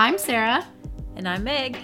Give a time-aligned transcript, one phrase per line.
[0.00, 0.66] I'm Sarah.
[1.16, 1.76] And I'm Meg.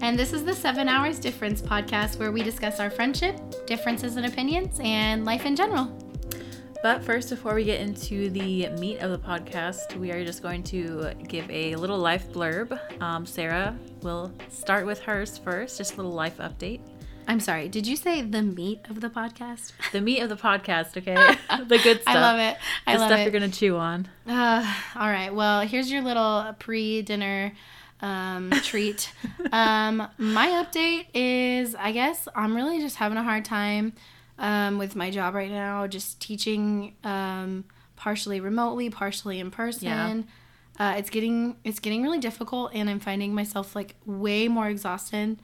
[0.00, 4.24] And this is the Seven Hours Difference podcast where we discuss our friendship, differences in
[4.24, 5.86] opinions, and life in general.
[6.84, 10.62] But first, before we get into the meat of the podcast, we are just going
[10.62, 12.78] to give a little life blurb.
[13.02, 16.82] Um, Sarah will start with hers first, just a little life update.
[17.28, 19.72] I'm sorry, did you say the meat of the podcast?
[19.92, 21.14] The meat of the podcast, okay?
[21.64, 22.14] the good stuff.
[22.16, 22.56] I love it.
[22.86, 23.22] I the love stuff it.
[23.22, 24.08] you're going to chew on.
[24.28, 25.34] Uh, all right.
[25.34, 27.52] Well, here's your little pre-dinner
[28.00, 29.12] um, treat.
[29.52, 33.92] um, my update is, I guess I'm really just having a hard time
[34.38, 35.86] um, with my job right now.
[35.86, 37.64] Just teaching um,
[37.96, 39.88] partially remotely, partially in person.
[39.88, 40.22] Yeah.
[40.78, 45.38] Uh, it's getting it's getting really difficult, and I'm finding myself like way more exhausted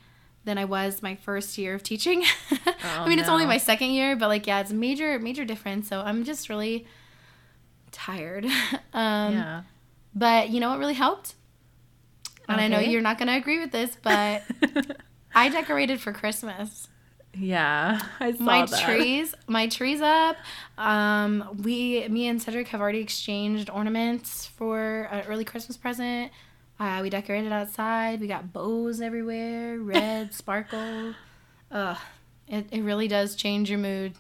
[0.45, 2.25] than I was my first year of teaching.
[2.85, 5.89] I mean, it's only my second year, but like, yeah, it's a major major difference.
[5.89, 6.87] So I'm just really
[7.93, 8.45] tired.
[8.93, 9.63] um, yeah.
[10.15, 11.35] but you know what really helped?
[12.49, 14.43] And I know you're not going to agree with this, but
[15.35, 16.89] I decorated for Christmas.
[17.35, 18.01] yeah.
[18.21, 18.81] I saw My that.
[18.81, 20.37] trees, my trees up.
[20.77, 26.33] Um, we, me and Cedric have already exchanged ornaments for an early Christmas present.
[26.83, 28.21] Uh, we decorated outside.
[28.21, 31.15] We got bows everywhere, red, sparkle.
[31.71, 31.97] Ugh,
[32.49, 34.15] it, it really does change your mood.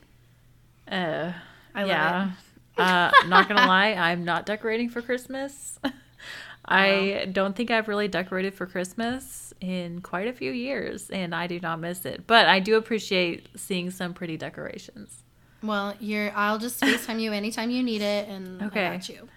[0.86, 1.32] Uh,
[1.74, 2.30] I love yeah.
[2.78, 5.80] uh, not gonna lie, I'm not decorating for Christmas.
[6.64, 11.48] I don't think I've really decorated for Christmas in quite a few years, and I
[11.48, 12.28] do not miss it.
[12.28, 15.24] But I do appreciate seeing some pretty decorations.
[15.64, 16.30] Well, you're.
[16.36, 18.86] I'll just FaceTime you anytime you need it, and Okay.
[18.86, 19.28] I got you.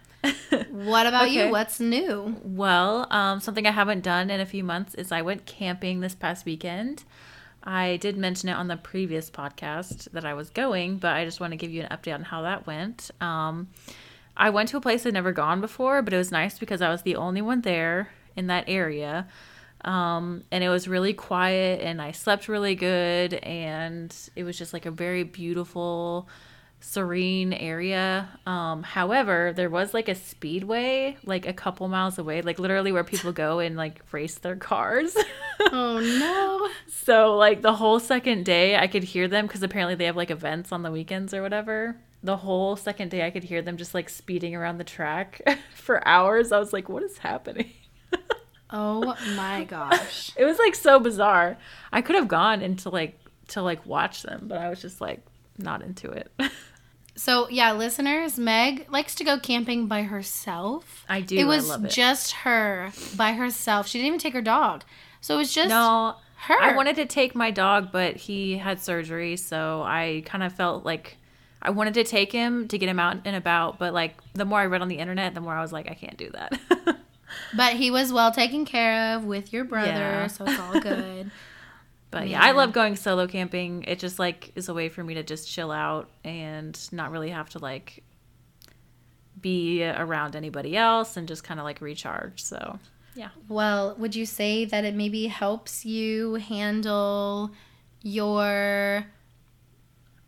[0.69, 1.49] What about you?
[1.49, 2.35] What's new?
[2.43, 6.15] Well, um, something I haven't done in a few months is I went camping this
[6.15, 7.03] past weekend.
[7.63, 11.39] I did mention it on the previous podcast that I was going, but I just
[11.39, 13.09] want to give you an update on how that went.
[13.19, 13.69] Um,
[14.37, 16.89] I went to a place I'd never gone before, but it was nice because I
[16.89, 19.27] was the only one there in that area.
[19.83, 24.73] Um, and it was really quiet, and I slept really good, and it was just
[24.73, 26.27] like a very beautiful,
[26.85, 28.29] serene area.
[28.45, 33.03] Um, however, there was like a speedway like a couple miles away, like literally where
[33.03, 35.17] people go and like race their cars.
[35.59, 36.69] Oh no!
[36.87, 40.31] so like the whole second day I could hear them because apparently they have like
[40.31, 41.97] events on the weekends or whatever.
[42.23, 45.41] The whole second day I could hear them just like speeding around the track
[45.75, 46.52] for hours.
[46.52, 47.71] I was like, what is happening?
[48.71, 50.31] Oh my gosh!
[50.35, 51.55] It was like so bizarre.
[51.93, 53.17] I could have gone into like
[53.49, 55.21] to like watch them, but I was just like
[55.59, 56.31] not into it.
[57.15, 61.05] So yeah, listeners, Meg likes to go camping by herself.
[61.08, 61.37] I do.
[61.37, 61.89] It was it.
[61.89, 63.87] just her by herself.
[63.87, 64.83] She didn't even take her dog.
[65.21, 66.15] So it was just no.
[66.36, 66.61] her.
[66.61, 70.86] I wanted to take my dog, but he had surgery, so I kind of felt
[70.86, 71.17] like
[71.61, 74.59] I wanted to take him to get him out and about, but like the more
[74.59, 76.59] I read on the internet, the more I was like, I can't do that.
[77.55, 80.27] But he was well taken care of with your brother, Yeah.
[80.27, 81.32] so it's all good.
[82.15, 83.83] But yeah, I love going solo camping.
[83.83, 87.30] It just like is a way for me to just chill out and not really
[87.31, 88.05] have to like
[89.42, 92.42] be around anybody else and just kind of like recharge.
[92.42, 92.80] So,
[93.15, 93.31] yeah.
[93.49, 97.52] well, would you say that it maybe helps you handle
[98.02, 99.05] your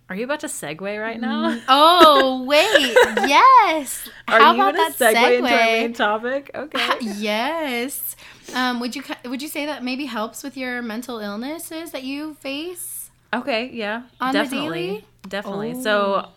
[0.09, 1.51] Are you about to segue right now?
[1.51, 2.97] Mm, oh wait,
[3.29, 4.09] yes.
[4.27, 5.71] Are How you about gonna that segue into our segue?
[5.71, 6.51] main topic?
[6.53, 6.97] Okay.
[6.99, 8.17] yes.
[8.53, 12.35] Um, would you would you say that maybe helps with your mental illnesses that you
[12.35, 13.09] face?
[13.33, 14.03] Okay, yeah.
[14.21, 14.87] On the definitely.
[14.87, 15.05] daily?
[15.27, 15.73] Definitely.
[15.75, 15.81] Oh.
[15.81, 16.29] So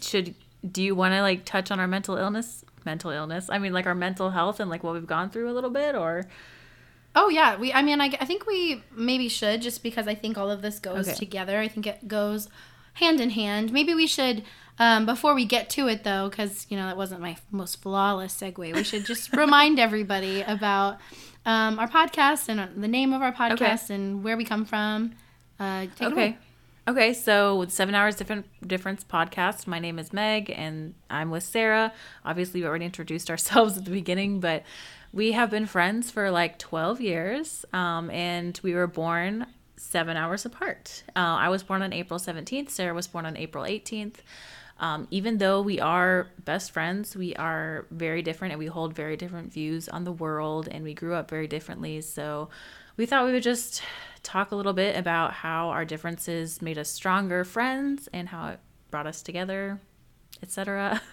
[0.00, 0.34] should
[0.70, 2.64] do you want to like touch on our mental illness?
[2.84, 3.48] Mental illness.
[3.50, 5.94] I mean like our mental health and like what we've gone through a little bit
[5.94, 6.26] or
[7.16, 7.72] Oh yeah, we.
[7.72, 10.80] I mean, I, I think we maybe should just because I think all of this
[10.80, 11.16] goes Okay.
[11.16, 11.60] together.
[11.60, 12.48] I think it goes
[12.94, 13.72] hand in hand.
[13.72, 14.42] Maybe we should
[14.80, 18.34] um, before we get to it though, because you know that wasn't my most flawless
[18.34, 18.74] segue.
[18.74, 20.98] We should just remind everybody about
[21.46, 25.12] um, our podcast and the name of our podcast and where we come from.
[25.58, 26.22] Uh, take it away.
[26.24, 26.38] Okay.
[26.86, 31.42] Okay, so with Seven Hours Different Difference podcast, my name is Meg and I'm with
[31.42, 31.94] Sarah.
[32.26, 34.64] Obviously, we already introduced ourselves at the beginning, but
[35.10, 39.46] we have been friends for like 12 years um, and we were born
[39.76, 41.04] seven hours apart.
[41.16, 44.16] Uh, I was born on April 17th, Sarah was born on April 18th.
[44.80, 49.16] Um, even though we are best friends, we are very different and we hold very
[49.16, 52.00] different views on the world and we grew up very differently.
[52.00, 52.48] So
[52.96, 53.82] we thought we would just
[54.22, 58.60] talk a little bit about how our differences made us stronger friends and how it
[58.90, 59.80] brought us together,
[60.42, 61.00] etc.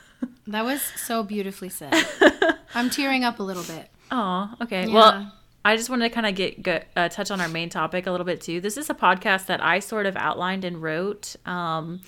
[0.48, 1.94] That was so beautifully said.
[2.76, 3.90] I'm tearing up a little bit.
[4.12, 4.88] Oh, okay.
[4.88, 4.94] Yeah.
[4.94, 5.34] Well,
[5.64, 8.12] I just wanted to kind of get, get uh, touch on our main topic a
[8.12, 8.60] little bit too.
[8.62, 12.02] This is a podcast that I sort of outlined and wrote, um,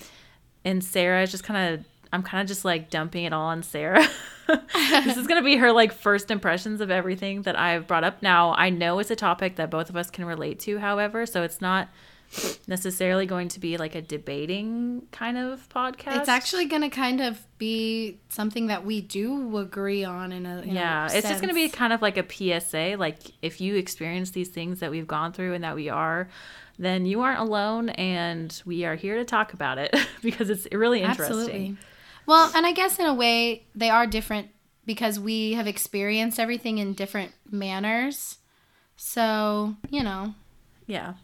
[0.64, 3.64] and Sarah is just kind of I'm kind of just like dumping it all on
[3.64, 4.06] Sarah.
[4.46, 8.22] this is going to be her like first impressions of everything that I've brought up.
[8.22, 11.42] Now, I know it's a topic that both of us can relate to, however, so
[11.42, 11.88] it's not
[12.66, 16.18] necessarily going to be like a debating kind of podcast.
[16.18, 20.60] It's actually going to kind of be something that we do agree on in a
[20.60, 21.08] in yeah.
[21.10, 22.24] A it's just going to be kind of like a
[22.60, 22.96] PSA.
[22.98, 26.28] Like if you experience these things that we've gone through and that we are,
[26.78, 31.02] then you aren't alone, and we are here to talk about it because it's really
[31.02, 31.36] interesting.
[31.36, 31.76] Absolutely.
[32.26, 34.48] Well, and I guess in a way they are different
[34.86, 38.38] because we have experienced everything in different manners.
[38.96, 40.34] So, you know,
[40.86, 41.14] Yeah.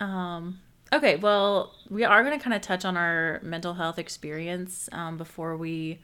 [0.00, 0.60] Um,
[0.92, 5.16] okay, well, we are going to kind of touch on our mental health experience um,
[5.16, 6.00] before we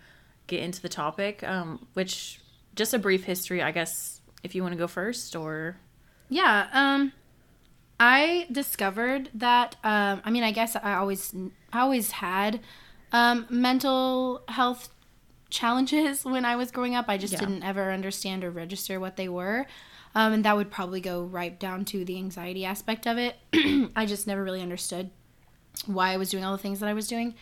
[0.46, 2.40] get into the topic, um, which
[2.74, 5.76] just a brief history, I guess, if you want to go first or.
[6.28, 7.12] yeah, um
[8.00, 11.34] I discovered that um I mean, I guess I always
[11.72, 12.60] I always had
[13.12, 14.88] um mental health
[15.50, 17.06] challenges when I was growing up.
[17.08, 17.40] I just Yeah.
[17.40, 19.66] didn't ever understand or register what they were.
[20.16, 23.36] Um, and that would probably go right down to the anxiety aspect of it.
[23.96, 25.10] I just never really understood
[25.86, 27.34] why I was doing all the things that I was doing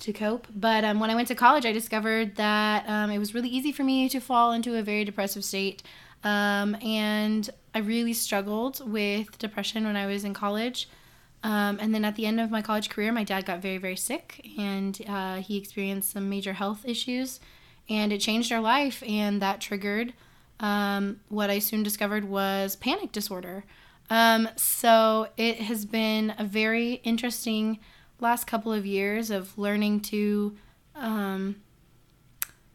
[0.00, 0.46] to cope.
[0.54, 3.72] But um, when I went to college, I discovered that um, it was really easy
[3.72, 5.82] for me to fall into a very depressive state.
[6.22, 10.88] Um, and I really struggled with depression when I was in college.
[11.44, 13.96] Um, and then at the end of my college career, my dad got very, very
[13.96, 17.40] sick and uh, he experienced some major health issues.
[17.88, 20.12] And it changed our life, and that triggered
[20.60, 23.64] um, what I soon discovered was panic disorder.
[24.08, 27.80] Um, so it has been a very interesting
[28.20, 30.56] last couple of years of learning to
[30.94, 31.56] um,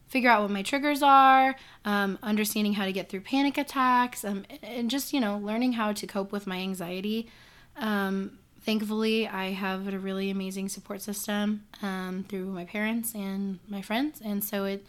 [0.08, 1.56] figure out what my triggers are,
[1.86, 5.92] um, understanding how to get through panic attacks, um, and just, you know, learning how
[5.94, 7.30] to cope with my anxiety.
[7.76, 13.82] Um, thankfully, I have a really amazing support system um, through my parents and my
[13.82, 14.86] friends, and so it,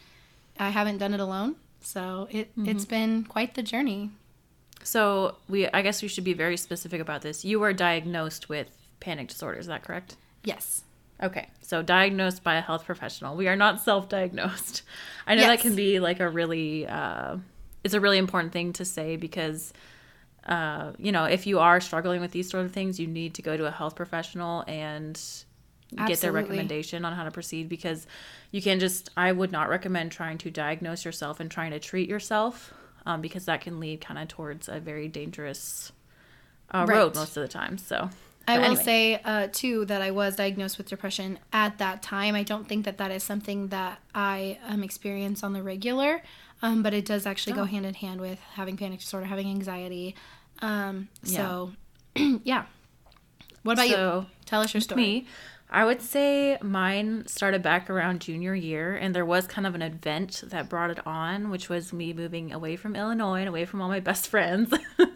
[0.58, 1.56] I haven't done it alone.
[1.80, 4.10] So it, it's been quite the journey.
[4.82, 7.44] So we, I guess we should be very specific about this.
[7.44, 8.68] You were diagnosed with
[9.00, 10.16] panic disorder, is that correct?
[10.42, 10.82] Yes.
[11.22, 13.36] Okay, so diagnosed by a health professional.
[13.36, 14.82] We are not self-diagnosed.
[15.26, 17.38] I know that can be like a really, uh,
[17.82, 19.72] it's a really important thing to say because,
[20.46, 23.42] uh, you know, if you are struggling with these sort of things, you need to
[23.42, 25.20] go to a health professional and
[26.06, 28.06] get their recommendation on how to proceed because
[28.50, 32.08] you can just, I would not recommend trying to diagnose yourself and trying to treat
[32.08, 32.72] yourself
[33.06, 35.90] um, because that can lead kind of towards a very dangerous
[36.72, 36.98] uh, Right.
[36.98, 37.78] road most of the time.
[37.78, 38.10] So,
[38.48, 38.82] I but will anyway.
[38.84, 42.34] say uh, too that I was diagnosed with depression at that time.
[42.34, 46.22] I don't think that that is something that I um, experience on the regular,
[46.62, 47.66] um, but it does actually go Oh.
[47.66, 50.14] hand in hand with having panic disorder, having anxiety.
[50.60, 51.72] Um, so,
[52.16, 52.64] yeah.
[53.62, 54.26] What about you?
[54.46, 55.00] Tell us your story.
[55.02, 55.26] me
[55.70, 59.82] i would say mine started back around junior year and there was kind of an
[59.82, 63.80] event that brought it on which was me moving away from illinois and away from
[63.80, 64.72] all my best friends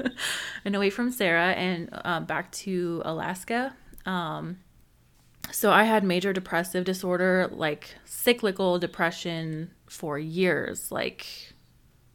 [0.65, 3.75] and away from sarah and um, back to alaska.
[4.05, 4.59] Um,
[5.51, 11.27] so i had major depressive disorder like cyclical depression for years like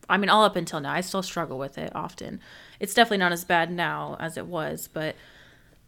[0.10, 0.92] i mean all up until now.
[0.92, 2.40] I still struggle with it often.
[2.80, 5.16] It's definitely not as bad now as it was but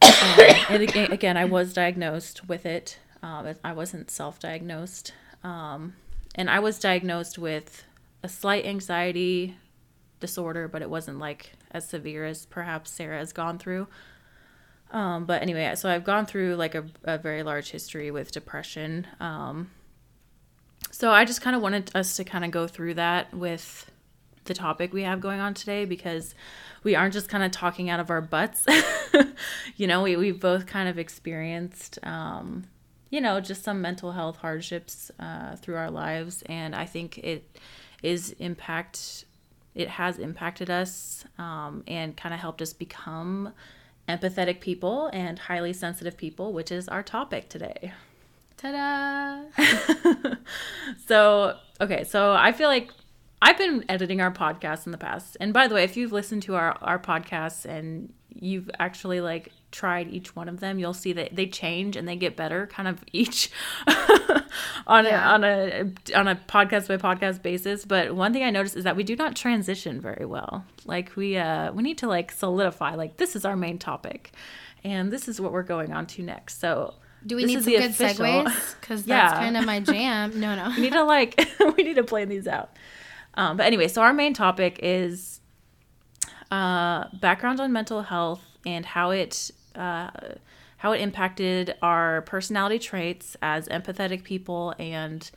[0.01, 2.99] and again, again, I was diagnosed with it.
[3.21, 5.13] Um, I wasn't self-diagnosed,
[5.43, 5.93] um,
[6.35, 7.83] and I was diagnosed with
[8.23, 9.57] a slight anxiety
[10.19, 13.87] disorder, but it wasn't like as severe as perhaps Sarah has gone through.
[14.91, 19.05] Um, but anyway, so I've gone through like a, a very large history with depression.
[19.19, 19.69] Um,
[20.91, 23.88] so I just kind of wanted us to kind of go through that with
[24.49, 26.35] the topic we have going on today because
[26.83, 28.65] we aren't just kind of talking out of our butts.
[29.77, 32.65] you know, we, we've both kind of experienced, um,
[33.09, 36.43] you know, just some mental health hardships uh, through our lives.
[36.47, 37.57] And I think it
[38.03, 39.23] is impact,
[39.73, 43.53] it has impacted us um, and kind of helped us become
[44.09, 47.93] empathetic people and highly sensitive people, which is our topic today.
[48.57, 49.43] Ta-da!
[51.07, 52.91] so okay so i feel like
[53.41, 56.41] i've been editing our podcast in the past and by the way if you've listened
[56.43, 61.13] to our our podcasts and you've actually like tried each one of them you'll see
[61.13, 63.51] that they change and they get better kind of each
[64.87, 65.29] on Yeah.
[65.29, 68.83] a on a on a podcast by podcast basis but one thing i noticed is
[68.83, 72.95] that we do not transition very well like we uh we need to like solidify
[72.95, 74.31] like this is our main topic
[74.83, 76.93] and this is what we're going on to next so
[77.25, 78.75] Do we this need some good official- segues?
[78.81, 79.39] Because that's Yeah.
[79.39, 80.39] kind of my jam.
[80.39, 80.69] No, no.
[80.75, 81.39] we need to like
[81.77, 82.69] we need to plan these out
[83.35, 85.39] um, but anyway so our main topic is
[86.51, 90.09] uh, background on mental health and how it uh,
[90.77, 95.29] how it impacted our personality traits as empathetic people and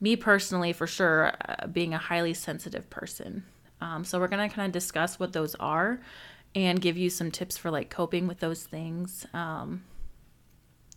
[0.00, 3.44] me personally for sure uh, being a highly sensitive person.
[3.80, 6.00] Um, so we're going to kind of discuss what those are
[6.54, 9.84] and give you some tips for like coping with those things um,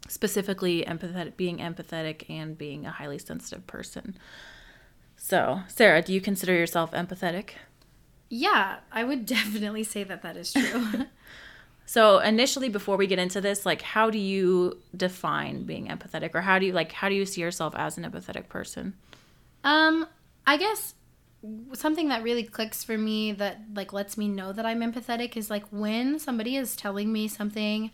[0.08, 4.18] specifically empathetic being empathetic and being a highly sensitive person
[5.30, 7.48] so sarah do you consider yourself empathetic
[8.30, 11.06] Yeah, I would definitely say that that is true.
[11.88, 16.42] So initially before we get into this, like how do you define being empathetic or
[16.42, 18.94] how do you like how do you see yourself as an empathetic person?
[19.64, 20.08] um,
[20.48, 20.96] I guess
[21.74, 25.50] something that really clicks for me that like lets me know that I'm empathetic is
[25.50, 27.92] like when somebody is telling me something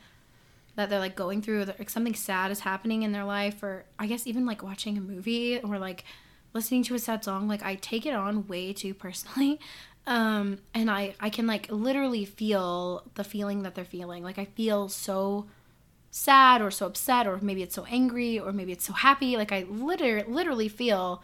[0.78, 4.08] that they're like going through, like something sad is happening in their life, or I
[4.08, 6.06] guess even like watching a movie or like
[6.54, 9.60] listening to a sad song, like I take it on way too personally.
[10.08, 14.24] Um, and I, I can like literally feel the feeling that they're feeling.
[14.24, 15.46] Like I feel so
[16.10, 19.38] sad or so upset, or maybe it's so angry, or maybe it's so happy.
[19.38, 21.22] Like I literally, literally feel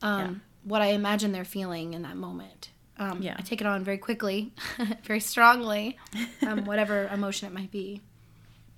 [0.00, 0.34] um, Yeah.
[0.64, 2.70] what I imagine they're feeling in that moment.
[2.98, 3.36] Um, Yeah.
[3.38, 4.54] I take it on very quickly,
[5.04, 5.98] very strongly,
[6.46, 8.00] um, whatever emotion it might be.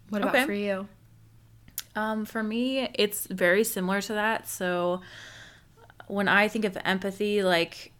[0.09, 0.47] What about Okay.
[0.47, 0.89] for you?
[1.95, 4.49] Um, for me, it's very similar to that.
[4.49, 5.01] So
[6.07, 7.93] when I think of empathy, like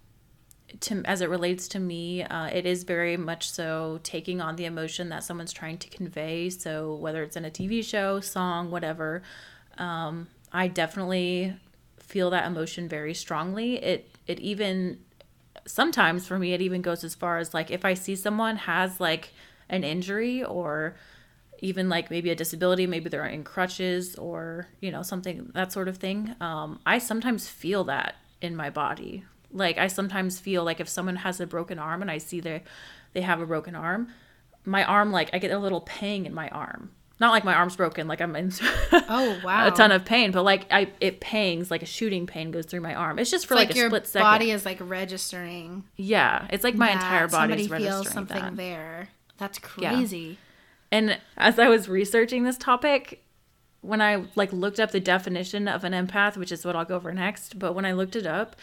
[0.81, 4.65] to as it relates to me, uh, it is very much so taking on the
[4.65, 6.51] emotion that someone's trying to convey.
[6.51, 9.23] So whether it's in a TV show, song, whatever,
[9.79, 11.57] um, I definitely
[11.99, 13.77] feel that emotion very strongly.
[13.83, 15.01] It it even
[15.67, 19.01] sometimes for me it even goes as far as like if I see someone has
[19.01, 19.33] like
[19.69, 20.95] an injury or
[21.61, 25.89] even like maybe a disability, maybe they're in crutches or, you know, something that sort
[25.89, 26.35] of thing.
[26.41, 29.25] Um, I sometimes feel that in my body.
[29.53, 32.63] Like I sometimes feel like if someone has a broken arm and I see they
[33.13, 34.09] they have a broken arm,
[34.65, 36.91] my arm like I get a little pang in my arm.
[37.19, 38.53] Not like my arm's broken, like I'm in
[38.93, 39.69] Oh wow!
[39.69, 42.83] a ton of pain, but like I it pangs like a shooting pain goes through
[42.83, 43.19] my arm.
[43.19, 44.25] It's just for like, like a your split second.
[44.25, 45.85] body is like registering.
[45.97, 48.57] yeah, it's like my entire body is somebody feels something that.
[48.57, 49.09] there.
[49.39, 50.37] That's crazy.
[50.93, 53.23] And as I was researching this topic,
[53.81, 56.97] when I like looked up the definition of an empath, which is what I'll go
[56.97, 58.57] over next, but when I looked it up,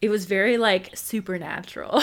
[0.00, 2.02] it was very like supernatural.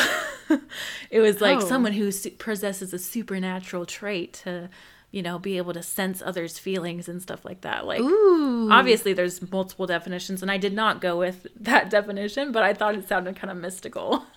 [1.09, 1.67] it was like Oh.
[1.67, 4.69] someone who su- possesses a supernatural trait to,
[5.11, 7.85] you know, be able to sense others' feelings and stuff like that.
[7.87, 8.69] Like Ooh.
[8.71, 12.95] obviously there's multiple definitions and I did not go with that definition, but I thought
[12.95, 14.25] it sounded kind of mystical.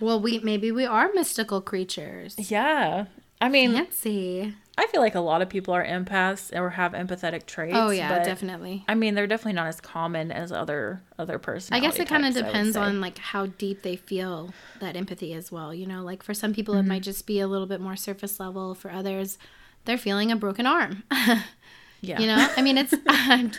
[0.00, 2.34] Well, we maybe we are mystical creatures.
[2.50, 3.04] yeah.
[3.40, 4.54] I mean, Fancy.
[4.76, 7.76] I feel like a lot of people are empaths or have empathetic traits.
[7.76, 8.84] Oh yeah, definitely.
[8.88, 11.74] I mean, they're definitely not as common as other other person.
[11.74, 14.52] I guess it kind of types, I would depends on like how deep they feel
[14.80, 15.72] that empathy as well.
[15.74, 17.02] You know, like for some people it might Mm-hmm.
[17.02, 18.74] just be a little bit more surface level.
[18.74, 19.38] For others,
[19.84, 21.02] they're feeling a broken arm.
[22.00, 22.20] yeah.
[22.20, 22.94] You know, I mean, it's.
[23.06, 23.52] I'm,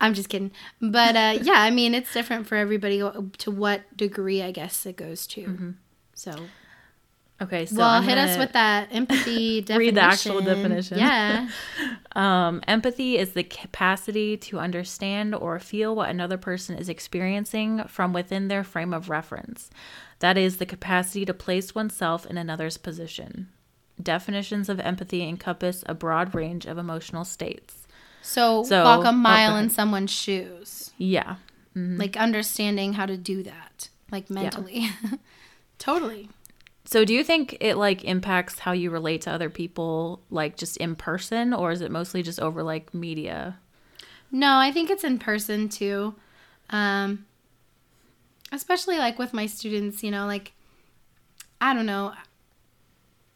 [0.00, 0.50] I'm just kidding,
[0.80, 2.98] but uh, yeah, I mean, it's different for everybody
[3.38, 5.42] to what degree, I guess, it goes to.
[5.42, 5.70] Mm-hmm.
[6.14, 6.34] So,
[7.42, 9.78] Okay, so well, I'm hit us with that empathy definition.
[9.78, 10.98] Read the actual definition.
[10.98, 11.48] Yeah.
[12.14, 18.12] Um, empathy is the capacity to understand or feel what another person is experiencing from
[18.12, 19.70] within their frame of reference.
[20.18, 23.48] That is the capacity to place oneself in another's position.
[24.00, 27.86] Definitions of empathy encompass a broad range of emotional states.
[28.20, 30.92] So, So- walk oh, a mile in someone's shoes.
[30.98, 31.36] Yeah.
[31.74, 34.90] Like understanding how to do that, like mentally.
[35.78, 36.28] totally.
[36.84, 40.76] So do you think it like impacts how you relate to other people like just
[40.78, 43.58] in person or is it mostly just over like media?
[44.30, 46.14] No, I think it's in person too.
[46.70, 47.26] Um,
[48.50, 50.52] especially like with my students, you know, like,
[51.60, 52.12] I don't know.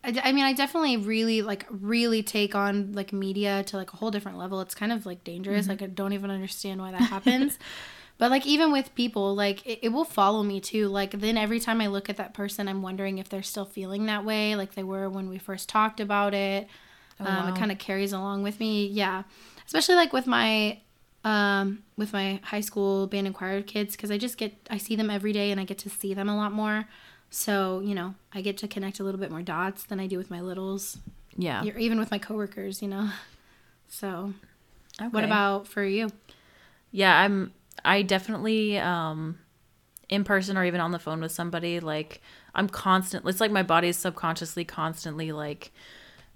[0.02, 3.92] I, d- I mean, I definitely really like really take on like media to like
[3.92, 4.60] a whole different level.
[4.60, 5.68] It's kind of like dangerous.
[5.68, 7.58] Like I don't even understand why that happens.
[8.18, 10.88] but like even with people, like it, it will follow me too.
[10.88, 14.06] Like then every time I look at that person, I'm wondering if they're still feeling
[14.06, 16.66] that way, like they were when we first talked about it.
[17.20, 17.48] um, wow.
[17.48, 18.86] It kind of carries along with me.
[18.88, 19.22] Yeah,
[19.66, 20.78] especially like with my
[21.24, 24.94] um with my high school band and choir kids because I just get I see
[24.96, 26.84] them every day and I get to see them a lot more.
[27.30, 30.16] So you know I get to connect a little bit more dots than I do
[30.18, 30.98] with my littles,
[31.36, 31.62] Yeah.
[31.64, 32.80] or even with my coworkers.
[32.80, 33.10] You know.
[33.88, 34.32] So
[35.10, 36.10] what about for you?
[36.90, 37.52] Yeah, I'm
[37.84, 39.38] I definitely um
[40.08, 42.20] in person or even on the phone with somebody like
[42.54, 45.72] I'm constant it's like my body is subconsciously constantly like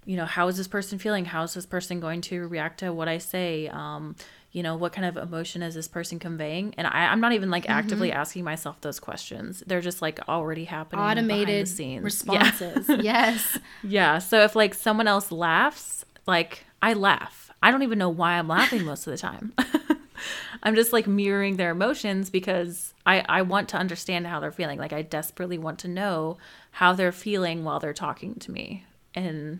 [0.05, 1.25] you know, how is this person feeling?
[1.25, 3.67] How is this person going to react to what I say?
[3.67, 4.15] Um,
[4.51, 6.73] you know, what kind of emotion is this person conveying?
[6.77, 9.63] And I, I'm not even like actively asking myself those questions.
[9.65, 11.05] They're just like already happening.
[11.05, 12.25] Automated scenes.
[12.27, 12.49] Yeah.
[12.51, 12.89] responses.
[13.03, 13.59] yes.
[13.83, 14.17] Yeah.
[14.17, 17.51] So if like someone else laughs, like I laugh.
[17.63, 19.53] I don't even know why I'm laughing most of the time.
[20.63, 24.77] I'm just like mirroring their emotions because I, I want to understand how they're feeling.
[24.79, 26.37] Like I desperately want to know
[26.71, 28.85] how they're feeling while they're talking to me.
[29.15, 29.59] And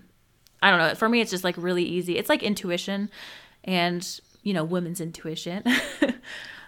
[0.62, 0.94] I don't know.
[0.96, 2.18] For me, it's just like really easy.
[2.18, 3.10] It's like intuition
[3.64, 4.08] and,
[4.44, 5.64] you know, women's intuition.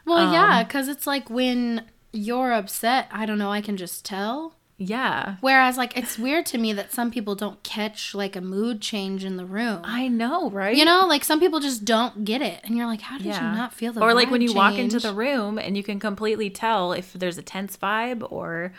[0.06, 4.04] Well, Um, yeah, because it's like when you're upset, I don't know, I can just
[4.04, 4.56] tell.
[4.78, 5.36] Yeah.
[5.42, 9.24] Whereas, like, it's weird to me that some people don't catch like a mood change
[9.24, 9.82] in the room.
[9.84, 10.76] I know, right?
[10.76, 13.52] You know, like some people just don't get it, and you're like, how did Yeah.
[13.52, 16.00] you not feel the or like when you walk into the room and you can
[16.00, 18.74] completely tell if there's a tense vibe or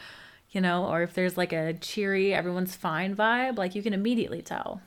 [0.51, 4.41] you know or if there's like a cheery everyone's fine vibe like you can immediately
[4.43, 4.81] tell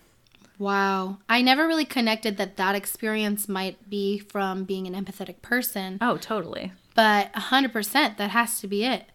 [0.60, 5.98] Wow, I never really connected that that experience might be from being an empathetic person,
[6.02, 9.06] oh totally but hundred percent that has to be it.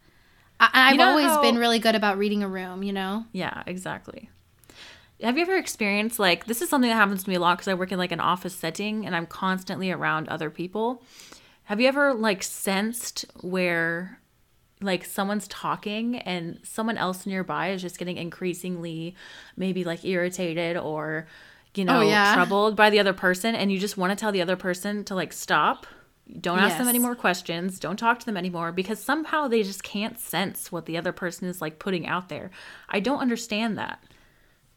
[0.62, 3.26] I, I've You know always how- been really good about reading a room, you know.
[3.32, 4.30] yeah exactly
[5.22, 7.68] have you ever experienced like this is something that happens to me a lot because
[7.68, 11.02] i work in like an office setting and i'm constantly around other people
[11.64, 14.18] have you ever like sensed where
[14.80, 19.14] like someone's talking and someone else nearby is just getting increasingly
[19.56, 21.28] maybe like irritated or
[21.74, 22.34] you oh, know Oh, yeah.
[22.34, 25.14] troubled by the other person and you just want to tell the other person to
[25.14, 25.86] like stop
[26.40, 27.78] don't ask them any more questions.
[27.78, 31.46] Don't talk to them anymore because somehow they just can't sense what the other person
[31.48, 32.50] is like putting out there.
[32.88, 34.02] I don't understand that.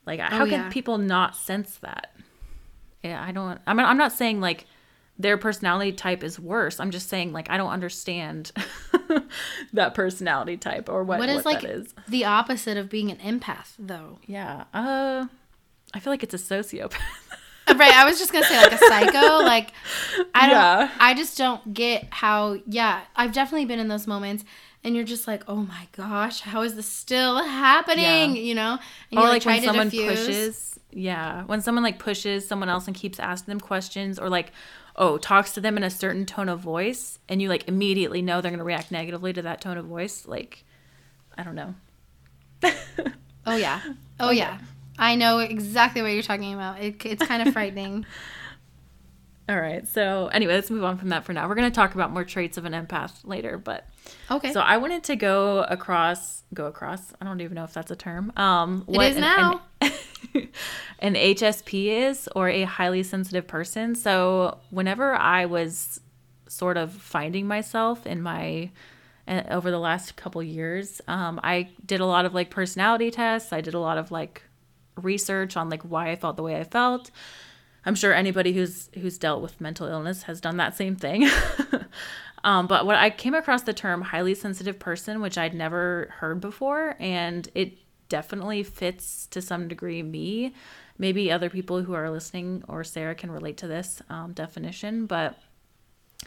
[0.05, 0.63] Like how Oh, yeah.
[0.63, 2.11] can people not sense that?
[3.03, 4.65] Yeah i don't i mean i'm not saying like
[5.19, 6.79] their personality type is worse.
[6.79, 8.51] I'm just saying like i don't understand
[9.73, 11.93] that personality type or what, What is what like that is.
[12.07, 14.19] the opposite of being an empath, though?
[14.25, 15.25] yeah uh
[15.93, 16.99] i feel like it's a sociopath
[17.75, 19.71] right i was just gonna say like a psycho like
[20.33, 20.91] i don't Yeah.
[20.99, 24.43] i just don't get how yeah i've definitely been in those moments
[24.83, 28.35] and you're just like oh my gosh how is this still happening?
[28.35, 28.41] Yeah.
[28.41, 28.77] you know?
[29.11, 32.85] And or you like try when someone pushes yeah when someone like pushes someone else
[32.87, 34.51] and keeps asking them questions or like
[34.95, 38.41] oh talks to them in a certain tone of voice and you like immediately know
[38.41, 40.63] they're going to react negatively to that tone of voice like
[41.37, 41.73] i don't know.
[43.47, 43.79] Oh yeah.
[43.85, 44.57] Oh, oh yeah
[44.97, 46.81] i know exactly what you're talking about.
[46.81, 48.05] It, it's kind of frightening.
[49.47, 51.47] All right so anyway let's move on from that for now.
[51.47, 53.87] We're going to talk about more traits of an empath later but
[54.31, 54.51] okay.
[54.51, 57.95] so i wanted to go across go across i don't even know if that's a
[57.95, 59.61] term um It is an- now.
[59.81, 60.49] an,
[60.99, 63.93] an hsp is or a highly sensitive person.
[63.93, 65.99] So whenever i was
[66.47, 68.71] sort of finding myself in my
[69.27, 73.53] uh, over the last couple years um, i did a lot of like personality tests.
[73.53, 74.41] I did a lot of like
[75.01, 77.11] research on like why i felt the way i felt.
[77.87, 81.29] I'm sure anybody who's who's dealt with mental illness has done that same thing.
[82.43, 86.39] Um, but what i came across the term highly sensitive person which i'd never heard
[86.39, 87.73] before and it
[88.07, 90.53] definitely fits to some degree me.
[90.99, 95.39] Maybe other people who are listening or sarah can relate to this um, definition but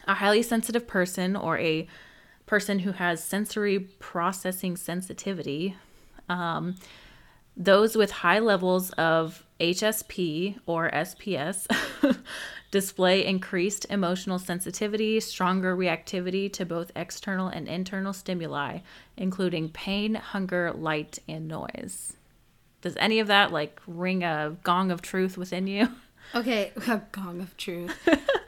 [0.09, 1.87] a highly sensitive person or a
[2.47, 5.77] person who has sensory processing sensitivity
[6.29, 6.75] um,
[7.59, 11.67] those with high levels of hsp or sps
[12.71, 18.79] display increased emotional sensitivity stronger reactivity to both external and internal stimuli
[19.17, 22.15] including pain hunger light and noise
[22.81, 25.89] does any of that like ring a gong of truth within you
[26.35, 27.97] Okay, a gong of truth.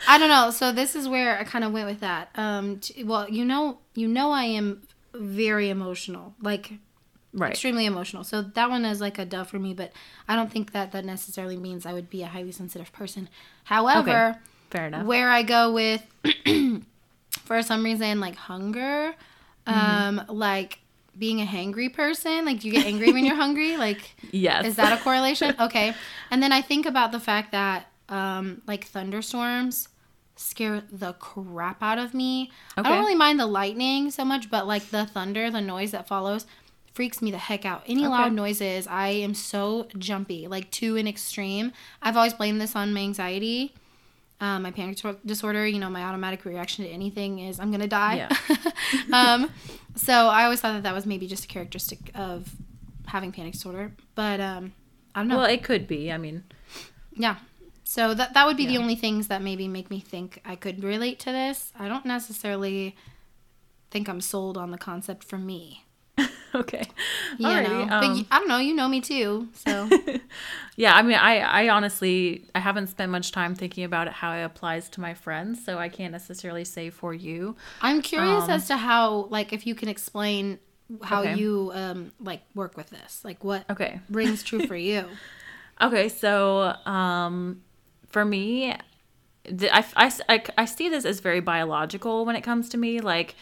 [0.06, 0.50] I don't know.
[0.50, 2.30] So this is where I kind of went with that.
[2.34, 4.82] Um, t- well, you know, you know, I am
[5.14, 6.72] very emotional, like
[7.32, 8.24] right extremely emotional.
[8.24, 9.74] So that one is like a duh for me.
[9.74, 9.92] But
[10.28, 13.28] I don't think that that necessarily means I would be a highly sensitive person.
[13.64, 14.38] However,
[14.70, 16.02] fair enough where I go with,
[17.44, 19.14] for some reason, like hunger,
[19.66, 20.78] um, like
[21.18, 24.76] being a hangry person, like do you get angry when you're hungry, like yes is
[24.76, 25.54] that a correlation?
[25.60, 25.94] Okay.
[26.30, 29.88] And then I think about the fact that um, like thunderstorms
[30.36, 32.50] scare the crap out of me.
[32.76, 36.08] I don't really mind the lightning so much, but like the thunder, the noise that
[36.08, 36.46] follows
[37.00, 37.82] freaks me the heck out.
[37.86, 41.72] Any loud noises, I am so jumpy, like to an extreme.
[42.02, 43.74] I've always blamed this on my anxiety.
[44.38, 48.28] Um, my panic disorder, you know, my automatic reaction to anything is I'm gonna die.
[49.14, 49.48] um,
[49.96, 52.54] so I always thought that that was maybe just a characteristic of
[53.06, 54.74] having panic disorder, but um,
[55.14, 55.38] I don't know.
[55.38, 56.12] Well, it could be.
[56.12, 56.44] I mean,
[57.14, 57.36] yeah.
[57.82, 60.84] So that that would be the only things that maybe make me think I could
[60.84, 61.72] relate to this.
[61.78, 62.94] I don't necessarily
[63.90, 65.86] think I'm sold on the concept for me.
[66.54, 66.86] okay.
[67.38, 68.58] You Alrighty, know, but um, y- I don't know.
[68.58, 69.90] You know me too, so
[70.76, 74.32] yeah, I mean, I, I honestly, I haven't spent much time thinking about it, how
[74.32, 77.56] it applies to my friends, so I can't necessarily say for you.
[77.80, 80.58] I'm curious Um, as to how, like, if you can explain
[81.02, 81.32] how Okay.
[81.36, 84.00] you um like work with this, like what Okay.
[84.08, 85.18] rings true for you.
[85.80, 87.62] Okay, so um,
[88.08, 88.78] for me, I,
[89.96, 93.00] I, I, I see this as very biological when it comes to me.
[93.00, 93.34] Like,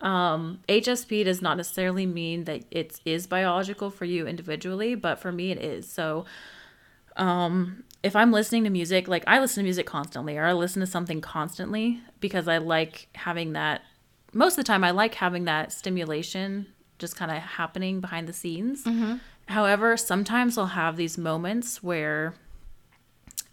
[0.00, 5.30] um, HSP does not necessarily mean that it is biological for you individually, but for
[5.30, 5.90] me it is.
[5.90, 6.24] So,
[7.16, 10.80] um, if I'm listening to music, like I listen to music constantly, or I listen
[10.80, 13.82] to something constantly because I like having that.
[14.32, 16.66] Most of the time, I like having that stimulation
[16.98, 18.84] just kind of happening behind the scenes.
[19.48, 22.34] However, sometimes I'll have these moments where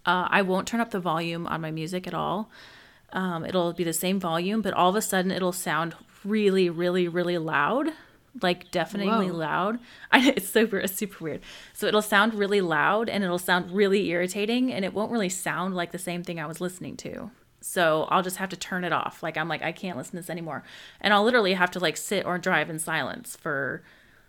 [0.06, 2.50] uh, I won't turn up the volume on my music at all.
[3.12, 7.08] Um, it'll be the same volume, but all of a sudden it'll sound really, really,
[7.08, 7.88] really loud,
[8.42, 9.36] like deafeningly Whoa.
[9.36, 9.78] loud.
[10.12, 11.40] I, it's super, it's super weird.
[11.72, 15.74] So it'll sound really loud and it'll sound really irritating, and it won't really sound
[15.74, 17.30] like the same thing I was listening to.
[17.60, 19.22] So I'll just have to turn it off.
[19.22, 20.62] Like I'm like I can't listen to this anymore,
[21.00, 23.82] and I'll literally have to like sit or drive in silence for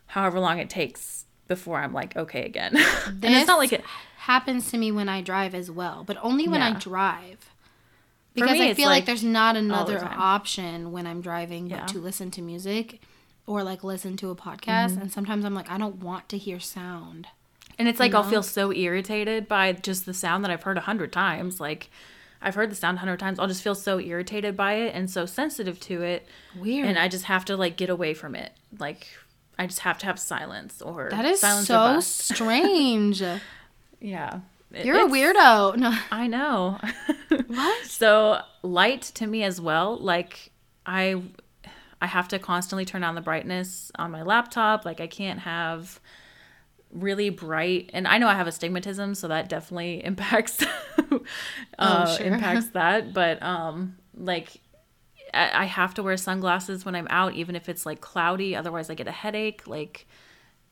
[0.07, 2.75] however long it takes before I'm like okay again.
[3.05, 3.83] and it's not like it.
[4.17, 7.48] happens to me when I drive as well, but only when I drive.
[8.33, 11.85] Because me, I feel like, like there's not another option when I'm driving but Yeah.
[11.87, 13.01] to listen to music
[13.47, 14.91] or like listen to a podcast.
[14.91, 15.01] Mm-hmm.
[15.01, 17.27] And sometimes I'm like, I don't want to hear sound.
[17.77, 20.77] And it's like You I'll feel so irritated by just the sound that I've heard
[20.77, 21.59] a hundred times.
[21.59, 21.89] Like
[22.41, 23.39] I've heard the sound a hundred times.
[23.39, 26.27] I'll just feel so irritated by it and so sensitive to it.
[26.57, 26.87] Weird.
[26.87, 28.51] And I just have to like get away from it.
[28.77, 29.07] Like
[29.57, 33.21] I just have to have silence or that is so strange.
[33.99, 34.39] Yeah.
[34.71, 35.77] You're a weirdo.
[35.77, 35.97] No.
[36.11, 36.79] I know.
[37.47, 37.85] What?
[37.85, 39.97] So light to me as well.
[39.97, 40.51] Like
[40.85, 41.21] I,
[42.01, 44.85] I have to constantly turn on the brightness on my laptop.
[44.85, 45.99] Like I can't have
[46.91, 47.89] really bright.
[47.93, 50.61] And I know I have astigmatism, so that definitely impacts.
[50.63, 51.19] uh,
[51.77, 52.27] Oh, sure.
[52.27, 54.57] Impacts that, but um, like.
[55.33, 58.55] I I have to wear sunglasses when I'm out, even if it's like cloudy.
[58.55, 59.67] Otherwise, I get a headache.
[59.67, 60.07] Like,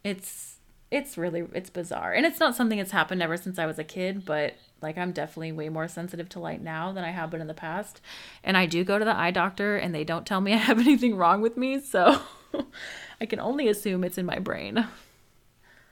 [0.03, 0.56] it's
[0.91, 3.83] it's really it's bizarre, and it's not something that's happened ever since I was a
[3.83, 4.25] kid.
[4.25, 7.47] But like, I'm definitely way more sensitive to light now than I have been in
[7.47, 7.99] the past.
[8.43, 10.79] And I do go to the eye doctor, and they don't tell me I have
[10.79, 11.79] anything wrong with me.
[11.81, 12.21] So
[13.21, 14.87] I can only assume it's in my brain.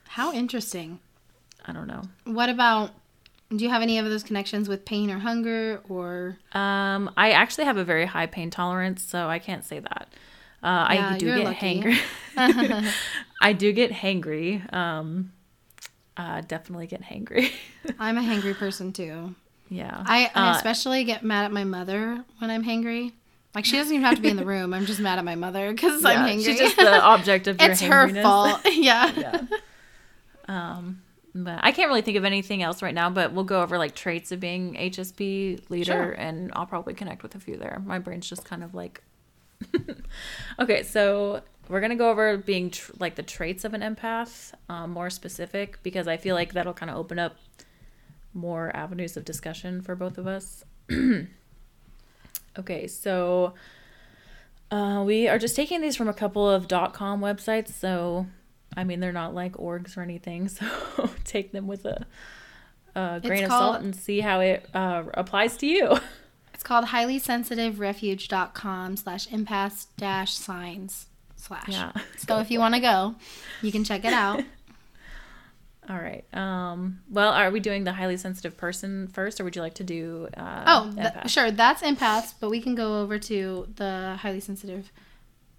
[0.08, 1.00] How interesting.
[1.66, 2.02] I don't know.
[2.24, 2.92] What about
[3.54, 7.64] do you have any of those connections with pain or hunger or Um, I actually
[7.64, 10.08] have a very high pain tolerance, so I can't say that.
[10.62, 11.80] Uh, Yeah, I do get lucky.
[12.36, 12.92] hangry.
[13.40, 14.72] I do get hangry.
[14.72, 15.32] Um,
[16.16, 17.50] uh, definitely get hangry.
[17.98, 19.34] I'm a hangry person too.
[19.68, 20.02] yeah.
[20.06, 23.12] I, I Uh, especially get mad at my mother when I'm hangry.
[23.54, 24.74] Like she doesn't even have to be in the room.
[24.74, 26.44] I'm just mad at my mother because I'm hangry.
[26.44, 28.60] She's just the object of your it's her fault.
[28.72, 29.12] yeah.
[29.16, 29.42] yeah.
[30.48, 31.02] Um,
[31.34, 33.10] but I can't really think of anything else right now.
[33.10, 36.12] But we'll go over like traits of being HSP leader, Sure.
[36.12, 37.80] and I'll probably connect with a few there.
[37.84, 39.02] My brain's just kind of like.
[40.60, 44.90] okay, so we're gonna go over being tr- like the traits of an empath, um,
[44.90, 47.36] more specific, because I feel like that'll kind of open up
[48.34, 50.64] more avenues of discussion for both of us.
[52.58, 53.54] okay, so
[54.70, 58.26] uh, we are just taking these from a couple of dot .com websites, so
[58.76, 60.66] I mean they're not like orgs or anything, so
[61.24, 62.06] take them with a,
[62.94, 65.98] a grain of called- salt and see how it uh, applies to you.
[66.54, 71.06] It's called highlysensitiverefuge.com slash empaths dash signs
[71.46, 71.68] slash.
[71.68, 71.92] Yeah.
[72.26, 73.14] So if you want to go,
[73.62, 74.42] you can check it out.
[75.88, 76.24] All right.
[76.34, 79.84] Um, well, are we doing the highly sensitive person first, or would you like to
[79.84, 80.28] do?
[80.36, 81.52] Uh, Oh, th- sure.
[81.52, 84.90] That's empaths, but we can go over to the highly sensitive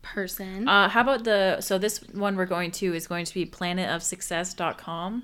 [0.01, 0.67] person.
[0.67, 5.23] Uh, how about the so this one we're going to is going to be planetofsuccess.com.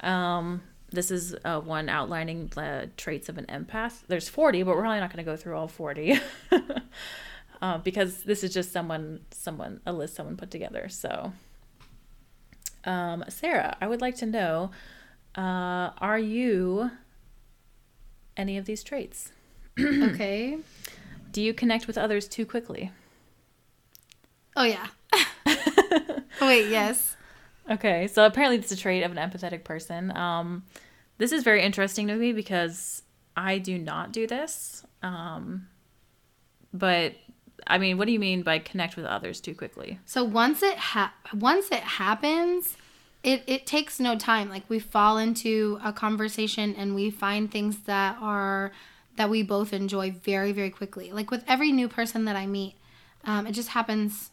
[0.00, 4.02] Um, this is uh, one outlining the traits of an empath.
[4.08, 6.18] There's 40, but we're probably not going to go through all 40
[7.60, 10.88] uh, because this is just someone, someone, a list someone put together.
[10.88, 11.32] So,
[12.84, 14.70] um, Sarah, I would like to know,
[15.36, 16.90] uh, are you
[18.36, 19.32] any of these traits?
[19.80, 20.58] okay.
[21.32, 22.90] Do you connect with others too quickly?
[24.56, 24.86] Oh, yeah.
[26.40, 27.16] Wait, yes.
[27.70, 30.16] Okay, so apparently it's a trait of an empathetic person.
[30.16, 30.64] Um,
[31.18, 33.02] this is very interesting to me because
[33.36, 34.84] I do not do this.
[35.02, 35.68] Um,
[36.72, 37.14] but
[37.66, 39.98] I mean, what do you mean by connect with others too quickly?
[40.06, 42.76] So once it ha- once it happens,
[43.22, 44.48] it it takes no time.
[44.48, 48.72] Like we fall into a conversation and we find things that are
[49.16, 51.12] that we both enjoy very very quickly.
[51.12, 52.74] Like with every new person that I meet,
[53.24, 54.30] um, it just happens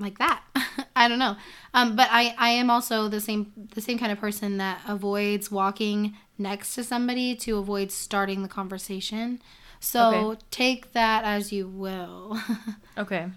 [0.00, 0.42] like that.
[0.96, 1.36] I don't know.
[1.74, 5.50] Um, but I, I am also the same the same kind of person that avoids
[5.50, 9.40] walking next to somebody to avoid starting the conversation.
[9.80, 10.40] So Okay.
[10.50, 12.38] take that as you will.
[12.98, 13.28] Okay,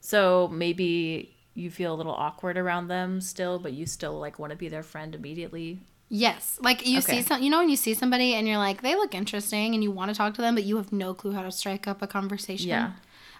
[0.00, 4.50] so maybe you feel a little awkward around them still, but you still like want
[4.50, 5.78] to be their friend immediately.
[6.08, 7.12] Yes, like you Okay.
[7.12, 9.82] see some, you know, when you see somebody and you're like, they look interesting, and
[9.82, 12.02] you want to talk to them, but you have no clue how to strike up
[12.02, 12.68] a conversation.
[12.68, 12.92] Yeah.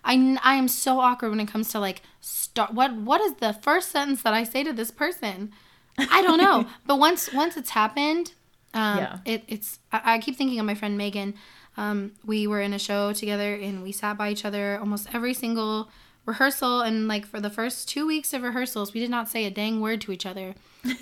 [0.04, 2.72] I, I am so awkward when it comes to like start.
[2.74, 5.52] What what is the first sentence that I say to this person?
[5.98, 6.66] I don't know.
[6.86, 8.32] but once once it's happened,
[8.74, 9.18] um, Yeah.
[9.24, 9.78] it, it's.
[9.90, 11.34] I, I keep thinking of my friend Megan.
[11.76, 15.34] Um, we were in a show together and we sat by each other almost every
[15.34, 15.90] single
[16.24, 16.80] rehearsal.
[16.80, 19.80] And like for the first two weeks of rehearsals we did not say a dang
[19.80, 20.54] word to each other.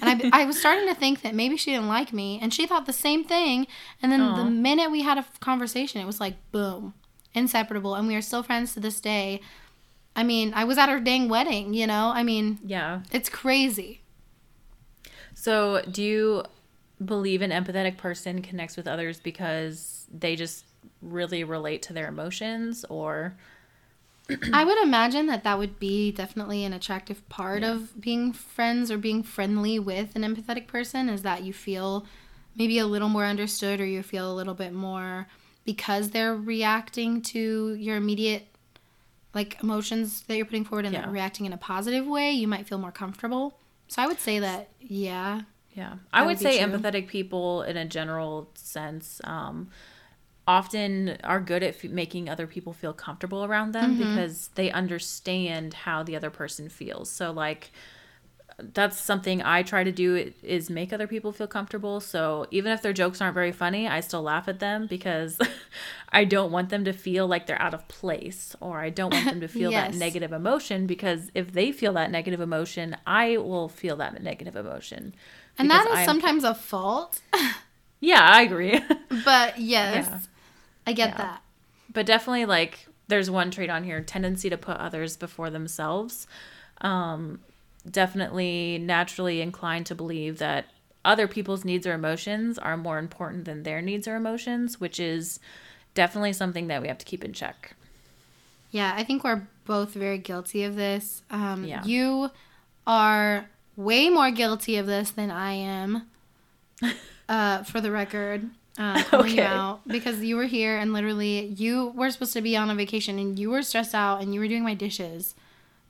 [0.03, 2.39] And I, I was starting to think that maybe she didn't like me.
[2.43, 3.67] And she thought the same thing.
[4.03, 4.37] And then Aw.
[4.37, 6.95] the minute we had a conversation it was like boom
[7.35, 7.95] inseparable.
[7.95, 9.41] And we are still friends to this day.
[10.17, 12.13] I mean i was at her dang wedding you know?
[12.15, 13.01] I mean Yeah.
[13.13, 14.01] it's crazy.
[15.37, 16.45] So, do you
[17.07, 20.65] believe an empathetic person connects with others because they just
[21.03, 23.37] really relate to their emotions or
[24.55, 27.73] I would imagine that that would be definitely an attractive part Yeah.
[27.73, 32.07] of being friends or being friendly with an empathetic person is that you feel
[32.57, 35.27] maybe a little more understood or you feel a little bit more
[35.67, 38.47] because they're reacting to your immediate
[39.35, 41.11] like emotions that you're putting forward and Yeah.
[41.11, 43.59] reacting in a positive way, you might feel more comfortable.
[43.89, 45.43] So I would say that yeah.
[45.75, 46.67] Yeah, I would would say true.
[46.67, 49.71] empathetic people, in a general sense, um,
[50.47, 53.99] often are good at f- making other people feel comfortable around them Mm-hmm.
[53.99, 57.11] because they understand how the other person feels.
[57.11, 57.73] So, like,
[58.59, 62.01] that's something I try to do is make other people feel comfortable.
[62.01, 65.39] So even if their jokes aren't very funny, I still laugh at them because
[66.13, 69.29] I don't want them to feel like they're out of place or I don't want
[69.29, 69.93] them to feel Yes.
[69.93, 74.55] that negative emotion because if they feel that negative emotion, I will feel that negative
[74.55, 75.15] emotion.
[75.59, 77.21] And that is I'm- sometimes a fault.
[78.01, 78.79] Yeah, I agree.
[79.25, 80.07] but yes.
[80.11, 80.19] Yeah.
[80.87, 81.17] I get Yeah.
[81.17, 81.43] that.
[81.91, 86.27] but definitely like there's one trait on here tendency to put others before themselves
[86.83, 87.41] um
[87.91, 90.67] definitely naturally inclined to believe that
[91.05, 95.41] other people's needs or emotions are more important than their needs or emotions which is
[95.95, 97.75] definitely something that we have to keep in check
[98.71, 101.23] Yeah, I think we're both very guilty of this.
[101.31, 101.85] Um, Yeah.
[101.85, 102.31] You
[102.87, 106.07] are way more guilty of this than I am,
[107.29, 108.51] uh, for the record.
[108.77, 109.41] Uh, Okay.
[109.45, 113.21] out because you were here and literally you were supposed to be on a vacation
[113.21, 115.37] and you were stressed out and you were doing my dishes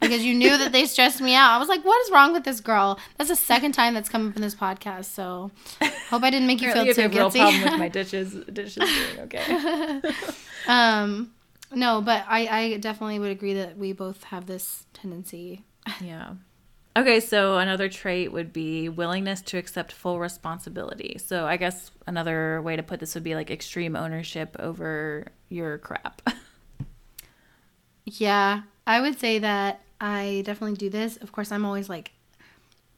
[0.01, 1.53] because you knew that they stressed me out.
[1.53, 4.29] I was like, "What is wrong with this girl?" That's the second time that's come
[4.29, 5.07] up in this podcast.
[5.07, 5.51] So,
[6.11, 7.39] hope I didn't make you feel too a real guilty.
[7.39, 10.03] problem with my dishes dishes doing okay
[10.67, 11.33] um,
[11.73, 15.65] no, but I I definitely would agree that we both have this tendency
[16.03, 16.35] Yeah.
[16.97, 21.19] Okay, so another trait would be willingness to accept full responsibility.
[21.19, 25.79] So I guess another way to put this would be like extreme ownership over your
[25.79, 26.23] crap.
[28.07, 31.17] Yeah, I would say that I definitely do this.
[31.17, 32.13] Of course, I'm always like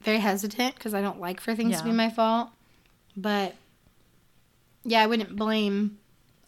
[0.01, 2.51] very hesitant because I don't like for things to be my fault.
[3.17, 3.55] But
[4.85, 5.99] yeah, I wouldn't blame,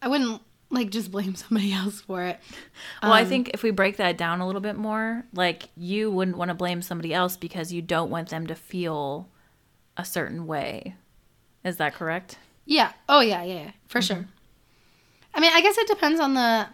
[0.01, 2.39] I wouldn't like just blame somebody else for it.
[3.01, 6.11] well, I Um, think if we break that down a little bit more, like you
[6.11, 9.27] wouldn't want to blame somebody else because you don't want them to feel
[9.97, 10.95] a certain way.
[11.63, 12.37] Is that correct?
[12.65, 12.91] Yeah.
[13.09, 14.25] Oh, yeah, yeah, yeah for sure.
[15.33, 16.67] I mean, I guess it depends on the.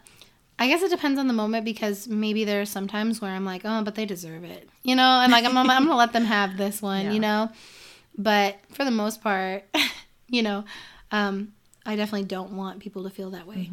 [0.58, 3.44] I guess it depends on the moment because maybe there are some times where I'm
[3.44, 6.14] like, oh, but they deserve it, you know, and like I'm, I'm, I'm gonna let
[6.14, 7.12] them have this one, Yeah.
[7.12, 7.50] you know.
[8.18, 9.66] But for the most part,
[10.30, 10.64] you know,
[11.12, 11.52] um,
[11.86, 13.70] I definitely don't want people to feel that way.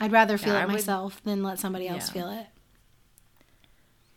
[0.00, 0.56] I'd rather feel Mm-hmm.
[0.56, 2.12] Yeah, it I would- myself than let somebody else Yeah.
[2.12, 2.46] feel it.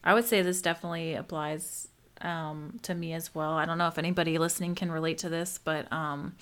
[0.03, 1.89] I would say this definitely applies
[2.21, 3.51] um, to me as well.
[3.53, 6.35] I don't know if anybody listening can relate to this, but um,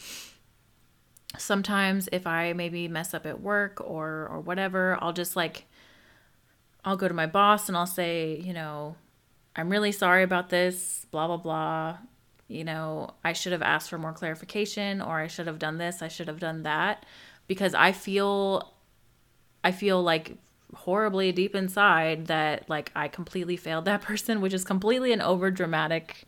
[1.38, 5.66] sometimes if I maybe mess up at work or or whatever, I'll just like
[6.86, 8.96] I'll go to my boss and I'll say, you know,
[9.56, 11.98] I'm really sorry about this, blah blah blah.
[12.48, 16.02] You know, I should have asked for more clarification or I should have done this,
[16.02, 17.06] I should have done that
[17.48, 18.74] because I feel
[19.64, 20.38] I feel like
[20.76, 25.50] horribly deep inside that like I completely failed that person, which is completely an over
[25.50, 26.26] dramatic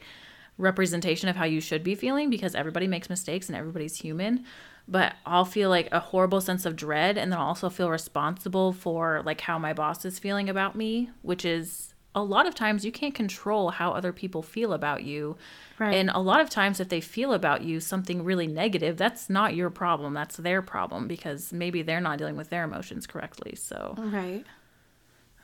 [0.58, 4.44] representation of how you should be feeling because everybody makes mistakes and everybody's human.
[4.88, 8.74] But I'll feel like a horrible sense of dread and then I'll also feel responsible
[8.74, 11.87] for like how my boss is feeling about me, which is
[12.18, 15.38] a lot of times you can't control how other people feel about you.
[15.78, 15.94] Right.
[15.94, 19.56] And a lot of times, if they feel about you something really negative, that's not
[19.56, 20.16] your problem.
[20.16, 23.56] That's their problem because maybe they're not dealing with their emotions correctly.
[23.56, 24.44] So Right.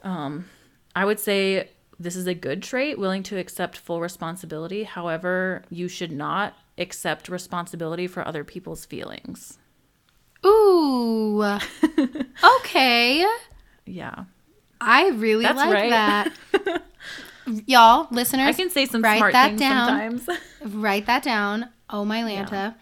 [0.04, 0.46] Um,
[0.96, 4.84] I would say this is a good trait, willing to accept full responsibility.
[4.84, 9.60] However, you should not accept responsibility for other people's feelings.
[10.44, 11.44] Ooh.
[12.60, 13.26] okay.
[13.86, 14.26] Yeah.
[14.86, 15.90] I really That's like right.
[15.90, 16.84] that.
[17.68, 18.48] y'all listeners.
[18.48, 20.20] I can say some write smart that things down.
[20.20, 20.40] sometimes.
[20.76, 21.70] write that down.
[21.90, 22.76] Oh my Lanta.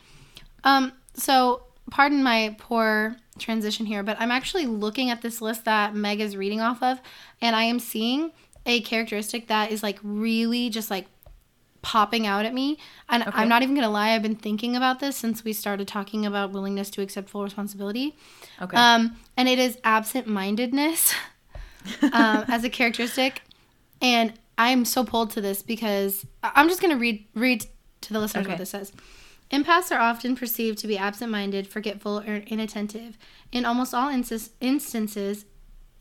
[0.63, 5.95] Um, so pardon my poor transition here, but I'm actually looking at this list that
[5.95, 7.01] Meg is reading off of,
[7.41, 8.31] and I am seeing
[8.65, 11.07] a characteristic that is like really just like
[11.81, 12.77] popping out at me.
[13.09, 13.31] And Okay.
[13.33, 16.51] I'm not even gonna lie, I've been thinking about this since we started talking about
[16.51, 18.15] willingness to accept full responsibility.
[18.61, 18.77] Okay.
[18.77, 21.15] Um, and it is absent mindedness
[22.13, 23.41] um, as a characteristic.
[24.01, 27.65] And I'm so pulled to this because I'm just going to read read
[28.01, 28.53] to the listeners Okay.
[28.53, 28.91] what this says.
[29.51, 33.17] Empaths are often perceived to be absent minded, forgetful, or inattentive.
[33.51, 35.45] In almost all insis- instances,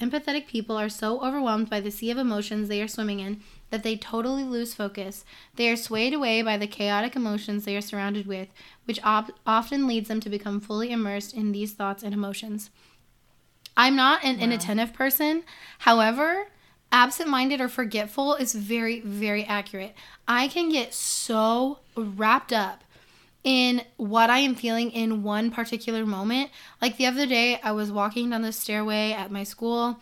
[0.00, 3.40] empathetic people are so overwhelmed by the sea of emotions they are swimming in
[3.70, 5.24] that they totally lose focus.
[5.56, 8.48] They are swayed away by the chaotic emotions they are surrounded with,
[8.84, 12.70] which op- often leads them to become fully immersed in these thoughts and emotions.
[13.80, 15.42] I'm not an inattentive person.
[15.78, 16.48] However,
[16.92, 19.94] absent minded or forgetful is very, very accurate.
[20.28, 22.84] I can get so wrapped up
[23.42, 26.50] in what I am feeling in one particular moment.
[26.82, 29.98] Like the other day, I was walking down the stairway at my school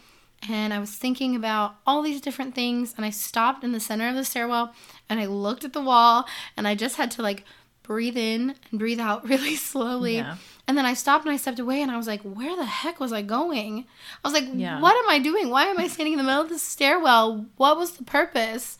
[0.48, 2.94] and I was thinking about all these different things.
[2.96, 4.74] And I stopped in the center of the stairwell
[5.08, 7.44] and I looked at the wall and I just had to like
[7.84, 10.16] breathe in and breathe out really slowly.
[10.16, 10.34] Yeah.
[10.68, 13.00] And then I stopped and I stepped away and I was like, where the heck
[13.00, 13.86] was I going?
[14.22, 14.80] I was like, Yeah.
[14.80, 15.48] what am I doing?
[15.48, 17.46] Why am I standing in the middle of the stairwell?
[17.56, 18.76] What was the purpose?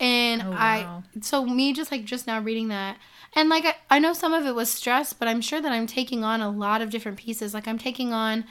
[0.00, 2.98] And Oh, I, so me just like just now reading that,
[3.34, 5.86] and like I, I know some of it was stress, but I'm sure that I'm
[5.86, 7.54] taking on a lot of different pieces.
[7.54, 8.44] Like I'm taking on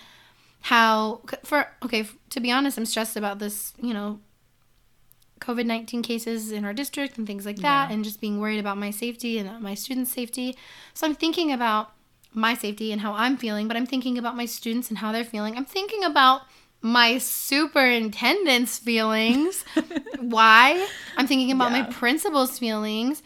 [0.62, 4.20] how, for, okay, to be honest, I'm stressed about this, you know,
[5.42, 7.94] COVID 19 cases in our district and things like that, Yeah.
[7.96, 10.56] and just being worried about my safety and my students' safety.
[10.96, 11.92] So I'm thinking about
[12.36, 15.24] my safety and how I'm feeling, but I'm thinking about my students and how they're
[15.24, 15.56] feeling.
[15.58, 16.42] I'm thinking about
[16.82, 19.64] my superintendent's feelings.
[20.20, 20.88] Why?
[21.18, 23.24] I'm thinking about my principal's feelings.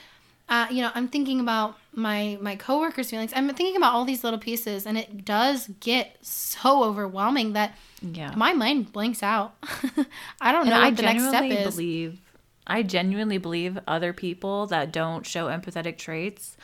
[0.47, 3.31] Uh, you know, I'm thinking about my my coworkers' feelings.
[3.35, 8.33] I'm thinking about all these little pieces, and it does get so overwhelming that yeah.
[8.35, 9.55] my mind blanks out.
[10.41, 11.75] I don't And know I what the next step genuinely is.
[11.75, 12.21] believe
[12.65, 16.55] I genuinely believe other people that don't show empathetic traits,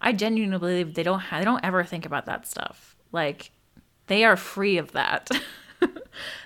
[0.00, 2.96] I genuinely believe they don't ha- they don't ever think about that stuff.
[3.12, 3.50] Like
[4.06, 5.30] they are free of that.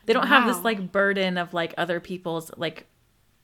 [0.06, 2.86] they don't have this like burden of like other people's like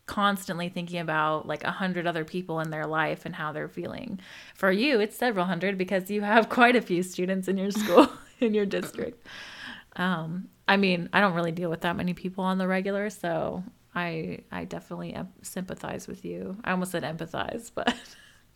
[0.07, 4.19] constantly thinking about like a hundred other people in their life and how they're feeling.
[4.55, 8.11] For you, it's several hundred because you have quite a few students in your school
[8.41, 9.25] in your district.
[9.97, 13.63] Um, I mean, I don't really deal with that many people on the regular, so
[13.95, 16.57] I I definitely sympathize with you.
[16.65, 17.95] I almost said empathize, but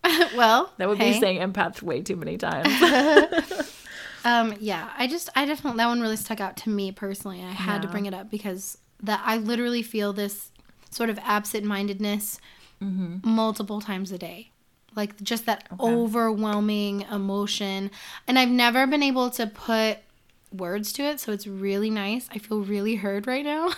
[0.36, 1.12] well, that would hey.
[1.12, 2.68] be saying empath way too many times.
[4.26, 7.42] Um, yeah, I just, I definitely, that one really stuck out to me personally.
[7.42, 10.50] I had to bring it up because that I literally feel this
[10.90, 12.40] sort of absent mindedness
[12.82, 13.18] Mm-hmm.
[13.28, 14.50] multiple times a day.
[14.96, 17.90] Like just that overwhelming emotion.
[18.26, 19.98] And I've never been able to put
[20.54, 21.20] words to it.
[21.20, 22.28] So it's really nice.
[22.30, 23.70] I feel really heard right now.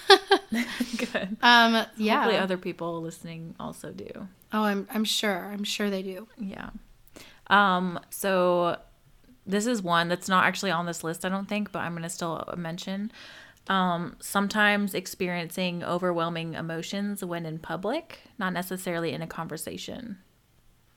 [0.96, 1.36] Good.
[1.42, 2.22] um, yeah.
[2.22, 4.28] Hopefully, other people listening also do.
[4.52, 5.50] oh, I'm, I'm sure.
[5.52, 6.28] I'm sure they do.
[6.38, 6.70] Yeah.
[7.48, 8.00] Um.
[8.10, 8.78] So
[9.46, 12.10] this is one that's not actually on this list, I don't think, but I'm gonna
[12.10, 13.12] still mention.
[13.68, 20.18] Um, sometimes experiencing overwhelming emotions when in public, not necessarily in a conversation.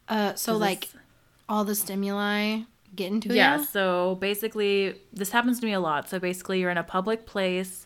[0.08, 0.90] Uh, so like
[1.48, 2.62] all the stimuli
[2.96, 3.66] get into Yeah, you.
[3.66, 6.10] so basically, this happens to me a lot.
[6.10, 7.86] So basically, you're in a public place,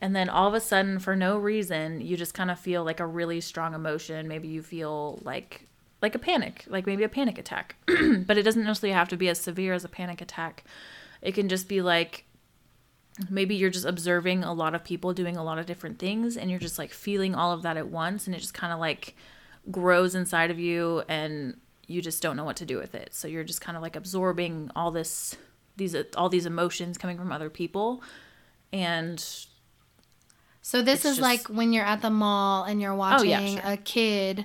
[0.00, 3.00] and then all of a sudden, for no reason, you just kind of feel like
[3.00, 4.28] a really strong emotion.
[4.28, 5.66] Maybe you feel like
[6.00, 7.76] like a panic, like maybe a panic attack,
[8.26, 10.64] but it doesn't necessarily have to be as severe as a panic attack.
[11.20, 12.24] It can just be like
[13.28, 16.50] maybe you're just observing a lot of people doing a lot of different things, and
[16.50, 19.14] you're just like feeling all of that at once, and it just kind of like
[19.70, 23.26] grows inside of you and you just don't know what to do with it so
[23.28, 25.36] you're just kind of like absorbing all this
[25.76, 28.02] these all these emotions coming from other people
[28.72, 29.18] and
[30.60, 33.60] So this is just- like when you're at the mall and you're watching Oh, yeah,
[33.60, 33.72] sure.
[33.72, 34.44] a kid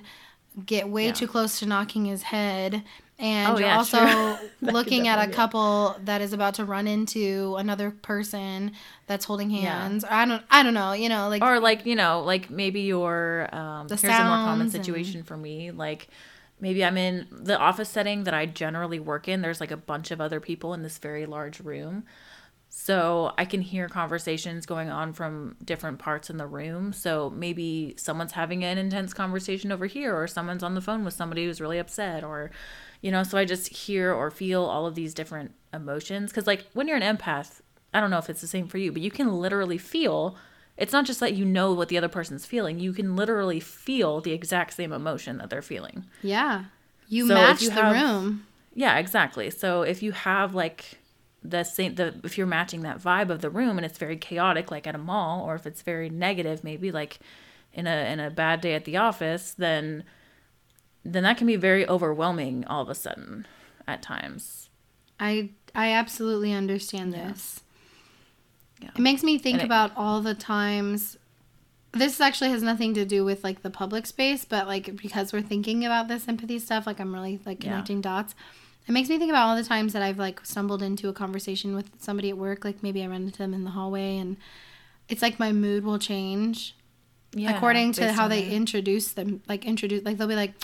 [0.66, 1.12] get way Yeah.
[1.12, 2.82] too close to knocking his head
[3.20, 4.38] and Oh, you're yeah, also sure.
[4.60, 8.72] Looking at a couple that is about to run into another person
[9.06, 10.04] that's holding hands.
[10.04, 12.80] Or I don't I don't know, you know, like or like you know like maybe
[12.82, 16.08] you're um The here's a more common sounds and- situation for me like
[16.60, 20.10] maybe i'm in the office setting that i generally work in there's like a bunch
[20.10, 22.04] of other people in this very large room.
[22.70, 26.92] So i can hear conversations going on from different parts in the room.
[26.92, 31.14] So maybe someone's having an intense conversation over here or someone's on the phone with
[31.14, 32.50] somebody who's really upset or
[33.00, 36.30] you know so i just hear or feel all of these different emotions.
[36.30, 37.60] Because like when you're an empath
[37.94, 40.36] i don't know if it's the same for you but you can literally feel
[40.78, 42.78] it's not just that you know what the other person's feeling.
[42.78, 46.04] You can literally feel the exact same emotion that they're feeling.
[46.22, 46.64] Yeah.
[47.08, 48.46] You So match you the have- room.
[48.74, 49.50] Yeah, exactly.
[49.50, 50.98] So if you have like
[51.42, 54.70] the same the if you're matching that vibe of the room and it's very chaotic
[54.70, 57.20] like at a mall or if it's very negative maybe like
[57.72, 60.02] in a in a bad day at the office then
[61.04, 63.46] then that can be very overwhelming all of a sudden
[63.86, 64.68] at times.
[65.20, 67.60] I I absolutely understand this.
[68.80, 68.90] Yeah.
[68.94, 71.16] It makes me think And it- about all the times
[71.92, 75.40] this actually has nothing to do with like the public space, but like because we're
[75.42, 77.70] thinking about this empathy stuff, like I'm really like Yeah.
[77.70, 78.34] connecting dots.
[78.86, 81.74] It makes me think about all the times that I've like stumbled into a conversation
[81.74, 84.36] with somebody at work, like maybe I run into them in the hallway and
[85.08, 86.74] it's like my mood will change
[87.34, 87.56] Yeah.
[87.56, 90.54] according to how they the- introduce them like introduce like they'll be like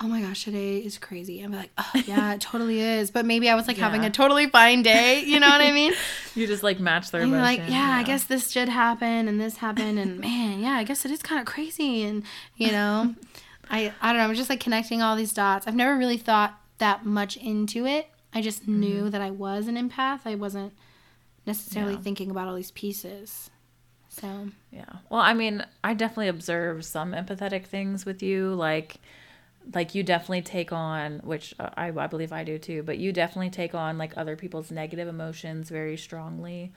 [0.00, 1.40] oh my gosh today is crazy.
[1.40, 3.10] I'm like oh yeah it totally is.
[3.10, 5.92] But maybe i was like having a totally fine day you know what i mean?
[6.34, 7.40] You just like match their emotion.
[7.40, 11.06] like yeah, i guess this did happen and this happened and man yeah i guess
[11.06, 12.24] it is kind of crazy and
[12.56, 13.14] you know?
[13.70, 15.66] I i don't know i'm just like connecting all these dots.
[15.66, 18.08] I've never really thought that much into it.
[18.34, 19.10] I just knew mm-hmm.
[19.10, 20.20] that i was an empath.
[20.26, 20.74] I wasn't
[21.46, 22.00] necessarily Yeah.
[22.00, 23.50] thinking about all these pieces
[24.16, 24.48] so.
[24.70, 24.84] Yeah.
[25.10, 28.96] Well, I mean, I definitely observe some empathetic things with you, like
[29.74, 33.12] like you definitely take on, which uh, I I believe I do too, but you
[33.12, 36.72] definitely take on like other people's negative emotions very strongly,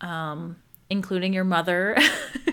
[0.00, 0.56] um,
[0.90, 1.96] including your mother,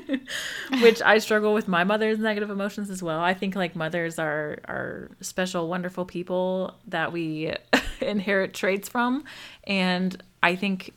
[0.81, 3.19] which I struggle with my mother's negative emotions as well.
[3.19, 7.53] I think like mothers are are special, wonderful people that we
[8.01, 9.23] inherit traits from,
[9.65, 10.93] and I think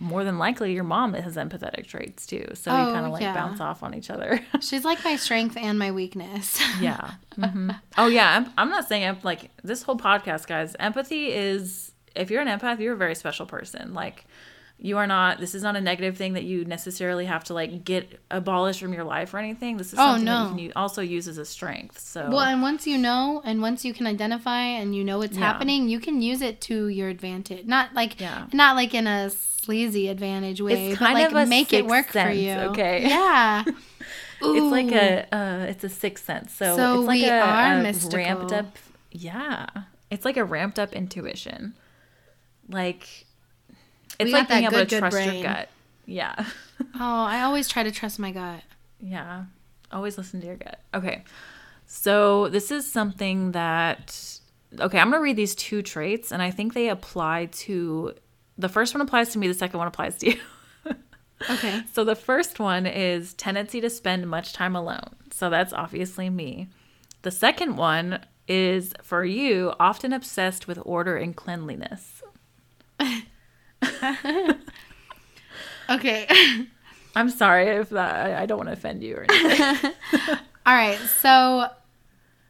[0.00, 2.46] more than likely your mom has empathetic traits too.
[2.54, 3.34] So you Oh, kind of like yeah.
[3.34, 4.40] bounce off on each other.
[4.60, 6.60] She's like my strength and my weakness.
[6.80, 7.12] yeah.
[7.34, 8.36] hmm Oh yeah.
[8.36, 10.74] I'm, I'm not saying em- like this whole podcast, guys.
[10.78, 13.92] Empathy is if you're an empath, you're a very special person.
[13.94, 14.24] Like
[14.84, 15.40] you are not.
[15.40, 18.92] This is not a negative thing that you necessarily have to like get abolished from
[18.92, 19.78] your life or anything.
[19.78, 20.56] This is Oh, something that no.
[20.58, 21.98] you can also use as a strength.
[22.00, 25.38] So Well, and once you know, and once you can identify, and you know what's
[25.38, 25.44] Yeah.
[25.44, 27.64] happening, you can use it to your advantage.
[27.66, 28.44] Not like, Yeah.
[28.52, 31.86] not like in a sleazy advantage way, It's but kind like of a make it
[31.86, 32.52] work for you.
[32.52, 33.08] okay?
[33.08, 33.64] Yeah.
[34.42, 36.52] it's like a uh, it's a sixth sense.
[36.52, 38.18] So, So it's like we a, are a mystical.
[38.18, 38.76] ramped up.
[39.12, 39.64] Yeah,
[40.10, 41.72] it's like a ramped up intuition.
[42.68, 43.24] Like
[44.18, 45.34] it's We like being able good, to trust brain.
[45.34, 45.68] your gut.
[46.06, 46.34] Yeah,
[46.94, 48.62] Oh, I always try to trust my gut.
[49.00, 49.44] yeah.
[49.92, 50.80] Always listen to your gut.
[50.92, 51.22] Okay,
[51.86, 54.38] so this is something that
[54.80, 54.98] okay.
[54.98, 58.14] I'm gonna read these two traits, and I think they apply to.
[58.58, 59.46] The first one applies to me.
[59.48, 60.36] The second one applies to you.
[61.50, 61.82] Okay.
[61.92, 65.14] So the first one is tendency to spend much time alone.
[65.30, 66.68] So that's obviously me.
[67.22, 72.13] The second one is for you, often obsessed with order and cleanliness.
[75.90, 76.26] Okay.
[77.16, 79.92] I'm sorry if that, I- I don't want to offend you or anything.
[80.66, 80.98] All right.
[81.20, 81.68] So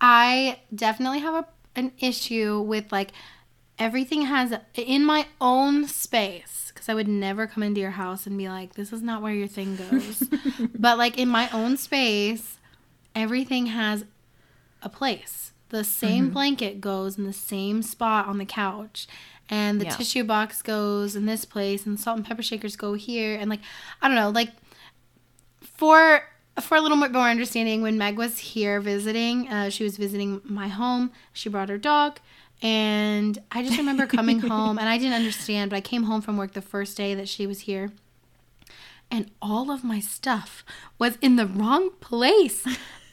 [0.01, 1.47] I definitely have a,
[1.77, 3.13] an issue with like
[3.79, 8.39] everything has in my own space because I would never come into your house and
[8.39, 10.23] be like, this is not where your thing goes.
[10.75, 12.59] but like in my own space,
[13.15, 14.05] everything has
[14.83, 15.53] a place.
[15.71, 16.35] The same mm-hmm.
[16.35, 19.09] blanket goes in the same spot on the couch.
[19.51, 19.97] And the Yeah.
[19.97, 23.61] tissue box goes in this place, and salt and pepper shakers go here, and like
[24.01, 24.53] I don't know, like
[25.61, 26.23] for
[26.61, 30.41] for a little bit more understanding, when Meg was here visiting, uh, she was visiting
[30.45, 31.11] my home.
[31.33, 32.21] She brought her dog,
[32.63, 36.37] and I just remember coming home, and I didn't understand, but I came home from
[36.37, 37.91] work the first day that she was here,
[39.11, 40.65] and all of my stuff
[40.99, 42.65] was in the wrong place.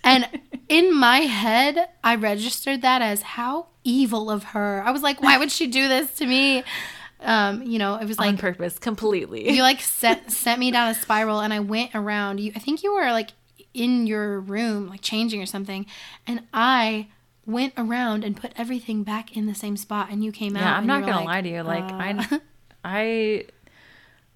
[0.03, 0.27] And
[0.67, 4.83] in my head, I registered that as how evil of her.
[4.85, 6.63] I was like, why would she do this to me?
[7.19, 9.51] Um, you know, it was like On purpose, completely.
[9.53, 12.81] you like set sent me down a spiral and I went around you I think
[12.81, 13.29] you were like
[13.75, 15.85] in your room like changing or something
[16.25, 17.09] and I
[17.45, 20.75] went around and put everything back in the same spot and you came out yeah,
[20.75, 21.61] I'm not gonna like, lie to you.
[21.61, 22.39] Like uh, I,
[22.83, 23.45] I,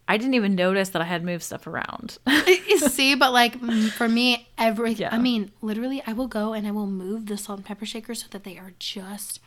[0.08, 2.18] I didn't even notice that I had moved stuff around.
[2.78, 3.60] see but like
[3.94, 5.16] for me everything Yeah.
[5.16, 8.22] I mean literally I will go and I will move the salt and pepper shakers
[8.22, 9.40] so that they are just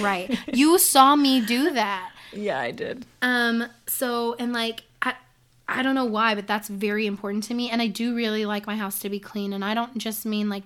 [0.00, 3.06] right you saw me do that yeah, I did.
[3.22, 5.14] Um, so and like I
[5.68, 7.70] I don't know why, but that's very important to me.
[7.70, 9.52] And I do really like my house to be clean.
[9.52, 10.64] And I don't just mean like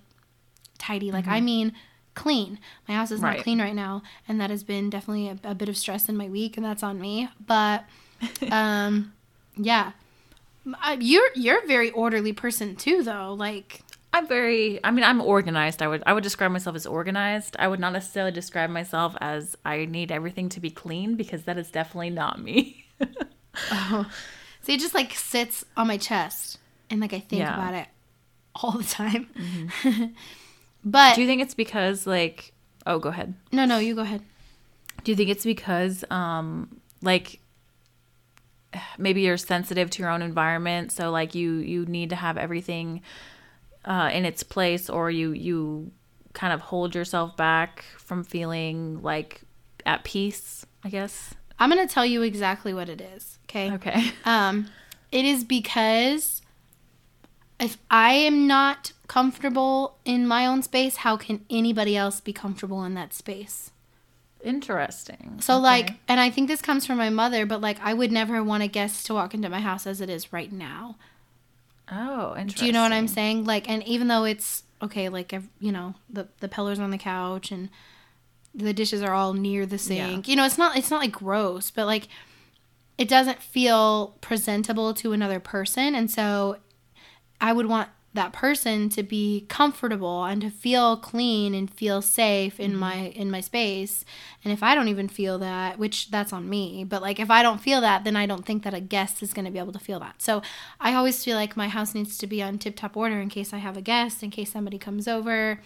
[0.79, 1.75] tidy, like I mean
[2.15, 2.59] clean.
[2.89, 3.27] My house is Mm-hmm.
[3.27, 3.37] Right.
[3.37, 6.17] not clean right now, and that has been definitely a, a bit of stress in
[6.17, 7.29] my week, and that's on me.
[7.47, 7.85] But
[8.51, 9.13] um
[9.61, 9.93] yeah.
[10.83, 13.35] I- You're you're a very orderly person too though.
[13.35, 13.83] Like
[14.13, 15.83] I'm very I mean I'm organized.
[15.83, 17.57] I would I would describe myself as organized.
[17.59, 21.57] I would not necessarily describe myself as I need everything to be clean because that
[21.59, 22.85] is definitely not me.
[23.73, 24.09] Oh.
[24.63, 26.59] So it just like sits on my chest.
[26.91, 27.55] and like I think Yeah.
[27.55, 27.89] about it
[28.55, 29.29] all the time.
[30.85, 32.53] but Do you think it's because like
[32.87, 33.35] oh go ahead.
[33.53, 34.23] no, no, you go ahead.
[35.05, 37.41] Do you think it's because um like
[38.99, 43.03] maybe you're sensitive to your own environment so like you you need to have everything
[43.85, 45.91] uh in its place or you you
[46.33, 49.43] kind of hold yourself back from feeling like
[49.87, 51.35] at peace, I guess.
[51.59, 53.39] I'm gonna tell you exactly what it is.
[53.45, 53.73] Okay.
[53.73, 54.13] Okay.
[54.25, 54.69] Um,
[55.11, 56.41] it is because
[57.59, 62.85] if I am not comfortable in my own space, how can anybody else be comfortable
[62.85, 63.73] in that space?
[64.43, 65.39] Interesting.
[65.41, 65.63] So Okay.
[65.63, 68.63] like, and I think this comes from my mother, but like, I would never want
[68.63, 70.97] a guest to walk into my house as it is right now.
[71.91, 72.55] Oh, interesting.
[72.61, 73.45] Do you know what I'm saying?
[73.45, 77.51] Like, and even though it's okay, like, you know, the the pillows on the couch
[77.51, 77.69] and
[78.55, 80.27] the dishes are all near the sink.
[80.29, 82.09] You know, it's not it's not like gross, but like,
[82.99, 86.59] it doesn't feel presentable to another person, and so
[87.41, 92.59] I would want that person to be comfortable and to feel clean and feel safe
[92.59, 92.81] in mm-hmm.
[92.81, 94.05] my in my space.
[94.43, 97.43] And if i don't even feel that which that's on me but like if i
[97.43, 99.73] don't feel that then i don't think that a guest is going to be able
[99.73, 100.21] to feel that.
[100.21, 100.43] So
[100.81, 103.53] i always feel like my house needs to be on tip top order in case
[103.53, 105.61] i have a guest in case somebody comes over.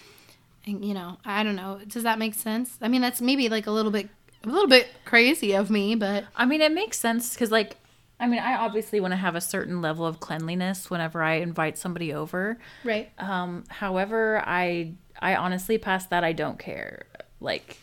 [0.67, 1.81] And you know i don't know.
[1.87, 2.77] Does that make sense?
[2.83, 4.09] I mean that's maybe like a little bit
[4.45, 7.79] a little bit crazy of me but I mean, it makes sense because, like,
[8.21, 11.77] I mean, I obviously want to have a certain level of cleanliness whenever I invite
[11.77, 12.59] somebody over.
[12.85, 17.07] right Um, however, I I honestly past that I don't care.
[17.41, 17.79] Like,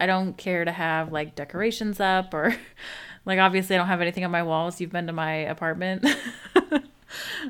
[0.00, 2.54] I don't care to have like decorations up or
[3.24, 4.80] like obviously I don't have anything on my walls.
[4.80, 6.04] You've been to my apartment.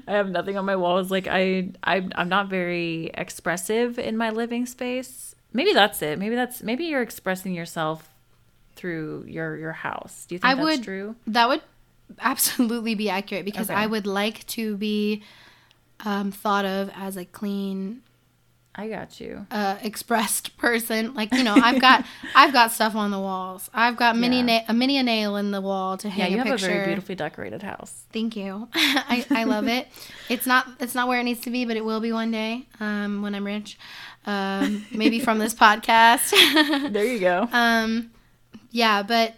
[0.07, 1.11] I have nothing on my walls.
[1.11, 5.35] Like I, I I'm not very expressive in my living space.
[5.53, 6.19] Maybe that's it.
[6.19, 8.09] Maybe that's maybe you're expressing yourself
[8.77, 10.27] through your your house.
[10.29, 11.16] Do you think I that's would- true?
[11.27, 11.62] That would
[12.20, 13.78] absolutely be accurate because Okay.
[13.78, 15.22] I would like to be
[16.04, 18.02] um, thought of as a clean,
[18.74, 19.46] I got you.
[19.50, 21.12] uh, expressed person.
[21.14, 22.04] Like you know, I've got
[22.36, 23.68] I've got stuff on the walls.
[23.74, 24.42] I've got mini Yeah.
[24.61, 26.20] na- a mini a nail in the wall to hang.
[26.20, 26.66] Yeah, you a have picture.
[26.66, 28.04] a very beautifully decorated house.
[28.12, 28.68] Thank you.
[28.74, 29.88] I, I love it.
[30.28, 32.66] It's not it's not where it needs to be, but it will be one day
[32.78, 33.76] um, when I'm rich.
[34.26, 36.30] Um, maybe from this podcast.
[36.92, 37.48] There you go.
[37.50, 38.11] Um,
[38.70, 39.34] yeah, but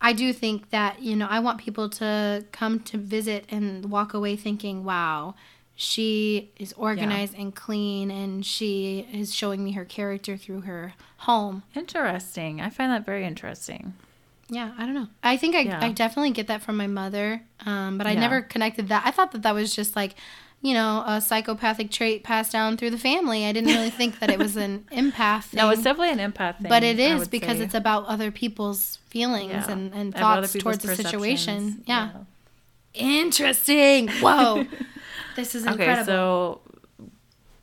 [0.00, 4.14] I do think that, you know, I want people to come to visit and walk
[4.14, 5.34] away thinking, wow,
[5.74, 11.62] she is organized and clean and she is showing me her character through her home.
[11.74, 12.60] Interesting.
[12.60, 13.94] I find that very interesting.
[14.48, 15.08] Yeah, I don't know.
[15.24, 15.80] I think I, Yeah.
[15.82, 18.20] I definitely get that from my mother, um, but I Yeah.
[18.20, 19.02] never connected that.
[19.04, 20.14] I thought that that was just like,
[20.66, 23.44] you know, a psychopathic trait passed down through the family.
[23.46, 25.58] I didn't really think that it was an empath thing.
[25.58, 26.68] No, it's definitely an empath thing.
[26.68, 27.64] but it I is because say.
[27.64, 29.70] it's about other people's feelings Yeah.
[29.70, 31.56] and, and thoughts towards the situation.
[31.84, 31.84] perceptions.
[31.86, 32.10] Yeah.
[32.94, 34.08] Interesting.
[34.08, 34.66] Whoa.
[35.36, 35.92] this is incredible.
[36.00, 36.60] Okay, so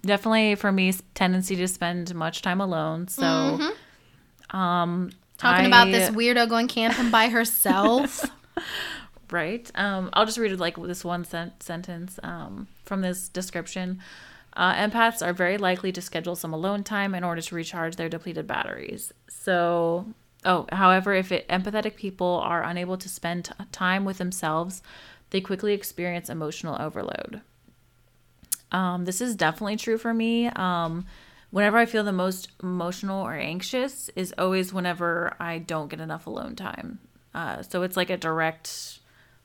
[0.04, 3.08] definitely for me, tendency to spend much time alone.
[3.10, 5.10] So, um, Mm-hmm.
[5.40, 8.24] Talking about this weirdo going camping by herself.
[9.34, 9.70] right?
[9.74, 14.00] Um, I'll just read like this one sen- sentence um, from this description.
[14.56, 18.08] Uh, empaths are very likely to schedule some alone time in order to recharge their
[18.08, 19.12] depleted batteries.
[19.28, 20.06] So,
[20.46, 24.84] oh, however, if it, empathetic people are unable to spend t- time with themselves,
[25.32, 27.42] they quickly experience emotional overload.
[28.72, 30.48] Um, this is definitely true for me.
[30.48, 31.08] Um,
[31.50, 36.28] whenever I feel the most emotional or anxious is always whenever I don't get enough
[36.28, 37.00] alone time.
[37.34, 39.00] Uh, so it's like a direct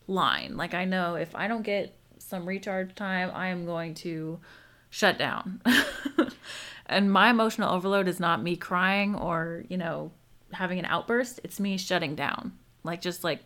[0.09, 0.57] line.
[0.57, 4.41] Like I know if I don't get some recharge time, I am going to
[4.91, 5.63] shut down.
[6.87, 10.11] and my emotional overload is not me crying or, you know,
[10.53, 11.41] having an outburst.
[11.45, 12.53] It's me shutting down.
[12.83, 13.41] Like just like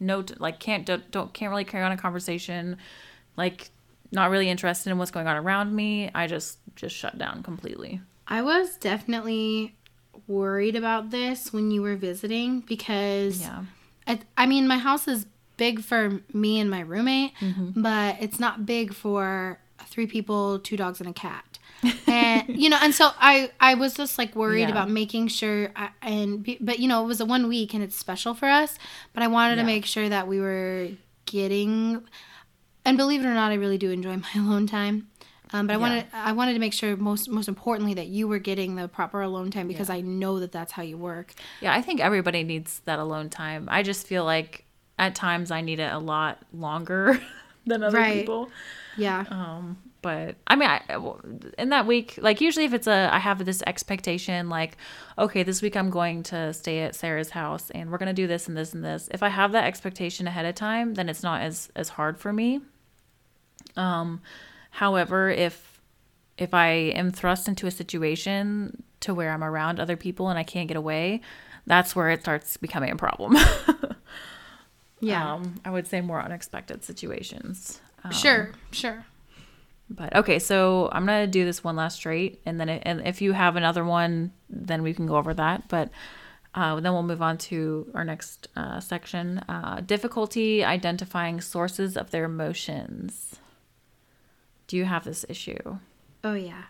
[0.00, 2.76] no like can't don't, don't can't really carry on a conversation.
[3.36, 3.70] Like
[4.12, 6.10] not really interested in what's going on around me.
[6.14, 8.00] I just just shut down completely.
[8.26, 9.76] I was definitely
[10.26, 13.64] worried about this when you were visiting because Yeah.
[14.06, 15.26] I, I mean, my house is
[15.56, 17.82] big for me and my roommate, Mm-hmm.
[17.82, 21.58] but it's not big for three people, two dogs, and a cat.
[22.06, 24.70] and you know, and so I I was just like worried Yeah.
[24.70, 27.96] about making sure, I, and but you know, it was a one week and it's
[27.96, 28.78] special for us.
[29.12, 29.62] But I wanted Yeah.
[29.62, 30.88] to make sure that we were
[31.26, 32.02] getting,
[32.84, 35.08] and believe it or not, I really do enjoy my alone time.
[35.52, 35.80] Um, but I Yeah.
[35.82, 39.20] wanted I wanted to make sure most most importantly that you were getting the proper
[39.20, 41.34] alone time because I know that that's how you work.
[41.60, 43.68] Yeah, I think everybody needs that alone time.
[43.70, 44.63] I just feel like
[44.98, 47.20] at times I need it a lot longer
[47.66, 48.20] than other Right.
[48.20, 48.50] people.
[48.96, 49.24] Yeah.
[49.28, 50.82] Um, but I mean, I,
[51.58, 54.76] in that week, like usually if it's a, I have this expectation, like,
[55.18, 58.46] okay, this week I'm going to stay at Sarah's house and we're gonna do this
[58.46, 59.08] and this and this.
[59.12, 62.32] If I have that expectation ahead of time, then it's not as as hard for
[62.34, 62.60] me.
[63.76, 64.20] Um,
[64.70, 65.80] however, if
[66.36, 70.42] if I am thrust into a situation to where I'm around other people and I
[70.42, 71.20] can't get away,
[71.66, 73.36] that's where it starts becoming a problem.
[75.06, 75.34] Yeah.
[75.34, 77.80] Um, I would say more unexpected situations.
[78.02, 79.04] Um, sure, sure.
[79.90, 83.20] But okay, so I'm gonna do this one last straight, and then it, and if
[83.20, 85.68] you have another one, then we can go over that.
[85.68, 85.90] But
[86.54, 92.10] uh, then we'll move on to our next uh, section: uh, difficulty identifying sources of
[92.10, 93.36] their emotions.
[94.66, 95.78] Do you have this issue?
[96.22, 96.64] Oh yeah.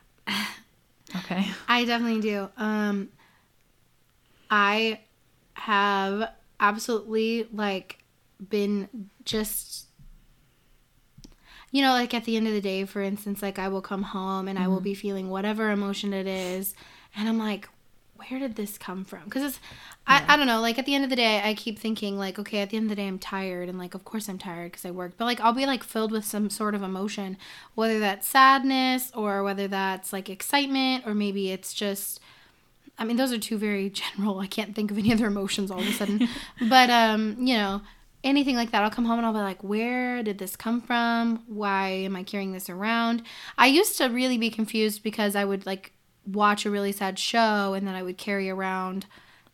[1.17, 1.47] Okay.
[1.69, 2.49] I definitely do.
[2.57, 3.09] Um
[4.51, 5.01] I
[5.55, 6.31] have
[6.61, 7.99] absolutely like
[8.49, 9.87] been just
[11.75, 14.03] you know, like at the end of the day, for instance, like I will come
[14.03, 16.73] home and I will be feeling whatever emotion it is,
[17.17, 17.69] and I'm like,
[18.17, 19.25] where did this come from?
[19.25, 19.61] Because it's,
[20.07, 22.39] I, I don't know, like at the end of the day, I keep thinking, like,
[22.39, 24.71] okay, at the end of the day, I'm tired, and like, of course I'm tired
[24.71, 27.37] because I worked, but like, I'll be like filled with some sort of emotion,
[27.75, 32.21] whether that's sadness or whether that's like excitement, or maybe it's just,
[32.99, 34.39] I mean, those are two very general.
[34.39, 36.29] I can't think of any other emotions all of a sudden.
[36.69, 37.81] but um, you know,
[38.25, 41.45] anything like that, I'll come home and I'll be like, "Where did this come from?
[41.47, 43.23] Why am I carrying this around?"
[43.57, 45.93] I used to really be confused because I would like
[46.27, 49.07] watch a really sad show and then I would carry around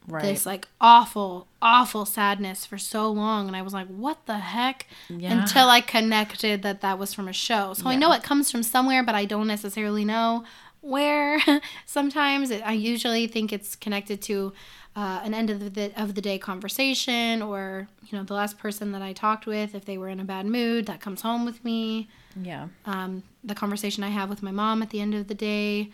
[0.08, 0.22] Right.
[0.22, 4.86] this like awful, awful sadness for so long, and I was like, "What the heck?"
[5.08, 5.40] Yeah.
[5.42, 7.74] Until I connected that that was from a show.
[7.74, 10.44] So I know it comes from somewhere, but I don't necessarily know
[10.80, 11.38] where.
[11.86, 14.52] Sometimes it, I usually think it's connected to
[14.96, 18.92] uh, an end of the of the day conversation, or you know, the last person
[18.92, 21.64] that I talked with, if they were in a bad mood, that comes home with
[21.64, 22.08] me.
[22.40, 22.68] yeah.
[22.86, 25.90] Um, the conversation I have with my mom at the end of the day.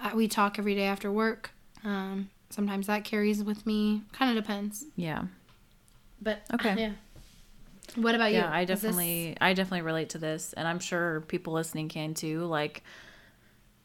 [0.00, 1.50] Uh, we talk every day after work.
[1.84, 4.02] Um, sometimes that carries with me.
[4.12, 4.84] Kind of depends.
[4.96, 5.24] Yeah.
[6.22, 6.74] But Okay.
[6.78, 6.92] yeah.
[7.96, 8.38] What about you?
[8.38, 11.88] Yeah, I Is this- definitely I definitely relate to this and I'm sure people listening
[11.88, 12.44] can too.
[12.44, 12.84] Like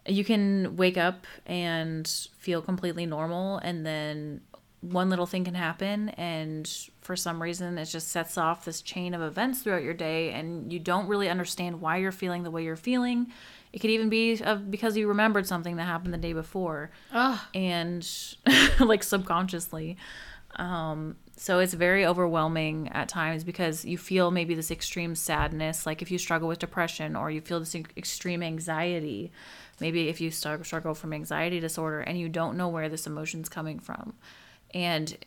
[0.08, 4.42] you can wake up and feel completely normal and then
[4.82, 9.14] one little thing can happen and for some reason it just sets off this chain
[9.14, 12.64] of events throughout your day and you don't really understand why you're feeling the way
[12.64, 13.32] you're feeling.
[13.72, 14.40] It could even be
[14.70, 17.40] because you remembered something that happened the day before Ugh.
[17.56, 18.08] and
[18.80, 19.98] like subconsciously.
[20.58, 26.02] Um, so it's very overwhelming at times because you feel maybe this extreme sadness, like
[26.02, 29.32] if you struggle with depression or you feel this extreme anxiety,
[29.80, 33.80] maybe if you struggle from anxiety disorder and you don't know where this emotion's coming
[33.80, 34.14] from.
[34.74, 35.18] And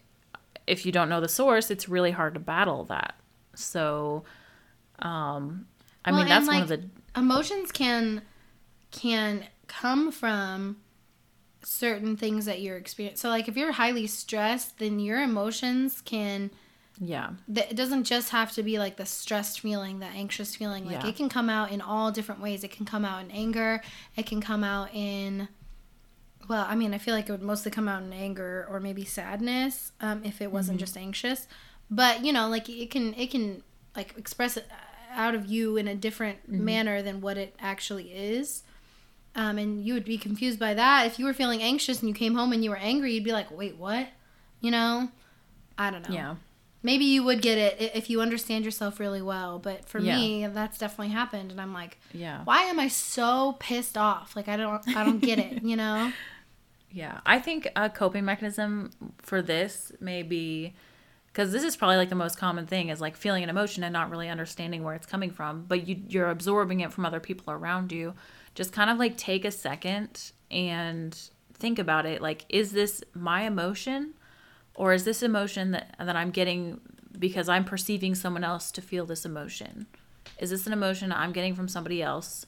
[0.67, 3.15] if you don't know the source, it's really hard to battle that.
[3.55, 4.25] So,
[4.99, 5.67] um,
[6.05, 8.23] I Well, mean, that's and, one of like, the emotions can
[8.93, 10.77] can come from
[11.63, 13.19] certain things that you're experiencing.
[13.19, 16.51] So like if you're highly stressed, then your emotions can
[16.99, 20.87] yeah, it doesn't just have to be like the stressed feeling, the anxious feeling.
[20.87, 21.09] Like Yeah.
[21.09, 22.65] it can come out in all different ways.
[22.65, 23.83] It can come out in anger.
[24.17, 25.49] It can come out in
[26.49, 29.05] well, I mean, I feel like it would mostly come out in anger or maybe
[29.05, 31.49] sadness um, if it wasn't just anxious.
[31.91, 33.63] But you know, like it can it can
[33.95, 34.67] like express it
[35.13, 38.63] out of you in a different manner than what it actually is.
[39.35, 41.07] Um, and you would be confused by that.
[41.07, 43.33] If you were feeling anxious and you came home and you were angry, you'd be
[43.33, 44.09] like, "Wait, what?"
[44.61, 45.11] You know?
[45.79, 46.35] I don't know yeah,
[46.83, 50.17] maybe you would get it if you understand yourself really well but for Yeah.
[50.17, 52.43] me that's definitely happened and i'm like yeah.
[52.45, 56.13] why am i so pissed off like i don't i don't get it you know
[56.93, 60.75] Yeah, I think a coping mechanism for this may be
[61.27, 63.93] because this is probably like the most common thing is like feeling an emotion and
[63.93, 67.53] not really understanding where it's coming from, but you you're absorbing it from other people
[67.53, 68.15] around you.
[68.55, 71.19] Just kind of like take a second and
[71.53, 72.23] think about it.
[72.23, 74.15] Like, is this my emotion,
[74.77, 76.81] or is this emotion that that I'm getting
[77.19, 79.87] because I'm perceiving someone else to feel this emotion?
[80.39, 82.47] Is this an emotion I'm getting from somebody else,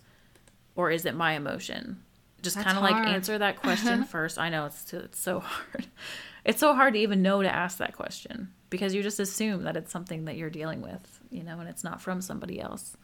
[0.76, 2.02] or is it my emotion?
[2.42, 4.38] Just kind of like answer that question first.
[4.38, 5.86] I know it's it's so hard.
[6.44, 9.76] It's so hard to even know to ask that question because you just assume that
[9.76, 12.96] it's something that you're dealing with, you know, and it's not from somebody else.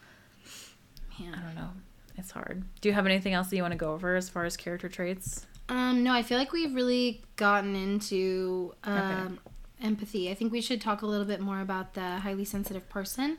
[1.19, 1.69] I don't know.
[2.17, 2.63] It's hard.
[2.81, 4.89] Do you have anything else that you want to go over as far as character
[4.89, 5.45] traits?
[5.69, 9.39] Um no i feel like we've really gotten into um
[9.81, 13.37] empathy i think we should talk a little bit more about the highly sensitive person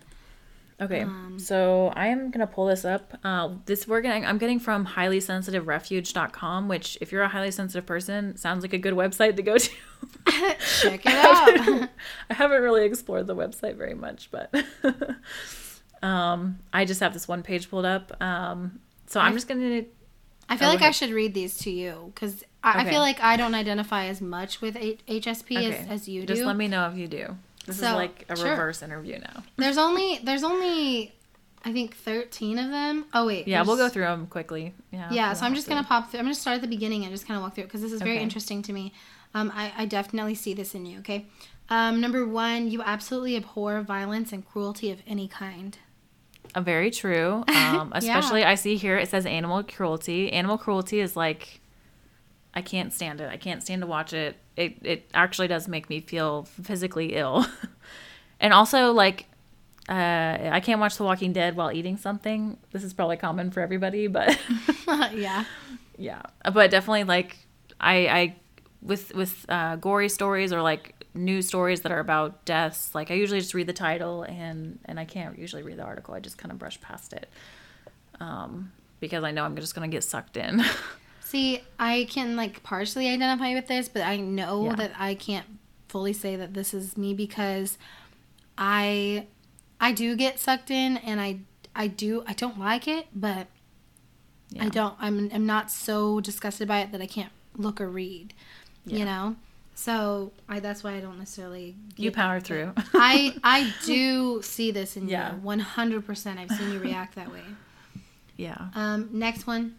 [0.79, 3.19] Okay, Um, so I am gonna pull this up.
[3.25, 4.27] Uh, this we're getting.
[4.27, 8.93] I'm getting from highlysensitiverefuge.com, which if you're a highly sensitive person, sounds like a good
[8.93, 9.71] website to go to.
[10.83, 11.89] check it out
[12.31, 14.55] I haven't really explored the website very much, but
[16.03, 18.15] um, I just have this one page pulled up.
[18.23, 19.85] Um, so I'm just gonna.
[20.49, 23.21] I feel Oh, like i should read these to you because I, I feel like
[23.23, 26.57] i don't identify as much with H- hsp Okay, as, as you do just let
[26.57, 27.37] me know if you do.
[27.67, 28.51] This So, is like a sure.
[28.51, 29.43] reverse interview now.
[29.57, 31.13] there's only there's only
[31.65, 33.07] I think 13 of them.
[33.13, 33.49] Oh wait.
[33.49, 34.73] Yeah, we'll go through them quickly.
[34.93, 35.09] Yeah.
[35.11, 36.21] Yeah, so I'm just gonna pop through.
[36.21, 37.91] I'm gonna start at the beginning and just kind of walk through it because this
[37.91, 38.23] is very Okay.
[38.23, 38.93] interesting to me.
[39.35, 41.01] Um, I, I definitely see this in you.
[41.01, 41.27] Okay.
[41.69, 45.77] Um, number one, you absolutely abhor violence and cruelty of any kind.
[46.57, 47.45] Uh, very true.
[47.67, 50.33] Um, especially I see here it says animal cruelty.
[50.33, 51.61] Animal cruelty is like
[52.55, 53.29] I can't stand it.
[53.29, 54.37] I can't stand to watch it.
[54.57, 57.45] It it actually does make me feel physically ill.
[58.41, 59.27] and also like
[59.89, 59.93] uh,
[60.53, 62.57] I can't watch The Walking Dead while eating something.
[62.73, 64.39] This is probably common for everybody, but
[65.13, 65.45] yeah.
[65.99, 66.23] yeah.
[66.53, 67.37] But definitely like
[67.81, 68.37] I I
[68.81, 73.15] with with uh, gory stories or like news stories that are about deaths, like I
[73.15, 76.15] usually just read the title and and I can't usually read the article.
[76.15, 77.29] I just kind of brush past it.
[78.21, 80.63] Um because I know I'm just going to get sucked in.
[81.21, 84.75] See, I can like partially identify with this, but I know Yeah.
[84.77, 85.47] that I can't
[85.89, 87.77] fully say that this is me because
[88.57, 89.27] I
[89.81, 91.41] I do get sucked in and I
[91.75, 93.49] I do I don't like it, but
[94.59, 98.33] I don't I'm I'm not so disgusted by it that I can't look or read.
[98.87, 98.99] Yeah.
[98.99, 99.37] You know?
[99.79, 102.73] So I that's why I don't necessarily you power through.
[102.95, 105.35] I I do see this in Yeah.
[105.35, 105.41] you.
[105.43, 107.43] One hundred percent I've seen you react that way.
[108.37, 108.69] yeah.
[108.75, 109.75] Um, next one.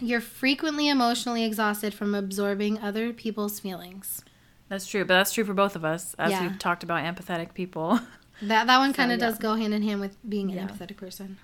[0.00, 4.22] You're frequently emotionally exhausted from absorbing other people's feelings.
[4.68, 6.42] That's true, but that's true for both of us as Yeah.
[6.48, 8.00] we've talked about empathetic people.
[8.40, 9.26] That that one So, kind of yeah.
[9.26, 11.36] does go hand in hand with being an empathetic person.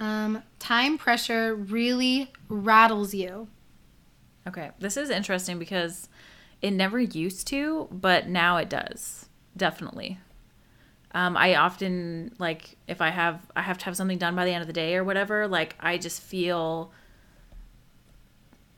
[0.00, 3.48] Um, time pressure really rattles you.
[4.48, 6.08] Okay, this is interesting because
[6.62, 9.28] it never used to, but now it does.
[9.56, 10.18] Definitely.
[11.12, 14.52] Um, I often like if I have I have to have something done by the
[14.52, 15.48] end of the day or whatever.
[15.48, 16.92] Like I just feel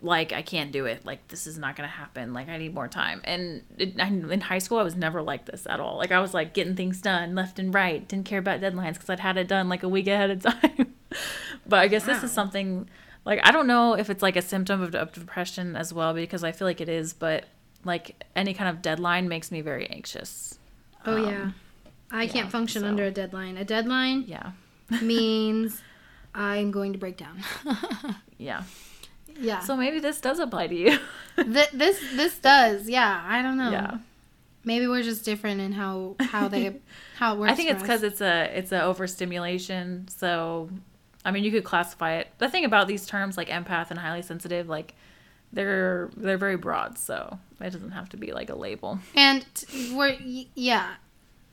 [0.01, 1.05] like I can't do it.
[1.05, 2.33] Like this is not gonna happen.
[2.33, 3.21] Like I need more time.
[3.25, 5.99] And it, I, in high school, I was never like this at all.
[5.99, 8.07] Like I was like getting things done left and right.
[8.07, 10.95] Didn't care about deadlines because I'd had it done like a week ahead of time.
[11.67, 12.89] but I guess this is something
[13.27, 16.43] like I don't know if it's like a symptom of, of depression as well because
[16.43, 17.13] I feel like it is.
[17.13, 17.45] But
[17.85, 20.59] like any kind of deadline makes me very anxious.
[21.07, 21.51] Oh Um, yeah,
[22.11, 23.57] I yeah, can't function so- under a deadline.
[23.57, 24.53] A deadline Yeah.
[25.03, 25.81] means
[26.35, 27.43] I'm going to break down.
[28.39, 28.65] Yeah.
[29.39, 29.61] yeah.
[29.61, 30.99] So maybe this does apply to you.
[31.37, 32.89] Th- this this does.
[32.89, 33.23] Yeah.
[33.25, 33.71] I don't know.
[33.71, 33.99] Yeah.
[34.65, 36.81] Maybe we're just different in how how they
[37.19, 37.53] how it works.
[37.53, 40.09] I think it's because it's a it's a overstimulation.
[40.09, 40.71] So,
[41.25, 42.29] I mean, you could classify it.
[42.39, 44.95] The thing about these terms like empath and highly sensitive, like
[45.53, 46.99] they're they're very broad.
[46.99, 48.99] So it doesn't have to be like a label.
[49.15, 49.45] And
[49.95, 50.17] we're
[50.55, 50.95] yeah.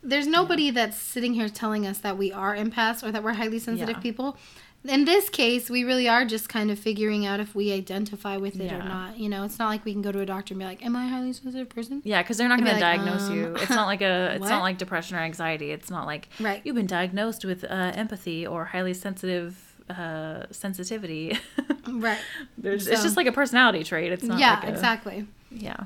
[0.01, 3.59] There's nobody that's sitting here telling us that we are empaths or that we're highly
[3.59, 4.01] sensitive Yeah.
[4.01, 4.37] people.
[4.85, 8.57] In this case, we really are just kind of figuring out if we identify with
[8.61, 9.17] it or not.
[9.19, 10.95] You know, it's not like we can go to a doctor and be like, "Am
[10.95, 13.55] I a highly sensitive person?" Yeah, because they're not going to diagnose um, you.
[13.55, 15.71] It's not like a it's not like depression or anxiety.
[15.71, 16.61] It's not like Right.
[16.63, 19.57] you've been diagnosed with uh, empathy or highly sensitive
[19.89, 21.37] uh, sensitivity.
[21.91, 22.19] Right.
[22.55, 24.11] There's, it's just like a personality trait.
[24.11, 25.25] It's not yeah, like a, exactly.
[25.49, 25.85] Yeah,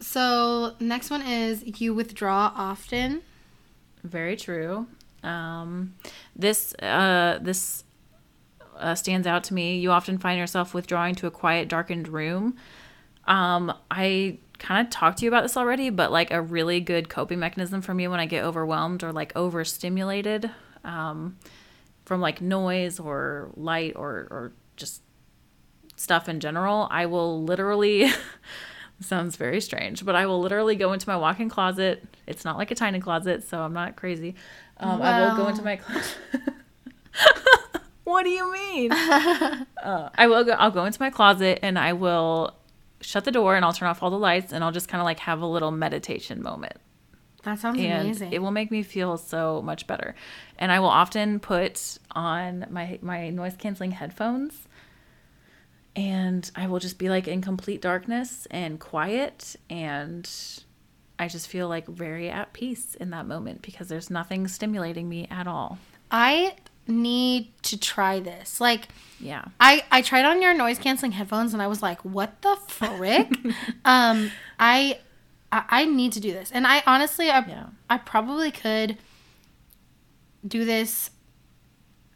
[0.00, 3.22] So, next one is you withdraw often.
[4.02, 4.86] very true.
[5.22, 5.94] Um,
[6.34, 7.84] this uh, this
[8.78, 9.78] uh, stands out to me.
[9.78, 12.56] You often find yourself withdrawing to a quiet, darkened room.
[13.26, 17.08] Um, I kind of talked to you about this already, but like a really good
[17.08, 20.50] coping mechanism for me when I get overwhelmed or like overstimulated
[20.84, 21.36] um,
[22.04, 25.02] from like noise or light or, or just
[25.96, 28.10] stuff in general, I will literally.
[29.00, 32.04] sounds very strange, but I will literally go into my walk-in closet.
[32.26, 34.34] It's not like a tiny closet, so I'm not crazy.
[34.78, 36.16] Um, I will go into my closet.
[38.04, 38.92] what do you mean?
[38.92, 40.52] uh, I will go.
[40.52, 42.54] I'll go into my closet and I will
[43.00, 45.04] shut the door and I'll turn off all the lights and I'll just kind of
[45.04, 46.74] like have a little meditation moment
[47.44, 48.32] That sounds and amazing.
[48.32, 50.14] it will make me feel so much better.
[50.58, 54.66] And I will often put on my my noise canceling headphones
[55.96, 60.28] and I will just be like in complete darkness and quiet and
[61.18, 65.26] I just feel like very at peace in that moment because there's nothing stimulating me
[65.30, 65.78] at all.
[66.10, 66.54] I
[66.86, 68.60] need to try this.
[68.60, 68.88] Like,
[69.20, 69.44] Yeah.
[69.60, 73.28] I I tried on your noise canceling headphones and I was like, what the frick?
[73.84, 74.98] um, I,
[75.52, 77.66] I I need to do this, and I honestly, I Yeah.
[77.88, 78.96] I probably could
[80.46, 81.10] do this.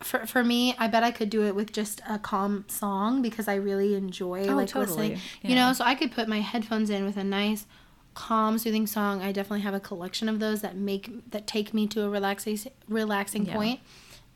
[0.03, 3.49] For, for me, I bet I could do it with just a calm song because
[3.49, 5.11] I really enjoy Oh, like totally.
[5.11, 5.21] listening.
[5.43, 7.65] You know, so I could put my headphones in with a nice,
[8.13, 9.23] calm, soothing song.
[9.23, 12.73] I definitely have a collection of those that make that take me to a relaxation
[12.89, 13.55] relaxing Yeah.
[13.55, 13.81] point,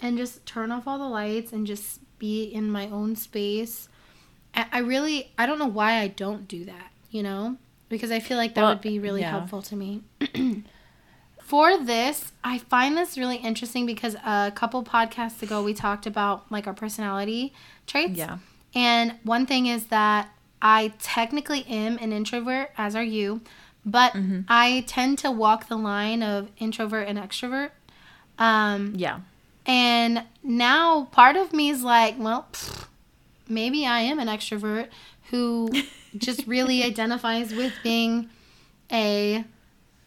[0.01, 3.89] and just turn off all the lights and just be in my own space.
[4.55, 6.93] I, I really I don't know why I don't do that.
[7.11, 7.57] You know,
[7.91, 9.31] because I feel like that Well, would be really yeah.
[9.31, 10.03] helpful to me.
[11.49, 16.51] for this, I find this really interesting because a couple podcasts ago we talked about
[16.51, 17.53] like our personality
[17.87, 18.19] traits.
[18.19, 18.39] Yeah.
[18.75, 20.29] And one thing is that
[20.61, 23.41] I technically am an introvert, as are you,
[23.85, 24.41] but Mm-hmm.
[24.49, 27.71] I tend to walk the line of introvert and extrovert.
[28.39, 29.21] Um, Yeah.
[29.67, 32.87] and now part of me is like, well, pfft,
[33.49, 34.89] maybe I am an extrovert
[35.31, 35.71] who
[36.17, 38.29] just really identifies with being
[38.93, 39.45] a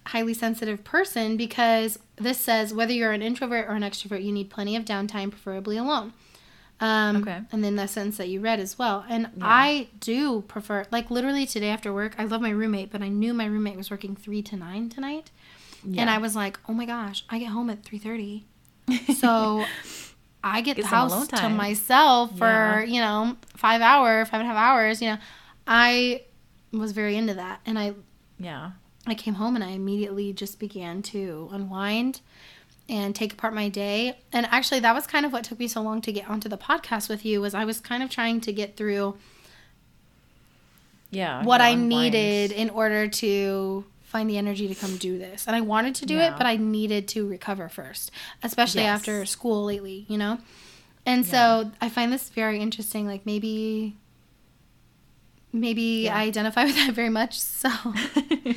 [0.07, 4.49] highly sensitive person because this says whether you're an introvert or an extrovert, you need
[4.49, 6.13] plenty of downtime, preferably alone.
[6.79, 7.41] Um, Okay.
[7.51, 9.05] And then the sentence that you read as well.
[9.07, 13.07] And I do prefer, like literally today after work, I love my roommate, but I
[13.09, 15.29] knew my roommate was working three to nine tonight.
[15.83, 18.43] And I was like, oh my gosh, I get home at 3.30.
[19.17, 19.65] So
[20.43, 22.83] I get Get the house to myself for, Yeah.
[22.83, 25.17] you know, five hour, five and a half hours, you know.
[25.67, 26.23] I
[26.71, 27.61] was very into that.
[27.65, 27.93] And I
[28.39, 28.71] Yeah.
[29.07, 32.21] I came home and I immediately just began to unwind
[32.89, 34.17] and take apart my day.
[34.33, 36.57] And actually that was kind of what took me so long to get onto the
[36.57, 39.15] podcast with you was I was kind of trying to get through
[41.09, 41.43] Yeah.
[41.43, 45.47] what I needed in order to find the energy to come do this.
[45.47, 46.33] And I wanted to do Yeah.
[46.33, 48.11] it, but I needed to recover first,
[48.43, 48.99] especially Yes.
[48.99, 50.37] after school lately, you know?
[51.05, 53.07] And so I find this very interesting.
[53.07, 53.95] Like maybe,
[55.53, 56.17] maybe Yeah.
[56.17, 57.39] I identify with that very much.
[57.39, 57.69] So,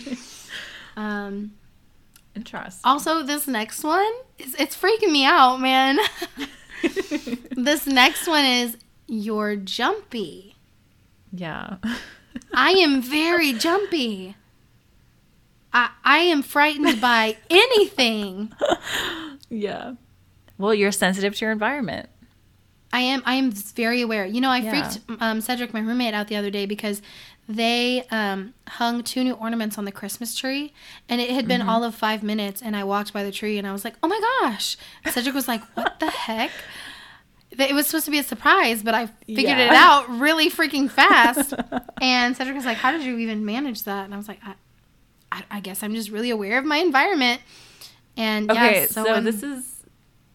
[0.97, 1.53] um,
[2.37, 2.81] Interesting.
[2.85, 5.99] also this next one is, it's freaking me out, man.
[7.53, 8.77] this next one is
[9.07, 10.57] you're jumpy.
[11.33, 11.77] yeah.
[12.53, 14.35] I am very jumpy.
[15.73, 18.53] I, I am frightened by anything.
[19.49, 19.95] yeah.
[20.59, 22.09] Well, you're sensitive to your environment.
[22.95, 24.25] I am I am very aware.
[24.25, 24.71] You know, I Yeah.
[24.71, 27.03] freaked um, Cedric, my roommate, out the other day because
[27.49, 30.73] they um, hung two new ornaments on the Christmas tree,
[31.09, 31.69] and it had been Mm-hmm.
[31.71, 32.63] all of five minutes.
[32.63, 34.77] And I walked by the tree, and I was like, "Oh my gosh!"
[35.11, 36.51] Cedric was like, "What the heck?"
[37.57, 39.67] It was supposed to be a surprise, but I figured Yeah.
[39.67, 41.53] it out really freaking fast.
[42.01, 44.55] and Cedric was like, "How did you even manage that?" And I was like, "I,
[45.33, 47.41] I, I guess I'm just really aware of my environment."
[48.17, 49.74] And Okay, yeah, so, when- this is.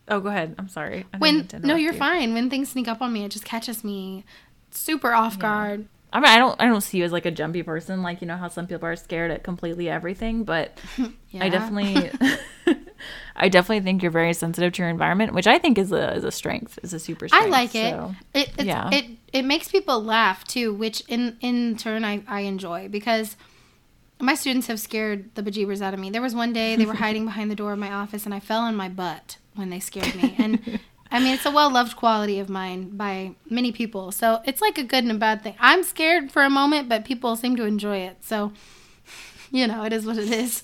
[0.10, 0.55] Oh, go ahead.
[0.57, 1.05] I'm sorry.
[1.14, 1.99] I when no you're you.
[1.99, 4.26] fine when things sneak up on me it just catches me
[4.72, 6.60] super off guard I mean, I don't.
[6.60, 8.01] I don't see you as like a jumpy person.
[8.01, 10.76] Like you know how some people are scared at completely everything, but
[11.30, 11.43] yeah.
[11.45, 12.10] I definitely.
[13.36, 16.24] I definitely think you're very sensitive to your environment, which I think is a is
[16.24, 17.45] a strength, is a super strength.
[17.45, 17.91] I like it.
[17.91, 18.89] so- It it's, yeah.
[18.91, 23.38] it it makes people laugh too, which in in turn I I enjoy because
[24.20, 26.09] my students have scared the bejeebers out of me.
[26.09, 28.39] There was one day they were hiding behind the door of my office and I
[28.39, 30.36] fell on my butt when they scared me.
[30.38, 30.80] And
[31.11, 34.11] I mean, it's a well loved quality of mine by many people.
[34.11, 35.55] So it's like a good and a bad thing.
[35.59, 38.17] I'm scared for a moment, but people seem to enjoy it.
[38.24, 38.51] So,
[39.51, 40.63] you know, it is what it is.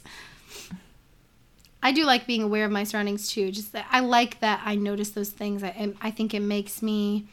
[1.82, 3.52] I do like being aware of my surroundings too.
[3.52, 5.64] Just that I like that I notice those things.
[5.64, 7.26] I, I think it makes me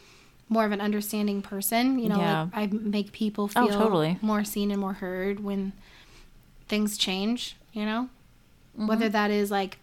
[0.48, 1.98] more of an understanding person.
[1.98, 2.42] You know, Yeah.
[2.54, 4.18] like I make people Oh, feel totally.
[4.20, 5.72] more seen and more heard when
[6.72, 7.56] things change.
[7.72, 8.08] You know,
[8.74, 9.12] whether Mm-hmm.
[9.12, 9.78] that is like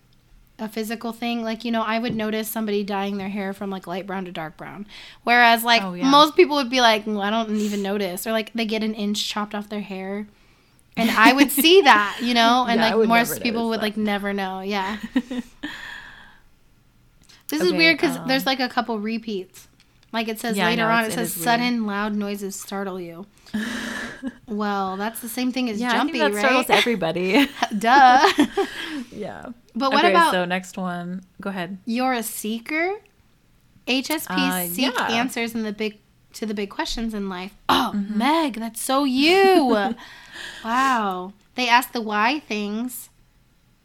[0.57, 3.87] a physical thing, like you know, I would notice somebody dyeing their hair from like
[3.87, 4.85] light brown to dark brown,
[5.23, 6.09] whereas like Oh, yeah.
[6.09, 8.93] most people would be like, well, I don't even notice, or like they get an
[8.95, 10.27] inch chopped off their hair.
[10.97, 13.85] And I would see that, you know, and Yeah, like most people would that.
[13.85, 14.59] like never know.
[14.61, 14.97] Yeah.
[17.47, 19.68] This is weird because um, there's like a couple repeats.
[20.11, 23.27] Like it says Yeah, later know, on, it says sudden loud noises startle you.
[24.47, 27.47] well, that's the same thing as yeah, jumpy, I think that startles everybody.
[27.77, 28.27] Duh.
[29.11, 29.45] yeah.
[29.75, 31.23] but what okay, about so next one?
[31.39, 31.77] Go ahead.
[31.85, 32.95] you're a seeker?
[33.87, 35.07] HSPs Uh, seek yeah.
[35.11, 35.99] answers in the big
[36.33, 37.55] to the big questions in life.
[37.67, 38.17] Oh, Mm-hmm.
[38.17, 39.93] Meg, that's so you.
[40.63, 41.33] wow.
[41.55, 43.09] They ask the why things.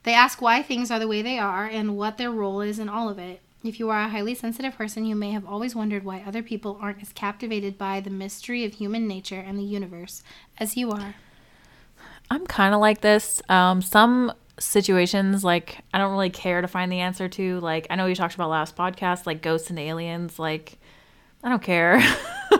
[0.03, 2.89] They ask why things are the way they are and what their role is in
[2.91, 3.41] all of it.
[3.65, 6.79] If you are a highly sensitive person, you may have always wondered why other people
[6.83, 10.23] aren't as captivated by the mystery of human nature and the universe
[10.59, 11.15] as you are.
[12.31, 13.41] I'm kind of like this.
[13.49, 17.59] Um, some situations, like, I don't really care to find the answer to.
[17.61, 20.39] Like, I know you talked about last podcast, like ghosts and aliens.
[20.39, 20.79] Like,
[21.43, 22.03] I don't care.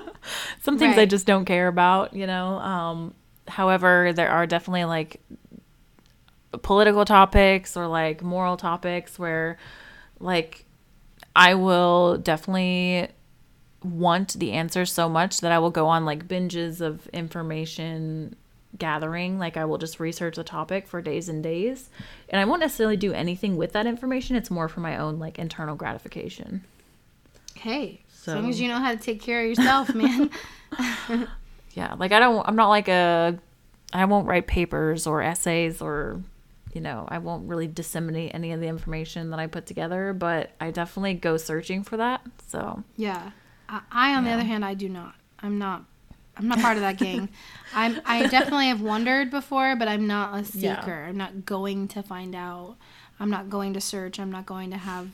[0.63, 2.55] some things I just don't care about, you know?
[2.57, 3.15] Um,
[3.47, 5.21] however, there are definitely like
[6.63, 9.59] political topics or like moral topics where,
[10.19, 10.65] like,
[11.35, 13.09] I will definitely
[13.83, 18.37] want the answer so much that I will go on like binges of information
[18.79, 19.39] gathering.
[19.39, 21.91] Like I will just research the topic for days and days.
[22.29, 24.37] And I won't necessarily do anything with that information.
[24.37, 26.65] It's more for my own like internal gratification.
[27.55, 30.31] Hey, as long as you know how to take care of yourself, man.
[31.75, 31.95] Yeah.
[31.99, 33.39] Like I don't I'm not like a
[33.93, 36.21] I won't write papers or essays or
[36.75, 40.51] you know, I won't really disseminate any of the information that I put together, but
[40.61, 42.21] I definitely go searching for that.
[42.49, 43.31] So, Yeah.
[43.69, 45.15] I, I on the other hand, I do not.
[45.41, 45.85] I'm not.
[46.37, 47.29] I'm not part of that gang.
[47.75, 48.01] I'm.
[48.05, 50.81] I definitely have wondered before, but I'm not a Yeah.
[50.81, 51.05] seeker.
[51.09, 52.77] I'm not going to find out.
[53.21, 54.19] I'm not going to search.
[54.19, 55.09] I'm not going to have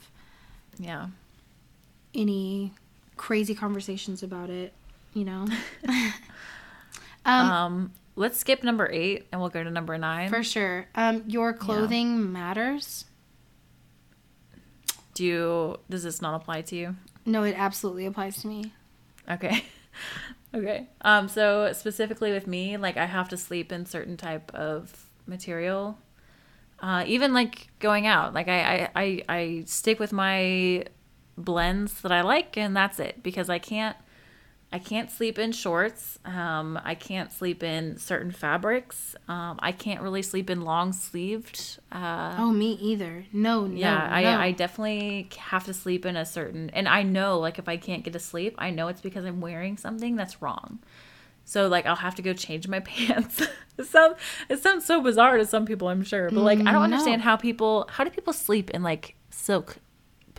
[0.79, 1.09] yeah.
[2.15, 2.73] any
[3.17, 4.73] crazy conversations about it.
[5.13, 5.47] You know.
[7.27, 10.29] um, Um, let's skip number eight and we'll go to number nine.
[10.29, 10.87] for sure.
[10.95, 13.07] Um, your clothing matters.
[15.15, 16.97] Do you, does this not apply to you?
[17.25, 18.73] No, it absolutely applies to me.
[19.29, 19.65] Okay.
[20.55, 20.89] okay.
[21.01, 25.99] Um, so specifically with me, like I have to sleep in certain type of material.
[26.79, 30.85] Uh, even like going out, like I, I, I, I stick with my
[31.39, 33.97] blends that I like and that's it because I can't,
[34.73, 36.19] I can't sleep in shorts.
[36.25, 39.17] Um, I can't sleep in certain fabrics.
[39.27, 41.79] Um, I can't really sleep in long sleeved.
[41.91, 43.25] Uh, Oh, me either.
[43.33, 43.75] No, no.
[43.75, 44.39] yeah, I, no.
[44.39, 48.05] I definitely have to sleep in a certain, and I know like if I can't
[48.05, 50.79] get to sleep, I know it's because I'm wearing something that's wrong.
[51.45, 53.43] So like I'll have to go change my pants.
[53.77, 54.17] it sounds
[54.49, 56.83] it sounds so bizarre to some people, I'm sure, but like I don't No.
[56.83, 59.79] understand how people how do people sleep in like silk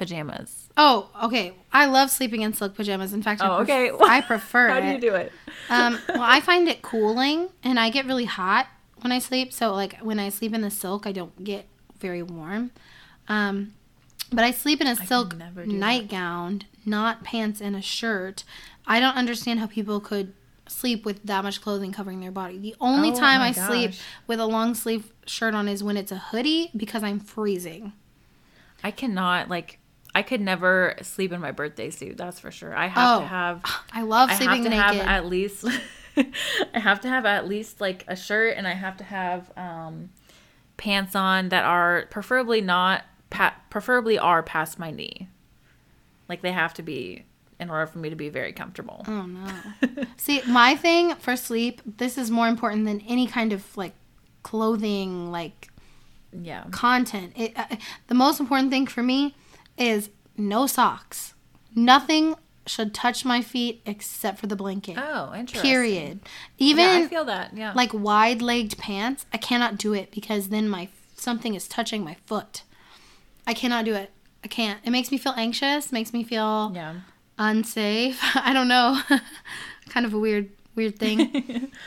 [0.01, 0.67] pajamas?
[0.75, 1.53] Oh, okay.
[1.71, 3.13] I love sleeping in silk pajamas.
[3.13, 3.91] In fact, I, Oh, pref- okay.
[4.01, 5.31] I prefer How do you do it?
[5.69, 8.65] um, well, I find it cooling, and I get really hot
[9.01, 9.53] when I sleep.
[9.53, 11.65] So, like when I sleep in the silk, I don't get
[11.99, 12.71] very warm.
[13.29, 13.73] Um,
[14.33, 15.67] but I sleep in a silk do that.
[15.67, 18.43] nightgown, not pants and a shirt.
[18.87, 20.33] I don't understand how people could
[20.67, 22.57] sleep with that much clothing covering their body.
[22.57, 23.91] The only Oh, time I sleep
[24.25, 27.93] with a long sleeve shirt on is when it's a hoodie because I'm freezing.
[28.83, 29.77] I cannot like
[30.13, 32.75] I could never sleep in my birthday suit, that's for sure.
[32.75, 33.61] I have Oh, to have
[33.93, 35.05] I love I sleeping have to naked.
[35.07, 35.65] have at least
[36.73, 40.09] I have to have at least like a shirt and I have to have um
[40.77, 45.29] pants on that are preferably not pa- preferably are past my knee.
[46.27, 47.25] Like they have to be
[47.59, 49.05] in order for me to be very comfortable.
[49.07, 49.47] Oh no.
[50.17, 53.93] See, my thing for sleep, this is more important than any kind of like
[54.43, 55.69] clothing like
[56.33, 56.65] Yeah.
[56.71, 57.33] content.
[57.37, 57.65] It, uh,
[58.07, 59.35] the most important thing for me
[59.81, 61.33] is no socks.
[61.75, 62.35] Nothing
[62.67, 64.97] should touch my feet except for the blanket.
[64.97, 65.69] Oh, interesting.
[65.69, 66.19] Period.
[66.57, 67.55] Yeah, Even I feel that.
[67.55, 67.73] Yeah.
[67.75, 72.63] like wide-legged pants, I cannot do it because then my something is touching my foot.
[73.47, 74.11] I cannot do it.
[74.43, 74.79] I can't.
[74.83, 76.95] It makes me feel anxious, makes me feel yeah.
[77.37, 78.19] unsafe.
[78.35, 79.01] I don't know.
[79.89, 81.71] kind of a weird weird thing.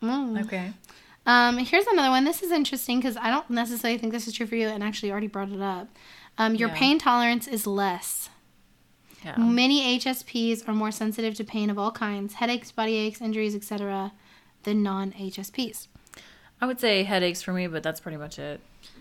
[0.00, 0.44] Mm.
[0.44, 0.72] Okay.
[1.26, 2.24] Um, here's another one.
[2.24, 5.10] This is interesting because I don't necessarily think this is true for you, and actually
[5.10, 5.88] already brought it up.
[6.38, 6.74] Um, your Yeah.
[6.78, 8.30] pain tolerance is less.
[9.24, 9.36] Yeah.
[9.36, 14.12] Many HSPs are more sensitive to pain of all kinds, headaches, body aches, injuries, etc.,
[14.62, 15.88] than non-HSPs.
[16.60, 18.60] I would say headaches for me, but that's pretty much it.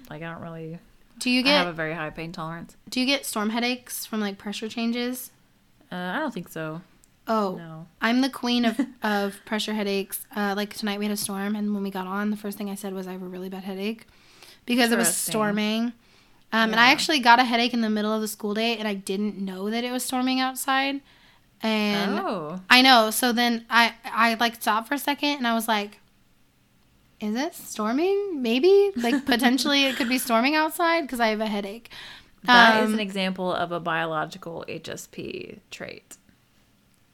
[0.09, 0.79] Like I don't really
[1.19, 2.75] Do you I have get a very high pain tolerance.
[2.89, 5.31] do you get storm headaches from like pressure changes?
[5.91, 6.81] Uh, I don't think so.
[7.27, 7.87] Oh, No.
[8.01, 10.25] I'm the queen of, of pressure headaches.
[10.35, 12.69] Uh, like tonight we had a storm, and when we got on, the first thing
[12.69, 14.07] I said was I have a really bad headache
[14.65, 15.93] because it was storming.
[16.51, 18.87] Um, And I actually got a headache in the middle of the school day, and
[18.87, 21.01] I didn't know that it was storming outside.
[21.61, 22.61] And oh.
[22.69, 23.11] I know.
[23.11, 25.99] So then I I like stopped for a second, and I was like,
[27.19, 28.41] "Is it storming?
[28.41, 31.89] Maybe like potentially it could be storming outside because I have a headache."
[32.43, 36.17] That is Um, an example of a biological HSP trait.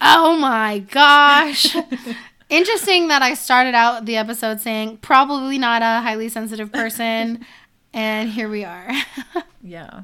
[0.02, 1.76] Oh my gosh.
[2.50, 7.46] Interesting that I started out the episode saying probably not a highly sensitive person,
[7.94, 8.92] and here we are.
[9.66, 10.02] Yeah.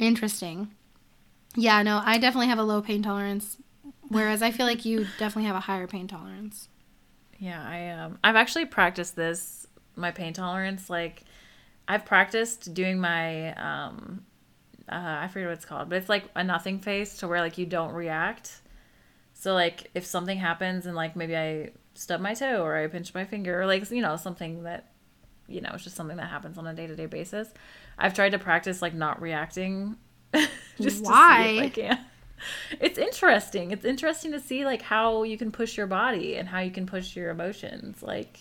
[0.00, 0.72] Interesting.
[1.54, 3.56] Yeah, no, I definitely have a low pain tolerance,
[4.08, 6.68] whereas I feel like you definitely have a higher pain tolerance.
[7.38, 11.22] Yeah, I um I've actually practiced this my pain tolerance like
[11.86, 14.24] I've practiced doing my um
[14.88, 17.56] uh, I forget what it's called, but it's like a nothing face to where like
[17.56, 18.60] you don't react.
[19.34, 23.14] So like if something happens and like maybe I stub my toe or I pinch
[23.14, 24.88] my finger or like you know something that
[25.48, 27.48] you know it's just something that happens on a day to day basis.
[27.98, 29.96] I've tried to practice like not reacting.
[30.34, 31.46] just to see Why?
[31.56, 31.98] if I can.
[32.80, 33.70] It's interesting.
[33.70, 36.86] It's interesting to see like how you can push your body and how you can
[36.86, 38.02] push your emotions.
[38.02, 38.38] Like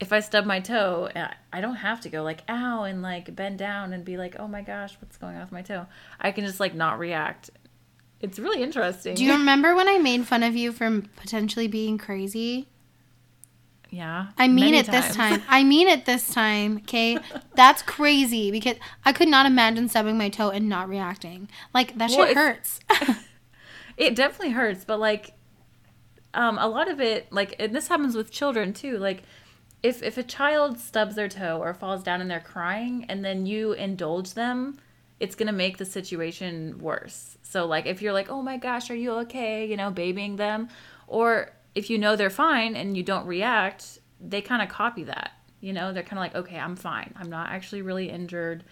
[0.00, 3.34] if I stub my toe, I- I don't have to go like ow and like
[3.34, 5.86] bend down and be like, "Oh my gosh, what's going on with my toe?"
[6.20, 7.50] I can just like not react.
[8.20, 9.14] It's really interesting.
[9.14, 12.66] Do you remember when I made fun of you for potentially being crazy?
[13.90, 14.28] Yeah.
[14.38, 15.42] I mean it this time.
[15.48, 17.18] I mean it this time, okay?
[17.54, 21.48] That's crazy because I could not imagine stubbing my toe and not reacting.
[21.72, 22.80] Like, that Well, shit hurts.
[23.96, 25.32] it definitely hurts but like
[26.34, 29.22] um a lot of it like and this happens with children too like
[29.82, 33.46] if if a child stubs their toe or falls down and they're crying and then
[33.46, 34.78] you indulge them,
[35.20, 37.38] it's going to make the situation worse.
[37.42, 40.68] So like if you're like, "Oh my gosh, are you okay?" you know, babying them
[41.06, 45.30] or if you know they're fine and you don't react, they kind of copy that.
[45.60, 47.14] You know, they're kind of like, "Okay, I'm fine.
[47.18, 48.64] I'm not actually really injured."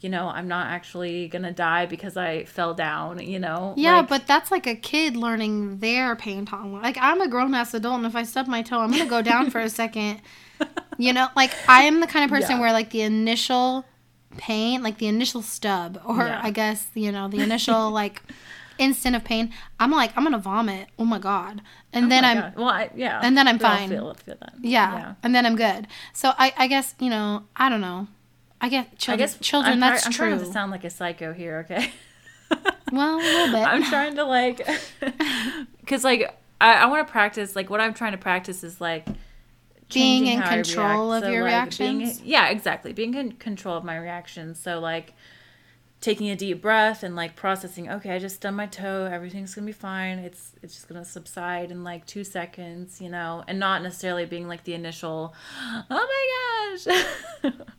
[0.00, 3.18] You know, I'm not actually gonna die because I fell down.
[3.18, 6.84] You know, Yeah, Like, but that's like a kid learning their pain tolerance.
[6.84, 9.22] Like I'm a grown ass adult, and if I stub my toe, I'm gonna go
[9.22, 10.20] down for a second.
[11.00, 12.60] You know, like I am the kind of person Yeah.
[12.60, 13.84] where like the initial
[14.36, 16.40] pain, like the initial stub, or Yeah.
[16.42, 18.20] I guess you know the initial like
[18.78, 20.88] instant of pain, I'm like I'm gonna vomit.
[20.98, 21.60] Oh my god,
[21.92, 22.56] and Oh then I'm God.
[22.56, 23.88] well, I, yeah, and then I'm we fine.
[23.88, 24.54] Feel, feel that.
[24.62, 25.86] yeah, and then I'm good.
[26.12, 28.06] So I I guess you know I don't know.
[28.60, 30.28] I guess I children, guess children I'm, that's I'm true.
[30.30, 31.92] trying to sound like a psycho here, okay?
[32.92, 33.66] well, a little bit.
[33.66, 34.66] I'm trying to like,
[35.80, 37.54] because like I, I want to practice.
[37.54, 39.06] Like what I'm trying to practice is like
[39.92, 41.26] Being in control react.
[41.26, 42.22] of your like, being- reactions?
[42.22, 42.92] yeah, exactly.
[42.92, 44.58] Being in control of my reactions.
[44.58, 45.14] So like
[46.00, 47.90] taking a deep breath and like processing.
[47.90, 49.08] Okay, I just stubbed my toe.
[49.10, 50.18] Everything's gonna be fine.
[50.18, 53.00] It's it's just gonna subside in like two seconds.
[53.00, 55.34] You know, and not necessarily being like the initial.
[55.64, 57.54] Oh my gosh.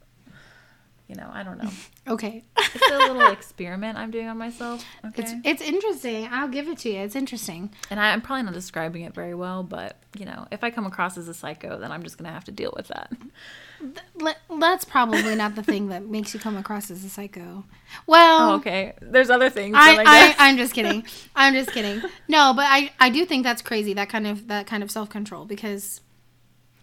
[1.09, 1.69] you know, I don't know.
[2.07, 2.43] okay.
[2.57, 4.85] It's a little experiment I'm doing on myself.
[5.03, 5.23] Okay.
[5.23, 6.29] It's it's interesting.
[6.31, 6.99] I'll give it to you.
[6.99, 7.71] It's interesting.
[7.89, 10.85] And I, I'm probably not describing it very well, but you know, if I come
[10.85, 13.11] across as a psycho, then I'm just gonna have to deal with that.
[14.15, 17.63] Let, that's probably not the thing that makes you come across as a psycho.
[18.05, 18.93] Well, Oh, okay.
[19.01, 19.75] There's other things.
[19.77, 20.35] I, I.
[20.37, 21.05] I'm just kidding.
[21.35, 22.01] I'm just kidding.
[22.27, 23.93] No, but I, I do think that's crazy.
[23.93, 26.01] That kind of that kind of self control because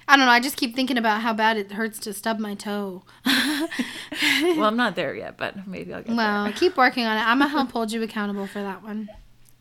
[0.09, 0.33] I don't know.
[0.33, 3.03] I just keep thinking about how bad it hurts to stub my toe.
[3.27, 6.17] well, I'm not there yet, but maybe I'll get there.
[6.17, 7.21] well, keep working on it.
[7.23, 9.09] I'm gonna help hold you accountable for that one.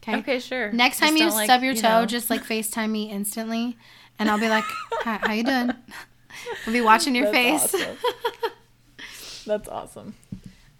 [0.03, 0.17] Okay.
[0.17, 0.71] Okay, sure.
[0.71, 3.09] Next Just time you don't, like, stub your you toe, know- just like FaceTime me
[3.09, 3.75] instantly,
[4.19, 4.65] and I'll be like,
[5.03, 5.71] "How, how you doing?"
[6.67, 7.73] I'll be watching your That's face.
[7.83, 7.97] awesome.
[9.45, 10.15] That's awesome.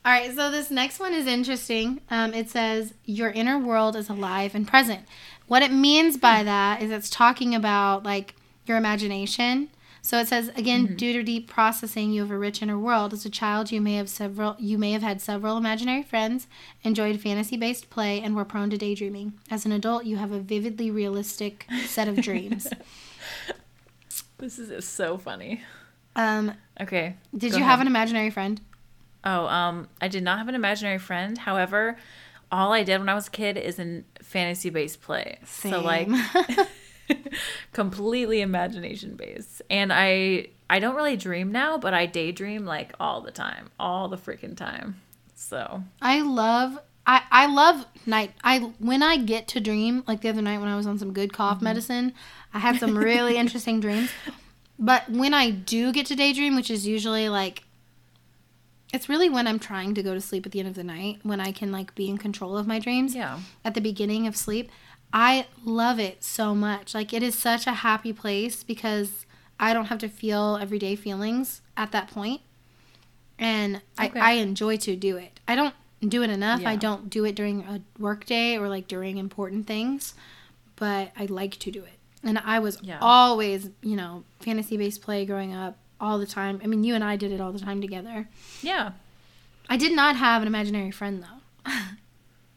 [0.04, 2.02] All right, so this next one is interesting.
[2.12, 5.02] Um, it says, Your inner world is alive and present.
[5.48, 8.36] What it means by that is it's talking about like
[8.66, 9.70] your imagination.
[10.02, 13.12] So it says again, due to deep processing, you have a rich inner world.
[13.12, 16.46] As a child, you may have several you may have had several imaginary friends,
[16.84, 19.34] enjoyed fantasy-based play, and were prone to daydreaming.
[19.50, 22.68] As an adult, you have a vividly realistic set of dreams.
[24.38, 25.62] This is so funny.
[26.16, 27.16] Um, Okay.
[27.36, 27.70] did you ahead.
[27.70, 28.60] have an imaginary friend?
[29.24, 31.38] Oh, um, I did not have an imaginary friend.
[31.38, 31.98] However,
[32.52, 35.40] all I did when I was a kid is in fantasy based play.
[35.46, 36.66] So like Same.
[37.74, 39.62] completely imagination based.
[39.70, 43.70] And I I don't really dream now, but I daydream like all the time.
[43.80, 45.02] All the freaking time.
[45.36, 50.30] So I love I I love night I when I get to dream like the
[50.30, 51.66] other night when I was on some good cough mm-hmm.
[51.66, 52.14] medicine,
[52.54, 54.10] I had some really interesting dreams.
[54.78, 57.64] But when I do get to daydream, which is usually like
[58.94, 61.20] it's really when I'm trying to go to sleep at the end of the night
[61.24, 63.40] when I can like be in control of my dreams yeah.
[63.64, 64.72] at the beginning of sleep.
[65.14, 66.94] I love it so much.
[66.94, 69.26] Like it is such a happy place because
[69.60, 72.42] I don't have to feel everyday feelings at that point.
[73.40, 74.20] And Okay.
[74.20, 75.40] I, I enjoy to do it.
[75.48, 76.66] I don't do it enough.
[76.66, 80.14] I don't do it during a work day or like during important things,
[80.76, 82.00] but I like to do it.
[82.24, 82.98] And I was Yeah.
[83.02, 86.60] always, you know, fantasy based play growing up all the time.
[86.64, 88.28] I mean, you and I did it all the time together.
[88.62, 88.92] Yeah.
[89.70, 91.72] I did not have an imaginary friend though.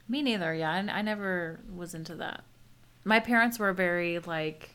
[0.08, 0.54] Me neither.
[0.54, 0.72] Yeah.
[0.72, 2.42] I, I never was into that.
[3.04, 4.70] My parents were very like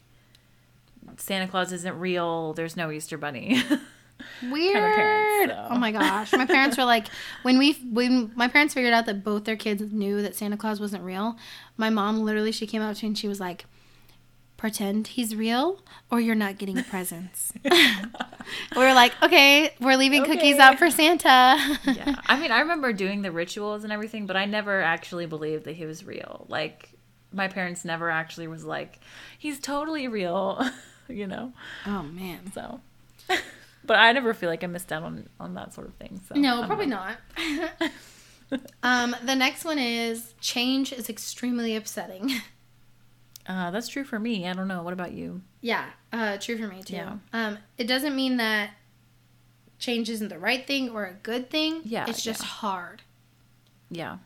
[1.17, 2.53] Santa Claus isn't real.
[2.53, 3.61] There's no Easter bunny.
[4.41, 4.73] Weird.
[4.73, 5.67] parents, so.
[5.71, 6.31] Oh my gosh.
[6.33, 7.07] My parents were like
[7.41, 10.79] when we when my parents figured out that both their kids knew that Santa Claus
[10.79, 11.35] wasn't real.
[11.77, 13.65] My mom literally she came up to me and she was like
[14.63, 15.77] pretend he's real
[16.09, 17.51] or you're not getting presents.
[17.65, 17.69] we
[18.77, 22.15] were like, "Okay, we're leaving cookies out for Santa." yeah.
[22.27, 25.73] I mean, I remember doing the rituals and everything, but I never actually believed that
[25.75, 26.45] he was real.
[26.47, 26.91] Like,
[27.33, 29.01] my parents never actually was like,
[29.37, 30.65] he's totally real,
[31.09, 31.51] you know?
[31.85, 32.49] oh man.
[32.53, 32.79] So,
[33.83, 36.21] but I never feel like I missed out on, on that sort of thing.
[36.29, 37.05] So No, probably know.
[37.41, 37.91] not.
[38.81, 42.31] um, the next one is change is extremely upsetting.
[43.45, 44.47] Uh, that's true for me.
[44.47, 44.81] I don't know.
[44.83, 45.41] What about you?
[45.61, 46.95] Yeah, uh, true for me too.
[46.95, 47.15] Yeah.
[47.33, 48.71] Um, it doesn't mean that
[49.79, 51.81] change isn't the right thing or a good thing.
[51.83, 52.47] Yeah, it's just yeah.
[52.47, 53.01] hard.
[53.89, 54.17] Yeah.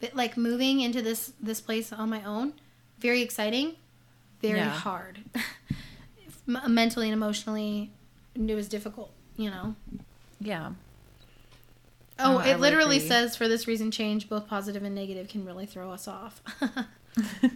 [0.00, 2.54] But like moving into this this place on my own,
[2.98, 3.74] very exciting,
[4.42, 4.70] very Yeah.
[4.70, 5.20] hard.
[6.46, 7.90] Mentally and emotionally,
[8.34, 9.12] it was difficult.
[9.36, 9.74] You know.
[10.40, 10.72] Yeah.
[12.18, 13.08] Oh, Oh, it literally agree.
[13.08, 16.42] says for this reason, change both positive and negative can really throw us off.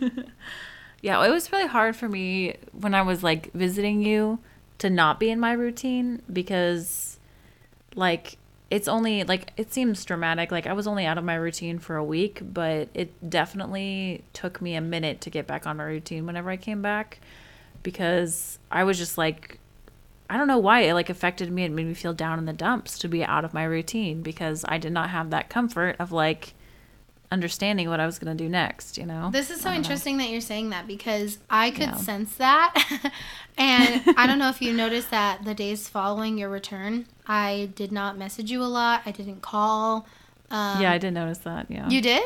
[1.01, 1.25] yeah.
[1.25, 4.39] It was really hard for me when I was like visiting you
[4.79, 7.19] to not be in my routine because
[7.95, 8.39] like
[8.71, 11.97] it's only like it seems dramatic like i was only out of my routine for
[11.97, 16.27] a week but it definitely took me a minute to get back on my routine
[16.27, 17.19] whenever i came back
[17.83, 19.59] because i was just like
[20.29, 22.53] i don't know why it like affected me it made me feel down in the
[22.53, 26.13] dumps to be out of my routine because i did not have that comfort of
[26.13, 26.53] like
[27.31, 29.73] understanding what i was going to do next you know This is so I don't
[29.75, 29.77] know.
[29.85, 31.97] interesting that you're saying that because I could Yeah.
[31.97, 32.73] sense that.
[33.59, 37.93] and I don't know if you noticed that the days following your return, I did
[37.93, 39.03] not message you a lot.
[39.05, 40.07] I didn't call.
[40.51, 42.23] Um, yeah i did notice that yeah You did?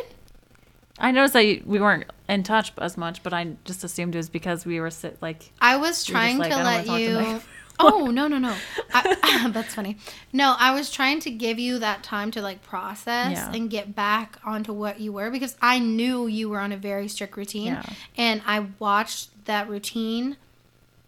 [1.00, 4.28] i noticed that we weren't in touch as much but i just assumed it was
[4.28, 7.40] because we were sit like I was trying like, to "I let you.
[7.78, 8.57] talk to Meg." oh no no no!
[8.94, 9.97] I, that's funny.
[10.32, 13.53] No, I was trying to give you that time to like process Yeah.
[13.53, 17.09] and get back onto what you were because I knew you were on a very
[17.09, 17.82] strict routine, Yeah.
[18.16, 20.36] and I watched that routine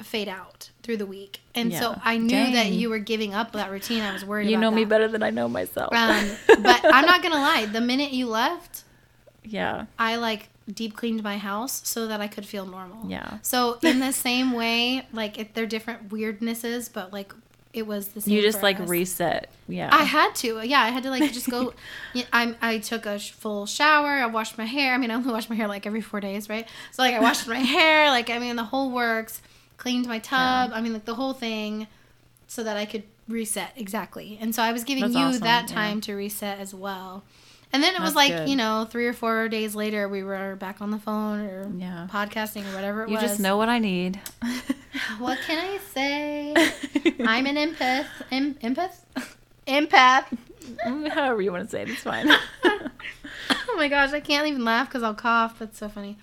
[0.02, 3.70] fade out through the week, and so I knew that you were giving up that
[3.70, 4.02] routine.
[4.02, 4.50] I was worried.
[4.50, 6.30] you know me better than i know myself Um,
[6.62, 7.66] but I'm not gonna lie.
[7.66, 8.82] The minute you left,
[9.44, 13.08] yeah I like deep cleaned my house so that I could feel normal.
[13.08, 13.38] Yeah.
[13.42, 17.32] So in the same way, like it, they're different weirdnesses, but like
[17.72, 18.34] it was the same.
[18.34, 18.88] you just like us.
[18.88, 20.60] reset yeah I had to.
[20.64, 21.74] Yeah, I had to like just go.
[22.14, 24.08] yeah, I I took a full shower.
[24.08, 24.94] I washed my hair.
[24.94, 26.66] I mean, I only wash my hair like every four days, right?
[26.92, 28.10] So like I washed my hair.
[28.10, 29.42] Like I mean, the whole works.
[29.76, 30.70] Cleaned my tub.
[30.72, 31.88] I mean, like the whole thing,
[32.46, 34.38] so that I could reset exactly.
[34.40, 35.74] And so I was giving That's you awesome, that yeah.
[35.74, 37.24] time to reset as well.
[37.74, 38.48] And then it was like good.
[38.48, 42.06] you know three or four days later we were back on the phone or Yeah.
[42.10, 43.22] podcasting or whatever it you was.
[43.22, 44.20] just know what i need
[45.18, 46.54] What can I say?
[47.26, 48.06] I'm an empath.
[48.30, 48.94] Em- empath.
[49.66, 50.26] Empath.
[51.10, 52.28] however you want to say it it's fine
[52.64, 55.58] oh my gosh, I can't even laugh because I'll cough.
[55.58, 56.16] That's so funny.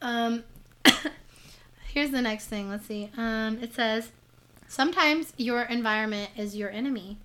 [0.00, 0.42] Um,
[1.92, 2.70] here's the next thing.
[2.70, 3.10] Let's see.
[3.18, 4.10] Um, it says,
[4.68, 7.18] sometimes your environment is your enemy.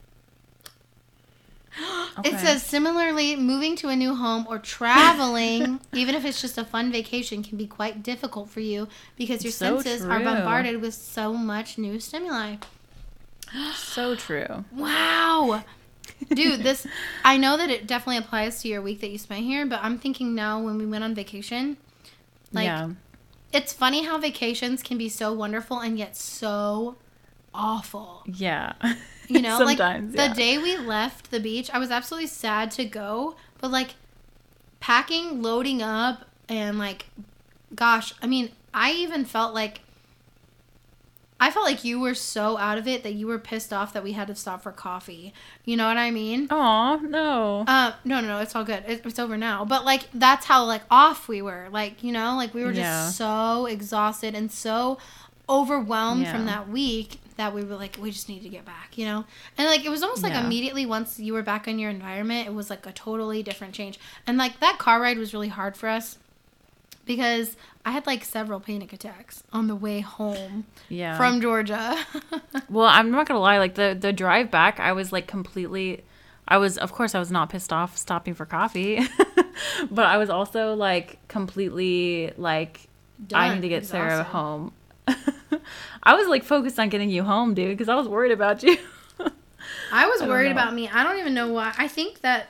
[2.23, 6.65] It says similarly, moving to a new home or traveling, even if it's just a
[6.65, 10.93] fun vacation, can be quite difficult for you because your So senses are bombarded with
[10.93, 12.57] so much new stimuli.
[13.75, 15.63] so true Wow.
[16.33, 16.87] Dude, this
[17.23, 19.99] I know that it definitely applies to your week that you spent here, but I'm
[19.99, 21.77] thinking now when we went on vacation,
[22.51, 22.89] like yeah
[23.53, 26.95] it's funny how vacations can be so wonderful and yet so
[27.53, 28.23] awful.
[28.25, 28.73] yeah
[29.35, 29.99] You know, like yeah.
[30.01, 33.95] the day we left the beach, I was absolutely sad to go, but like
[34.79, 37.07] packing, loading up and like
[37.75, 39.81] gosh, I mean, I even felt like
[41.39, 44.03] I felt like you were so out of it that you were pissed off that
[44.03, 45.33] we had to stop for coffee.
[45.65, 46.47] You know what I mean?
[46.49, 48.83] oh no Uh, no, no, no, it's all good.
[48.87, 49.63] It, it's over now.
[49.63, 51.67] But like, that's how like off we were.
[51.71, 53.09] Like, you know, like we were just Yeah.
[53.09, 54.97] so exhausted and so
[55.47, 59.05] overwhelmed from that week that we were like, we just need to get back, you
[59.05, 59.25] know.
[59.57, 60.45] And like, it was almost like Yeah.
[60.45, 63.99] immediately once you were back in your environment, it was like a totally different change.
[64.25, 66.17] And like that car ride was really hard for us
[67.05, 67.55] because
[67.85, 71.97] I had like several panic attacks on the way home yeah from Georgia.
[72.69, 73.59] Well, I'm not gonna lie.
[73.59, 76.03] Like the the drive back, I was like completely.
[76.49, 79.05] I was, of course, I was not pissed off stopping for coffee,
[79.91, 82.87] but I was also like completely like
[83.33, 84.73] I need to get Sarah home.
[86.03, 88.77] I was like focused on getting you home, dude, because I was worried about you.
[89.91, 90.51] I was don't worried know.
[90.61, 90.87] about me.
[90.89, 91.73] I don't even know why.
[91.77, 92.49] I think that.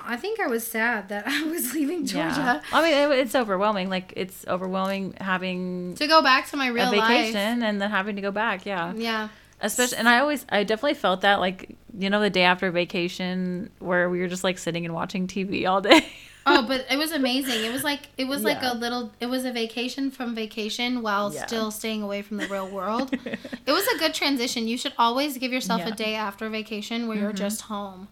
[0.00, 3.34] I think I was sad that I was leaving Georgia yeah, I mean it, it's
[3.34, 3.90] overwhelming.
[3.90, 7.64] Like it's overwhelming having to go back to my real vacation life.
[7.68, 8.64] and then having to go back.
[8.64, 9.28] Yeah, Yeah.
[9.60, 13.70] especially and I always I definitely felt that like you know the day after vacation
[13.80, 16.06] where we were just like sitting and watching TV all day.
[16.50, 17.64] Oh, but it was amazing.
[17.64, 19.12] It was like it was like a little.
[19.20, 21.46] It was a vacation from vacation while Yeah.
[21.46, 23.12] still staying away from the real world.
[23.66, 24.66] it was a good transition.
[24.68, 28.08] You should always give yourself a day after vacation where you're just home.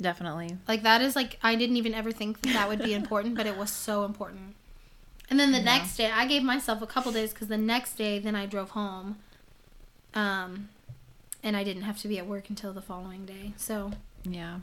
[0.00, 0.56] Definitely.
[0.68, 3.46] Like that is like I didn't even ever think that that would be important, but
[3.46, 4.54] it was so important.
[5.28, 5.64] And then the Yeah.
[5.64, 8.70] next day, I gave myself a couple days because the next day, then I drove
[8.70, 9.16] home.
[10.14, 10.68] Um,
[11.42, 13.52] and I didn't have to be at work until the following day.
[13.56, 13.92] So
[14.24, 14.60] Yeah.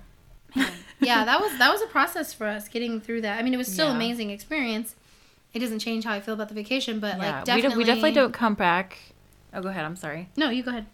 [0.56, 0.72] Man.
[1.00, 3.40] yeah, that was that was a process for us getting through that.
[3.40, 3.92] I mean, it was still Yeah.
[3.92, 4.96] an amazing experience.
[5.54, 7.18] It doesn't change how I feel about the vacation, but yeah.
[7.18, 8.98] like we, definitely don't, we definitely don't come back.
[9.54, 9.86] Oh, go ahead.
[9.86, 10.30] I'm sorry.
[10.36, 10.88] No, you go ahead.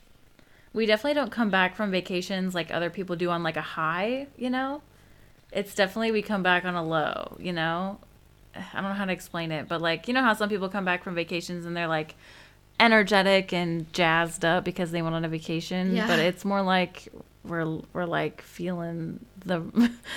[0.73, 4.27] We definitely don't come back from vacations like other people do on like a high,
[4.37, 4.81] you know?
[5.51, 7.99] It's definitely we come back on a low, you know?
[8.55, 10.85] I don't know how to explain it, but like, you know how some people come
[10.85, 12.15] back from vacations and they're like
[12.79, 16.07] energetic and jazzed up because they went on a vacation, Yeah.
[16.07, 17.07] but it's more like
[17.43, 19.61] we're we're like feeling the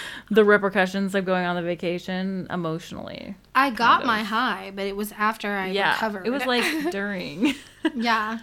[0.30, 3.34] the repercussions of going on the vacation emotionally.
[3.54, 4.06] I got of.
[4.06, 6.26] my high, but it was after I yeah, recovered.
[6.26, 7.54] it was like during.
[7.94, 8.38] yeah.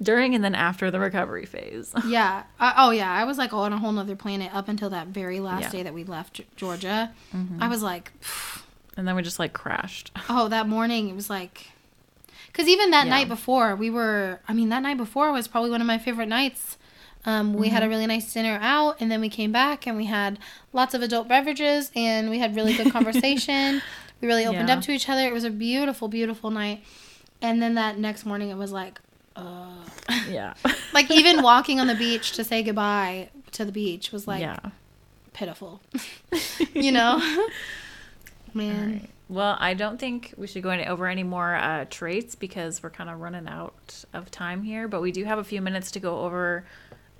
[0.00, 1.92] during and then after the recovery phase.
[2.06, 2.44] yeah.
[2.60, 3.10] I, oh yeah.
[3.12, 5.70] I was like on a whole nother planet up until that very last Yeah.
[5.70, 7.12] day that we left Georgia.
[7.34, 7.62] Mm-hmm.
[7.62, 8.12] I was like,
[8.96, 10.10] And then we just like crashed.
[10.28, 11.71] oh, that morning it was like,
[12.52, 13.10] because even that Yeah.
[13.10, 14.40] night before we were.
[14.46, 16.76] I mean, that night before was probably one of my favorite nights.
[17.24, 17.74] Um, we Mm-hmm.
[17.74, 20.38] had a really nice dinner out, and then we came back and we had
[20.72, 23.80] lots of adult beverages, and we had really good conversation.
[24.20, 24.76] we really opened Yeah.
[24.76, 25.26] up to each other.
[25.26, 26.82] It was a beautiful, beautiful night.
[27.40, 29.00] And then that next morning, it was like,
[29.36, 29.84] uh,
[30.28, 30.54] Yeah.
[30.92, 34.58] like even walking on the beach to say goodbye to the beach was like yeah.
[35.32, 35.80] pitiful.
[36.74, 37.20] you know?
[38.54, 39.08] Man.
[39.32, 42.90] Well, I don't think we should go any, over any more uh, traits because we're
[42.90, 44.88] kind of running out of time here.
[44.88, 46.66] But we do have a few minutes to go over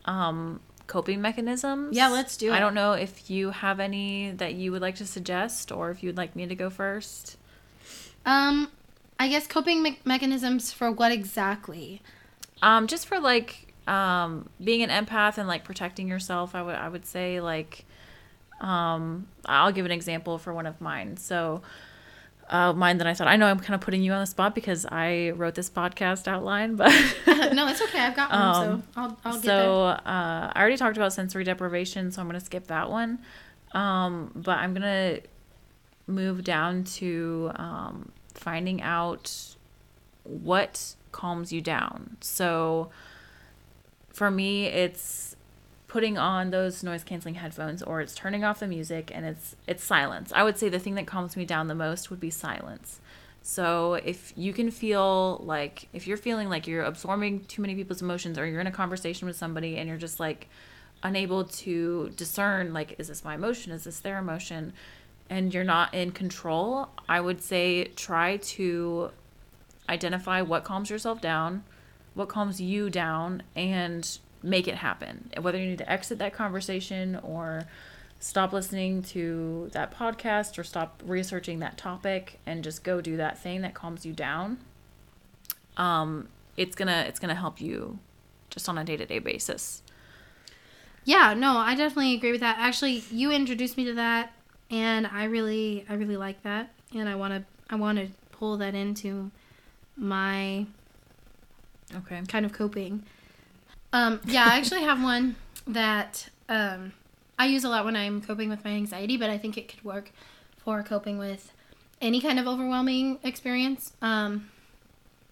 [0.04, 1.96] um, coping mechanisms.
[1.96, 2.52] Yeah, let's do it.
[2.52, 6.02] I don't know if you have any that you would like to suggest or if
[6.02, 7.38] you would like me to go first.
[8.26, 8.68] Um,
[9.18, 12.02] I guess coping me- mechanisms for what exactly?
[12.60, 16.90] Um, just for like um, being an empath and like protecting yourself, I would I
[16.90, 17.86] would say like
[18.60, 21.16] um, I'll give an example for one of mine.
[21.16, 21.62] So
[22.52, 24.54] uh, mine that I thought I know I'm kind of putting you on the spot
[24.54, 26.90] because I wrote this podcast outline, but
[27.52, 28.00] no, it's okay.
[28.00, 31.44] I've got one, Um, so I'll, I'll get so uh, I already talked about sensory
[31.44, 33.18] deprivation, so I'm gonna skip that one.
[33.72, 35.20] Um, but I'm gonna
[36.06, 39.56] move down to um, finding out
[40.24, 42.16] what calms you down.
[42.20, 42.90] So
[44.10, 45.31] for me, it's
[45.92, 49.84] putting on those noise canceling headphones or it's turning off the music and it's it's
[49.84, 50.32] silence.
[50.34, 52.98] I would say the thing that calms me down the most would be silence.
[53.42, 58.00] So if you can feel like if you're feeling like you're absorbing too many people's
[58.00, 60.48] emotions or you're in a conversation with somebody and you're just like
[61.02, 64.72] unable to discern like is this my emotion is this their emotion
[65.28, 69.10] and you're not in control, I would say try to
[69.90, 71.64] identify what calms yourself down,
[72.14, 75.30] what calms you down, and make it happen.
[75.40, 77.66] Whether you need to exit that conversation or
[78.18, 83.38] stop listening to that podcast or stop researching that topic and just go do that
[83.38, 84.58] thing that calms you down.
[85.76, 87.98] Um, it's gonna it's gonna help you
[88.50, 89.82] just on a day to day basis.
[91.04, 92.58] Yeah, no, I definitely agree with that.
[92.58, 94.32] Actually, you introduced me to that,
[94.70, 98.56] and I really, I really like that, and I want to, I want to pull
[98.58, 99.32] that into
[99.96, 100.66] my
[101.96, 102.22] Okay.
[102.28, 103.02] kind of coping.
[103.92, 105.36] Um, yeah, I actually have one
[105.66, 106.92] that um,
[107.38, 109.84] I use a lot when I'm coping with my anxiety, but I think it could
[109.84, 110.10] work
[110.58, 111.52] for coping with
[112.00, 113.92] any kind of overwhelming experience.
[114.00, 114.50] Um,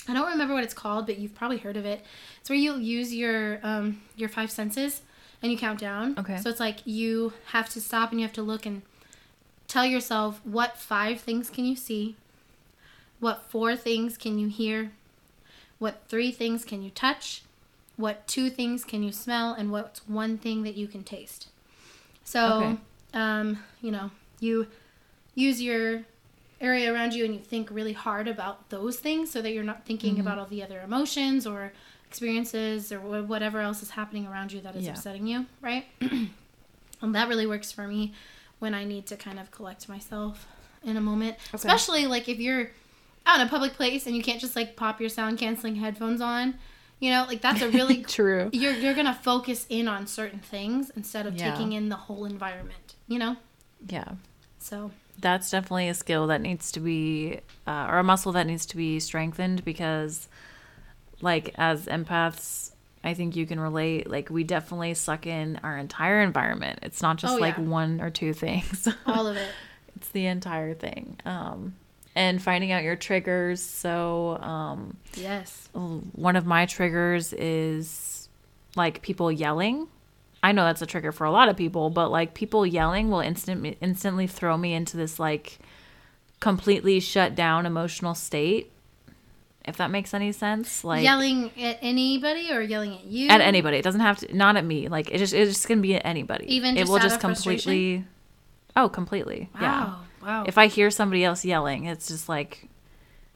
[0.09, 2.05] I don't remember what it's called, but you've probably heard of it.
[2.41, 5.03] It's where you use your um, your five senses
[5.43, 6.19] and you count down.
[6.19, 6.37] Okay.
[6.39, 8.82] So it's like you have to stop and you have to look and
[9.69, 12.16] tell yourself what five things can you see,
[13.20, 14.93] what four things can you hear,
[15.78, 17.43] what three things can you touch,
[18.01, 21.48] what two things can you smell, and what's one thing that you can taste.
[22.24, 22.77] So, Okay.
[23.14, 24.10] um, you know,
[24.40, 24.66] you
[25.35, 26.02] use your
[26.60, 29.85] area around you and you think really hard about those things so that you're not
[29.86, 30.20] thinking Mm-hmm.
[30.20, 31.72] about all the other emotions or
[32.06, 34.90] experiences or wha- whatever else is happening around you that is Yeah.
[34.93, 35.86] upsetting you, right?
[37.01, 38.12] and that really works for me
[38.59, 40.47] when I need to kind of collect myself
[40.85, 42.70] in a moment, especially like if you're
[43.27, 46.20] out in a public place and you can't just like pop your sound canceling headphones
[46.20, 46.55] on.
[47.01, 48.51] You know, like that's a really True.
[48.52, 51.51] you're you're gonna focus in on certain things instead of Yeah.
[51.51, 52.94] taking in the whole environment.
[53.09, 53.36] You know,
[53.89, 54.12] Yeah.
[54.59, 58.64] so that's definitely a skill that needs to be uh, or a muscle that needs
[58.66, 60.28] to be strengthened because
[61.20, 62.70] like as empaths
[63.05, 67.16] i think you can relate like we definitely suck in our entire environment it's not
[67.18, 67.64] just Oh, like yeah.
[67.64, 69.52] one or two things all of it.
[69.97, 71.74] it's the entire thing um
[72.16, 75.69] and finding out your triggers so um Yes.
[75.73, 78.28] one of my triggers is
[78.77, 79.87] like people yelling.
[80.43, 83.20] I know that's a trigger for a lot of people, but like people yelling will
[83.20, 85.59] instant instantly throw me into this like
[86.41, 88.73] completely shut down emotional state.
[89.66, 93.77] If that makes any sense, like yelling at anybody or yelling at you at anybody.
[93.77, 94.89] It doesn't have to not at me.
[94.89, 96.47] Like it just it's just gonna be at anybody.
[96.55, 98.05] Even it will just completely
[98.74, 99.51] Oh, completely.
[99.61, 99.97] Yeah.
[100.23, 100.45] Wow.
[100.47, 102.69] If I hear somebody else yelling, it's just like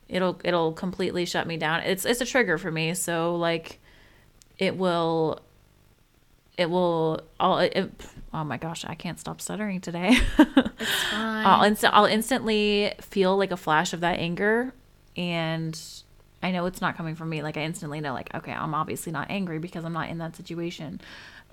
[0.08, 1.80] it'll it'll completely shut me down.
[1.80, 3.80] It's it's a trigger for me, so like
[4.58, 5.40] it will
[6.56, 7.90] it will I'll it,
[8.32, 10.10] oh my gosh, I can't stop stuttering today.
[10.38, 11.46] it's fine.
[11.46, 14.72] I'll inst- I'll instantly feel like a flash of that anger
[15.16, 15.80] and
[16.42, 17.42] I know it's not coming from me.
[17.42, 20.36] Like I instantly know like okay, I'm obviously not angry because I'm not in that
[20.36, 21.00] situation.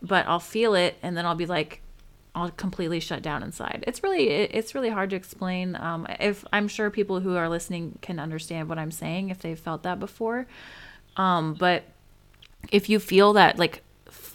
[0.04, 1.82] But I'll feel it and then I'll be like
[2.34, 3.84] I'll completely shut down inside.
[3.88, 5.76] It's really it's really hard to explain.
[5.76, 9.60] Um, if I'm sure people who are listening can understand what I'm saying if they've
[9.60, 10.48] felt that before.
[11.18, 11.84] Um, but
[12.72, 13.84] if you feel that like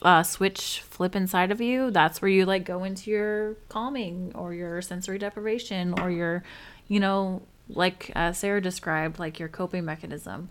[0.03, 4.53] uh, switch flip inside of you, that's where you like go into your calming or
[4.53, 6.43] your sensory deprivation or your,
[6.89, 10.51] you know, like uh, Sarah described, like your coping mechanism.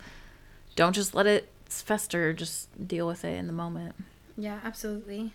[0.76, 2.34] Don't just let it fester.
[2.34, 3.96] Just deal with it in the moment.
[4.38, 5.32] Yeah, absolutely.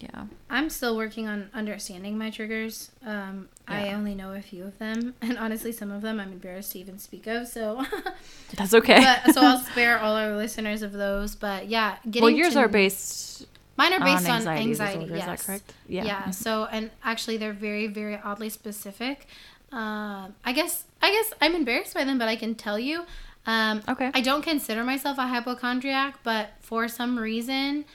[0.00, 0.24] Yeah.
[0.48, 2.90] I'm still working on understanding my triggers.
[3.04, 6.72] Um, I only know a few of them, and honestly, some of them I'm embarrassed
[6.72, 7.46] to even speak of.
[7.48, 7.84] So,
[8.56, 8.98] That's okay.
[9.24, 11.34] but, so I'll spare all our listeners of those.
[11.34, 13.46] But yeah, getting well, yours to- are based
[13.76, 15.16] Mine are based on on anxiety, disorder.
[15.16, 15.20] yes.
[15.22, 15.72] Is that correct?
[15.86, 16.04] Yeah.
[16.04, 16.30] Yeah.
[16.30, 19.26] So, and actually, they're very, very oddly specific.
[19.72, 23.04] Um, I guess, I guess I'm embarrassed by them, but I can tell you.
[23.46, 24.10] Um, Okay.
[24.12, 27.86] I don't consider myself a hypochondriac, but for some reason,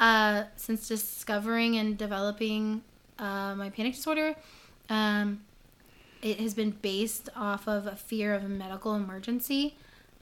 [0.00, 2.82] uh, since discovering and developing
[3.18, 4.34] uh, my panic disorder,
[4.88, 5.42] um,
[6.22, 9.76] it has been based off of a fear of a medical emergency.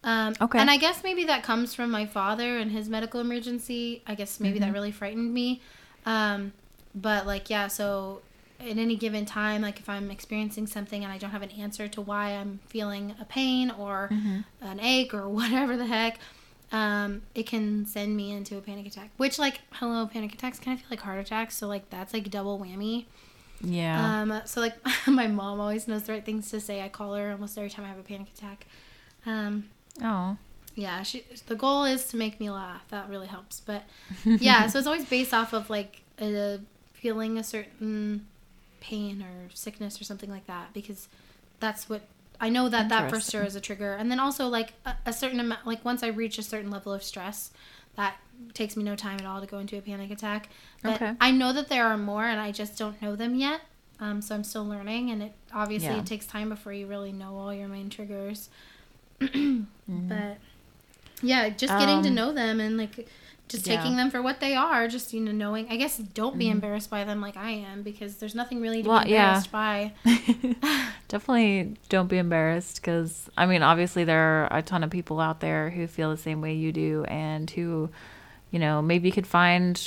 [0.04, 0.58] Um, Okay.
[0.58, 4.02] And I guess maybe that comes from my father and his medical emergency.
[4.06, 5.60] I guess maybe that really frightened me.
[6.06, 6.52] Um,
[6.94, 8.20] but like, yeah, so
[8.60, 11.86] at any given time, like if I'm experiencing something and I don't have an answer
[11.88, 14.08] to why I'm feeling a pain or
[14.60, 16.18] an ache or whatever the heck,
[16.72, 19.10] um, it can send me into a panic attack.
[19.16, 21.56] Which, like, hello, panic attacks kind of feel like heart attacks.
[21.56, 23.06] So, like, that's like double whammy.
[23.60, 24.22] yeah.
[24.22, 24.74] Um, so like
[25.06, 26.82] my mom always knows the right things to say.
[26.82, 28.66] I call her almost every time I have a panic attack.
[29.26, 29.68] Um,
[30.02, 30.36] oh.
[30.74, 31.24] yeah, she.
[31.46, 32.84] The goal is to make me laugh.
[32.90, 33.60] That really helps.
[33.60, 33.84] But
[34.24, 36.60] yeah, so it's always based off of like a,
[36.94, 38.26] feeling a certain
[38.80, 41.08] pain or sickness or something like that because
[41.60, 42.02] that's what
[42.40, 43.94] I know that that for sure is a trigger.
[43.94, 46.92] And then also like a, a certain amount, like once I reach a certain level
[46.92, 47.50] of stress,
[47.96, 48.16] that
[48.54, 50.48] takes me no time at all to go into a panic attack.
[50.82, 51.14] But Okay.
[51.20, 53.62] I know that there are more, and I just don't know them yet.
[54.00, 55.98] Um, so I'm still learning, and it obviously Yeah.
[55.98, 58.48] it takes time before you really know all your main triggers.
[59.20, 60.08] Mm-hmm.
[60.08, 60.38] But
[61.22, 63.08] yeah, just getting to Um, know them and like
[63.48, 63.76] just yeah.
[63.76, 64.88] taking them for what they are.
[64.88, 65.66] Just you know knowing.
[65.70, 68.88] I guess don't be embarrassed by them like I am because there's nothing really to
[68.88, 68.94] Mm-hmm.
[68.96, 69.42] Well, be yeah.
[69.42, 69.92] embarrassed by.
[71.08, 75.40] Definitely don't be embarrassed because, I mean, obviously there are a ton of people out
[75.40, 77.88] there who feel the same way you do and who,
[78.50, 79.80] you know, maybe you could find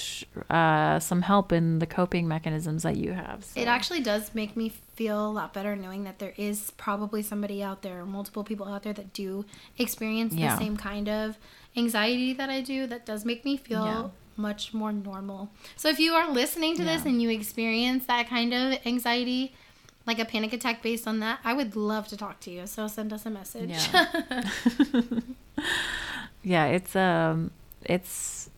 [0.50, 3.44] uh, some help in the coping mechanisms that you have.
[3.46, 3.60] So.
[3.60, 7.62] It actually does make me feel a lot better knowing that there is probably somebody
[7.62, 9.46] out there, multiple people out there that do
[9.78, 10.56] experience Yeah.
[10.56, 11.38] the same kind of
[11.78, 12.88] anxiety that I do.
[12.88, 14.08] That does make me feel Yeah.
[14.38, 15.50] much more normal.
[15.76, 19.54] So if you are listening to this and you experience that kind of anxiety,
[20.06, 22.66] like a panic attack based on that, I would love to talk to you.
[22.68, 23.70] So send us a message.
[23.70, 24.42] Yeah.
[26.44, 27.52] yeah, it's um,
[27.86, 28.50] it's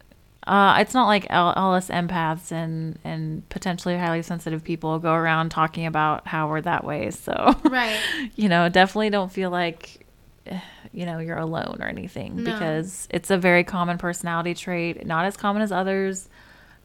[0.48, 5.14] uh, it's not like all, all us empaths and and potentially highly sensitive people go
[5.14, 7.11] around talking about how we're that way.
[7.11, 7.99] So right.
[8.35, 10.02] you know, definitely don't feel like
[10.91, 12.52] you know you're alone or anything No.
[12.52, 16.30] because it's a very common personality trait, not as common as others,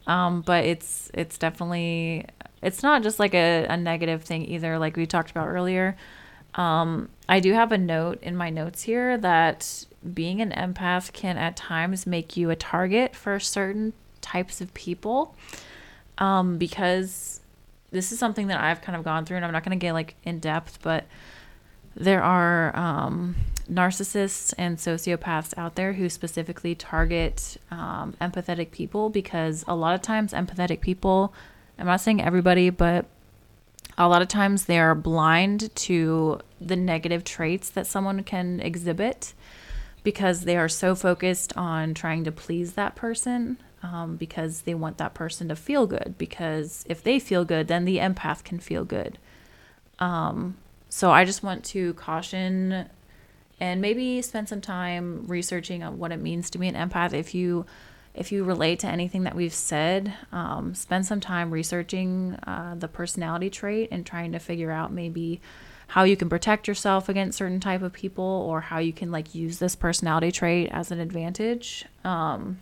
[0.07, 2.27] um, but it's it's definitely
[2.63, 4.79] it's not just like a, a negative thing either.
[4.79, 5.97] Like we talked about earlier,
[6.55, 11.37] um, I do have a note in my notes here that being an empath can
[11.37, 15.35] at times make you a target for certain types of people
[16.19, 17.41] um, because
[17.91, 19.93] this is something that I've kind of gone through, and I'm not going to get
[19.93, 21.05] like in depth, but
[21.99, 23.35] there are um,
[23.71, 30.03] narcissists and sociopaths out there who specifically target um, empathetic people because a lot of
[30.03, 31.35] times empathetic people,
[31.79, 33.07] I'm not saying everybody, but
[33.97, 39.35] a lot of times they are blind to the negative traits that someone can exhibit
[40.05, 44.99] because they are so focused on trying to please that person um, because they want
[44.99, 48.85] that person to feel good because if they feel good then the empath can feel
[48.85, 49.19] good.
[49.99, 50.57] Um,
[50.89, 52.89] so i just want to caution
[53.61, 57.13] and maybe spend some time researching on what it means to be an empath.
[57.13, 57.67] If you
[58.15, 62.89] if you relate to anything that we've said um, spend some time researching uh, the
[62.89, 65.41] personality trait and trying to figure out maybe
[65.89, 69.35] how you can protect yourself against certain type of people or how you can like
[69.35, 72.59] use this personality trait as an advantage um,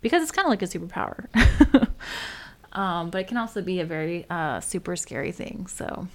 [0.00, 1.26] because it's kind of like a superpower.
[2.74, 6.08] Um, but it can also be a very uh, super scary thing so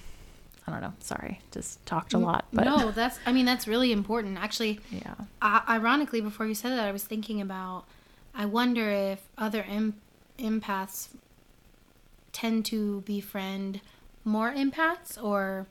[0.68, 3.18] i don't know sorry just talked a lot but no, that's.
[3.26, 4.38] I mean, that's really important.
[4.38, 7.84] Actually, yeah I, ironically, before you said that, I was thinking about.
[8.34, 9.96] I wonder if other em-
[10.38, 11.08] empaths
[12.32, 13.80] tend to befriend
[14.24, 15.66] more empaths or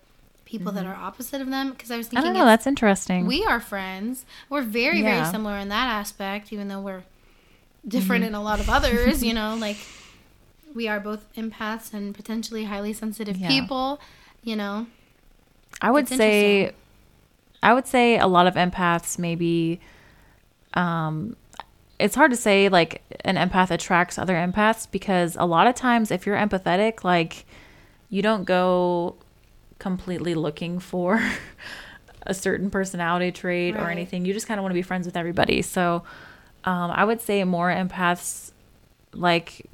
[0.46, 1.72] people that are opposite of them.
[1.72, 2.18] Because I was Mm-hmm.
[2.18, 4.26] i don't know that's interesting we are friends.
[4.50, 5.22] We're very, Yeah.
[5.22, 7.04] very similar in that aspect, even though we're
[7.88, 9.24] different in a lot of others.
[9.24, 9.78] you know, like
[10.76, 13.48] we are both empaths and potentially highly sensitive Yeah.
[13.48, 14.00] people.
[14.44, 14.88] You know,
[15.82, 16.74] I would It's say.
[17.64, 19.82] I would say a lot of empaths maybe,
[20.76, 21.36] um,
[22.00, 26.12] it's hard to say like an empath attracts other empaths because a lot of times
[26.12, 27.46] if you're empathetic, like
[28.10, 29.16] you don't go
[29.80, 31.20] completely looking for
[32.22, 34.26] a certain personality trait or anything.
[34.26, 35.62] You just kind of want to be friends with everybody.
[35.62, 36.04] So
[36.64, 38.52] um, I would say more empaths,
[39.14, 39.66] like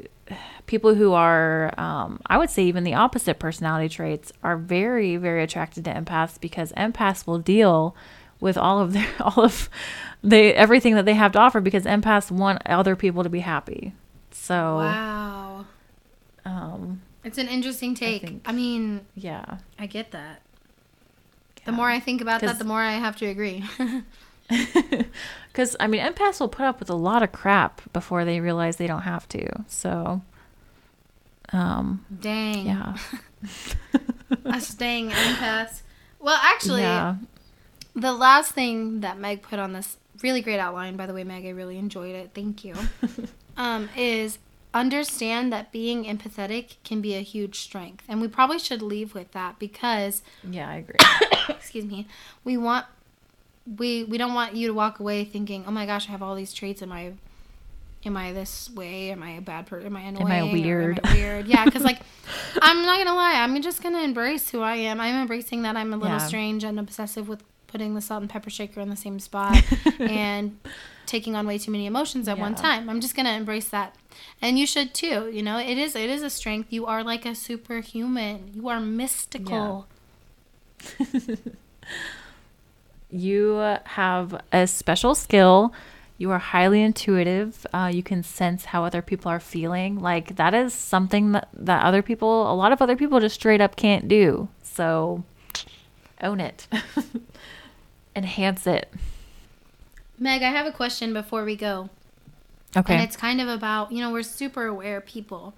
[0.68, 5.44] people who are, um, I would say even the opposite personality traits, are very, very
[5.44, 7.96] attracted to empaths because empaths will deal
[8.40, 9.70] with all of their, all of
[10.24, 13.94] they everything that they have to offer because empaths want other people to be happy.
[14.32, 15.66] So, Wow.
[16.46, 18.24] um, It's an interesting take.
[18.24, 19.58] I, think- mean, yeah.
[19.80, 20.42] I get that.
[21.66, 23.64] The more I think about that, the more I have to agree.
[25.54, 28.78] Because I mean, empaths will put up with a lot of crap before they realize
[28.78, 29.64] they don't have to.
[29.68, 30.24] So,
[31.52, 32.66] um, Dang.
[32.66, 32.98] yeah,
[34.46, 35.84] Us dang empaths.
[36.20, 37.18] Well, actually, yeah,
[37.96, 41.46] the last thing that Meg put on this really great outline, by the way, Meg,
[41.46, 42.32] I really enjoyed it.
[42.34, 42.74] Thank you.
[43.58, 44.40] um, is
[44.74, 48.06] understand that being empathetic can be a huge strength.
[48.08, 50.68] And we probably should leave with that because yeah.
[50.68, 50.98] I agree.
[51.50, 52.08] excuse me,
[52.44, 52.88] we want
[53.66, 56.36] we we don't want you to walk away thinking, "Oh my gosh, I have all
[56.36, 56.82] these traits.
[56.82, 57.14] Am I
[58.06, 59.12] am I this way?
[59.12, 59.88] Am I a bad person?
[59.88, 60.32] Am I annoying?
[60.32, 61.48] Am I weird?" Am I weird?
[61.48, 62.00] Yeah, because like
[62.62, 65.00] I'm not gonna lie, I'm just gonna embrace who I am.
[65.00, 66.26] I'm embracing that I'm a little Yeah.
[66.28, 69.58] strange and obsessive with putting the salt and pepper shaker in the same spot
[70.00, 70.60] and
[71.08, 72.90] taking on way too many emotions at one time.
[72.90, 73.96] I'm just gonna embrace that.
[74.42, 75.30] And you should too.
[75.32, 76.72] You know, it is it is a strength.
[76.74, 78.52] You are like a superhuman.
[78.54, 79.88] You are mystical.
[83.14, 85.74] you have a special skill.
[86.18, 87.66] You are highly intuitive.
[87.74, 90.00] Uh, you can sense how other people are feeling.
[90.00, 93.62] Like that is something that, that other people, a lot of other people, just straight
[93.62, 94.50] up can't do.
[94.62, 95.24] So
[96.22, 96.68] own it,
[98.16, 98.92] enhance it.
[100.18, 101.90] Meg, I have a question before we go.
[102.76, 102.96] Okay.
[102.96, 105.54] And it's kind of about, you know, we're super aware people.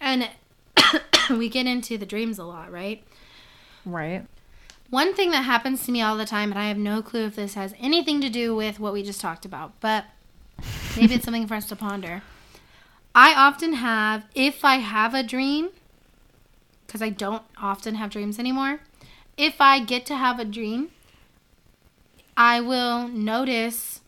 [0.00, 0.28] And
[1.30, 3.04] we get into the dreams a lot, right?
[3.84, 4.26] right.
[4.90, 7.36] One thing that happens to me all the time, and I have no clue if
[7.36, 10.04] this has anything to do with what we just talked about, but
[10.96, 12.22] maybe it's something for us to ponder.
[13.14, 15.68] I often have, if I have a dream,
[16.86, 18.80] because I don't often have dreams anymore,
[19.36, 20.90] if I get to have a dream,
[22.36, 24.00] I will notice,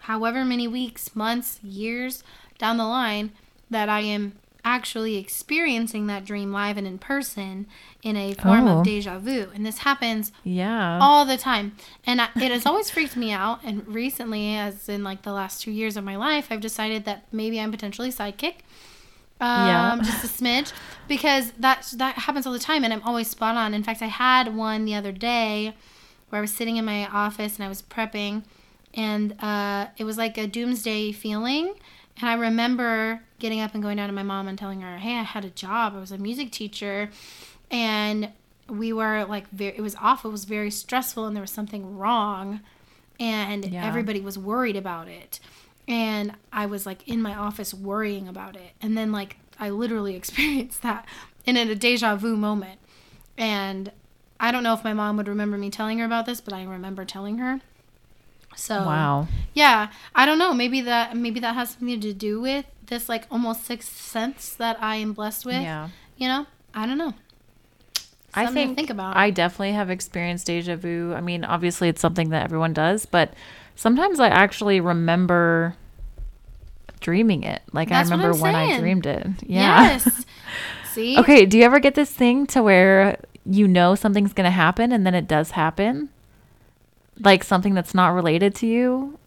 [0.00, 2.24] however many weeks, months, years
[2.56, 3.32] down the line,
[3.68, 7.66] that I am actually experiencing that dream live and in person
[8.02, 8.78] in a form Oh.
[8.78, 9.50] of deja vu.
[9.54, 10.98] And this happens Yeah.
[11.00, 11.76] all the time.
[12.06, 13.60] And I, it has always freaked me out.
[13.64, 17.24] And recently, as in like the last two years of my life, I've decided that
[17.32, 18.54] maybe I'm potentially sidekick.
[19.40, 19.98] Um, Yeah.
[20.04, 20.72] just a smidge
[21.08, 23.74] because that that happens all the time, and I'm always spot on.
[23.74, 25.74] In fact, I had one the other day
[26.30, 28.44] where I was sitting in my office and I was prepping,
[28.94, 31.74] and uh, it was like a doomsday feeling.
[32.20, 35.18] And I remember getting up and going down to my mom and telling her, "Hey,
[35.18, 35.94] I had a job.
[35.96, 37.10] I was a music teacher,
[37.70, 38.30] and
[38.68, 40.30] we were like, very, it was awful.
[40.30, 42.60] It was very stressful, and there was something wrong,
[43.20, 43.84] and Yeah.
[43.86, 45.40] everybody was worried about it."
[45.86, 50.14] And I was like in my office worrying about it, and then like I literally
[50.20, 51.06] experienced that
[51.44, 52.78] in a deja vu moment,
[53.36, 53.90] and
[54.40, 56.64] I don't know if my mom would remember me telling her about this, but I
[56.64, 57.60] remember telling her.
[58.56, 59.28] So wow.
[59.52, 60.52] yeah, I don't know.
[60.52, 64.76] Maybe that maybe that has something to do with this like almost sixth sense that
[64.80, 65.62] I am blessed with.
[65.62, 65.88] Yeah.
[66.16, 67.14] You know, I don't know.
[68.34, 69.16] I Something to think, think about.
[69.16, 71.14] I definitely have experienced deja vu.
[71.14, 73.32] I mean, obviously it's something that everyone does, but
[73.76, 75.76] sometimes I actually remember
[77.00, 77.62] dreaming it.
[77.72, 79.26] Like That's I remember when I dreamed it.
[79.46, 79.82] Yeah.
[79.82, 80.24] Yes.
[80.92, 81.18] See.
[81.18, 84.92] okay, do you ever get this thing to where you know something's going to happen
[84.92, 86.08] and then it does happen?
[87.20, 89.18] Like something that's not related to you?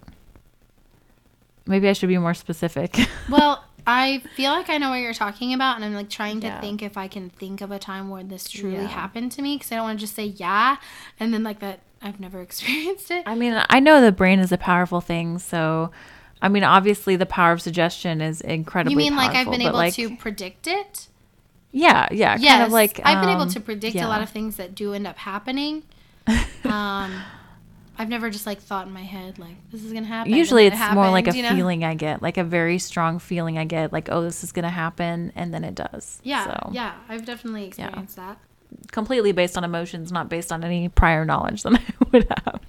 [1.66, 2.98] Maybe I should be more specific.
[3.30, 6.48] Well, I feel like I know what you're talking about, and I'm like trying to
[6.48, 6.60] Yeah.
[6.62, 8.88] think if I can think of a time where this truly Yeah.
[8.88, 10.78] happened to me because I don't want to just say yeah,
[11.20, 13.24] and then like that I've never experienced it.
[13.26, 15.92] I mean, I know the brain is a powerful thing, so
[16.42, 19.74] I mean, obviously the power of suggestion is incredibly You mean like I've been able
[19.74, 21.08] like, to predict it?
[21.72, 24.06] Yeah, yeah, yes, kind of like I've been able um, to predict yeah.
[24.06, 25.84] a lot of things that do end up happening.
[26.66, 27.14] um,
[27.98, 30.34] I've never just like thought in my head like this is gonna happen.
[30.34, 31.56] Usually, it's it more like a you know?
[31.56, 34.69] feeling I get, like a very strong feeling I get, like oh, this is gonna
[34.69, 36.19] happen, and then it does.
[36.24, 38.38] Yeah, so, yeah, I've definitely experienced that.
[38.91, 42.61] completely based on emotions, not based on any prior knowledge that I would have.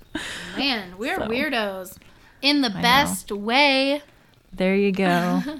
[0.57, 1.29] Man, we're So.
[1.29, 1.99] weirdos
[2.43, 2.81] in the know.
[2.83, 4.03] best way.
[4.53, 5.43] There you go.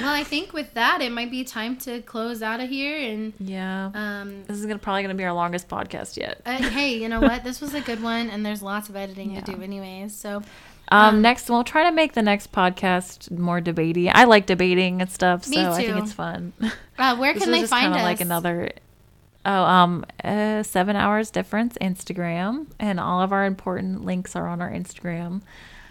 [0.00, 2.96] Well, I think with that, it might be time to close out of here.
[2.98, 6.40] And yeah, um, this is gonna probably gonna be our longest podcast yet.
[6.46, 7.44] uh, hey, you know what?
[7.44, 9.40] This was a good one, and there's lots of editing Yeah.
[9.42, 10.14] to do, anyways.
[10.14, 10.38] So
[10.88, 14.10] Um, Um, next, we'll try to make the next podcast more debatey.
[14.12, 16.52] I like debating and stuff, so I think it's fun.
[16.98, 18.02] Uh, where can they find us?
[18.02, 18.70] like another.
[19.46, 24.62] Oh, um, uh, seven hours difference Instagram, and all of our important links are on
[24.62, 25.42] our Instagram.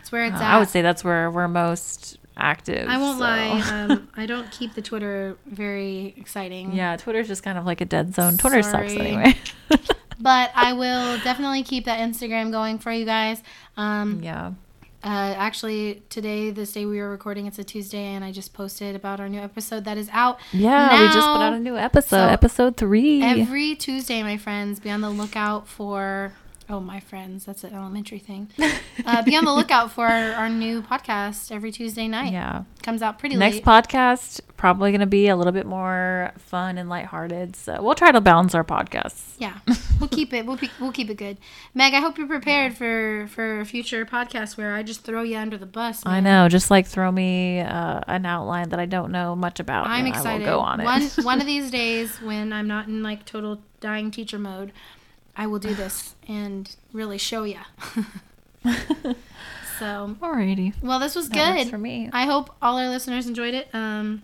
[0.03, 0.53] It's where it's Uh, at.
[0.55, 2.87] I would say that's where we're most active.
[2.87, 3.61] I won't so- lie.
[3.91, 6.73] Um, I don't keep the Twitter very exciting.
[6.73, 8.37] yeah, Twitter's just kind of like a dead zone.
[8.37, 9.35] Twitter sucks anyway.
[10.19, 13.41] But I will definitely keep that Instagram going for you guys.
[13.75, 14.51] Um, yeah.
[15.03, 18.95] uh, actually, today, this day we were recording, it's a Tuesday, and I just posted
[18.95, 22.09] about our new episode that is out Yeah, we just put out a new episode,
[22.17, 23.21] so episode three.
[23.21, 24.79] every Tuesday, my friends.
[24.79, 26.31] Be on the lookout for.
[26.69, 27.45] Oh, my friends.
[27.45, 28.49] That's an elementary thing.
[29.05, 32.31] Uh, be on the lookout for our, our new podcast every Tuesday night.
[32.31, 32.63] yeah.
[32.83, 33.65] Comes out pretty Next late.
[33.65, 37.53] podcast probably going to be a little bit more fun and lighthearted.
[37.53, 39.33] So we'll try to balance our podcasts.
[39.37, 39.57] Yeah,
[39.99, 40.45] we'll keep it.
[40.45, 41.37] We'll, be, we'll keep it good.
[41.73, 45.35] Meg, I hope you're prepared for for a future podcast where I just throw you
[45.37, 46.01] under the bus.
[46.05, 46.47] I know.
[46.47, 49.87] Just like throw me uh, an outline that I don't know much about.
[49.87, 50.45] I'm and excited.
[50.45, 50.85] Go on it.
[50.85, 54.71] One one of these days, when I'm not in like total dying teacher mode,
[55.35, 57.59] I will do this and really show you.
[59.79, 60.73] so, Alrighty.
[60.81, 61.69] well, this was That good.
[61.69, 62.09] for me.
[62.13, 63.67] I hope all our listeners enjoyed it.
[63.73, 64.21] Um,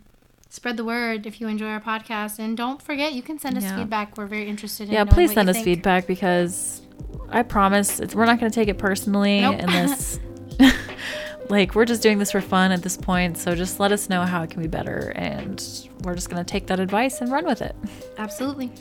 [0.49, 3.63] spread the word if you enjoy our podcast, and don't forget you can send us
[3.63, 3.77] Yeah.
[3.77, 4.17] feedback.
[4.17, 4.93] We're very interested in.
[4.93, 5.65] Yeah, please send us think.
[5.65, 6.81] feedback because
[7.29, 9.61] I promise it's, we're not going to take it personally Nope.
[9.61, 10.19] this.
[11.49, 14.21] like we're just doing this for fun at this point, so just let us know
[14.23, 15.63] how it can be better, and
[16.03, 17.75] we're just going to take that advice and run with it.
[18.17, 18.71] Absolutely.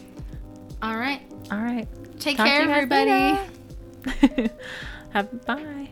[0.82, 1.22] All right.
[1.50, 1.88] All right.
[2.18, 3.38] Take Talk care, everybody.
[5.10, 5.88] Have bye.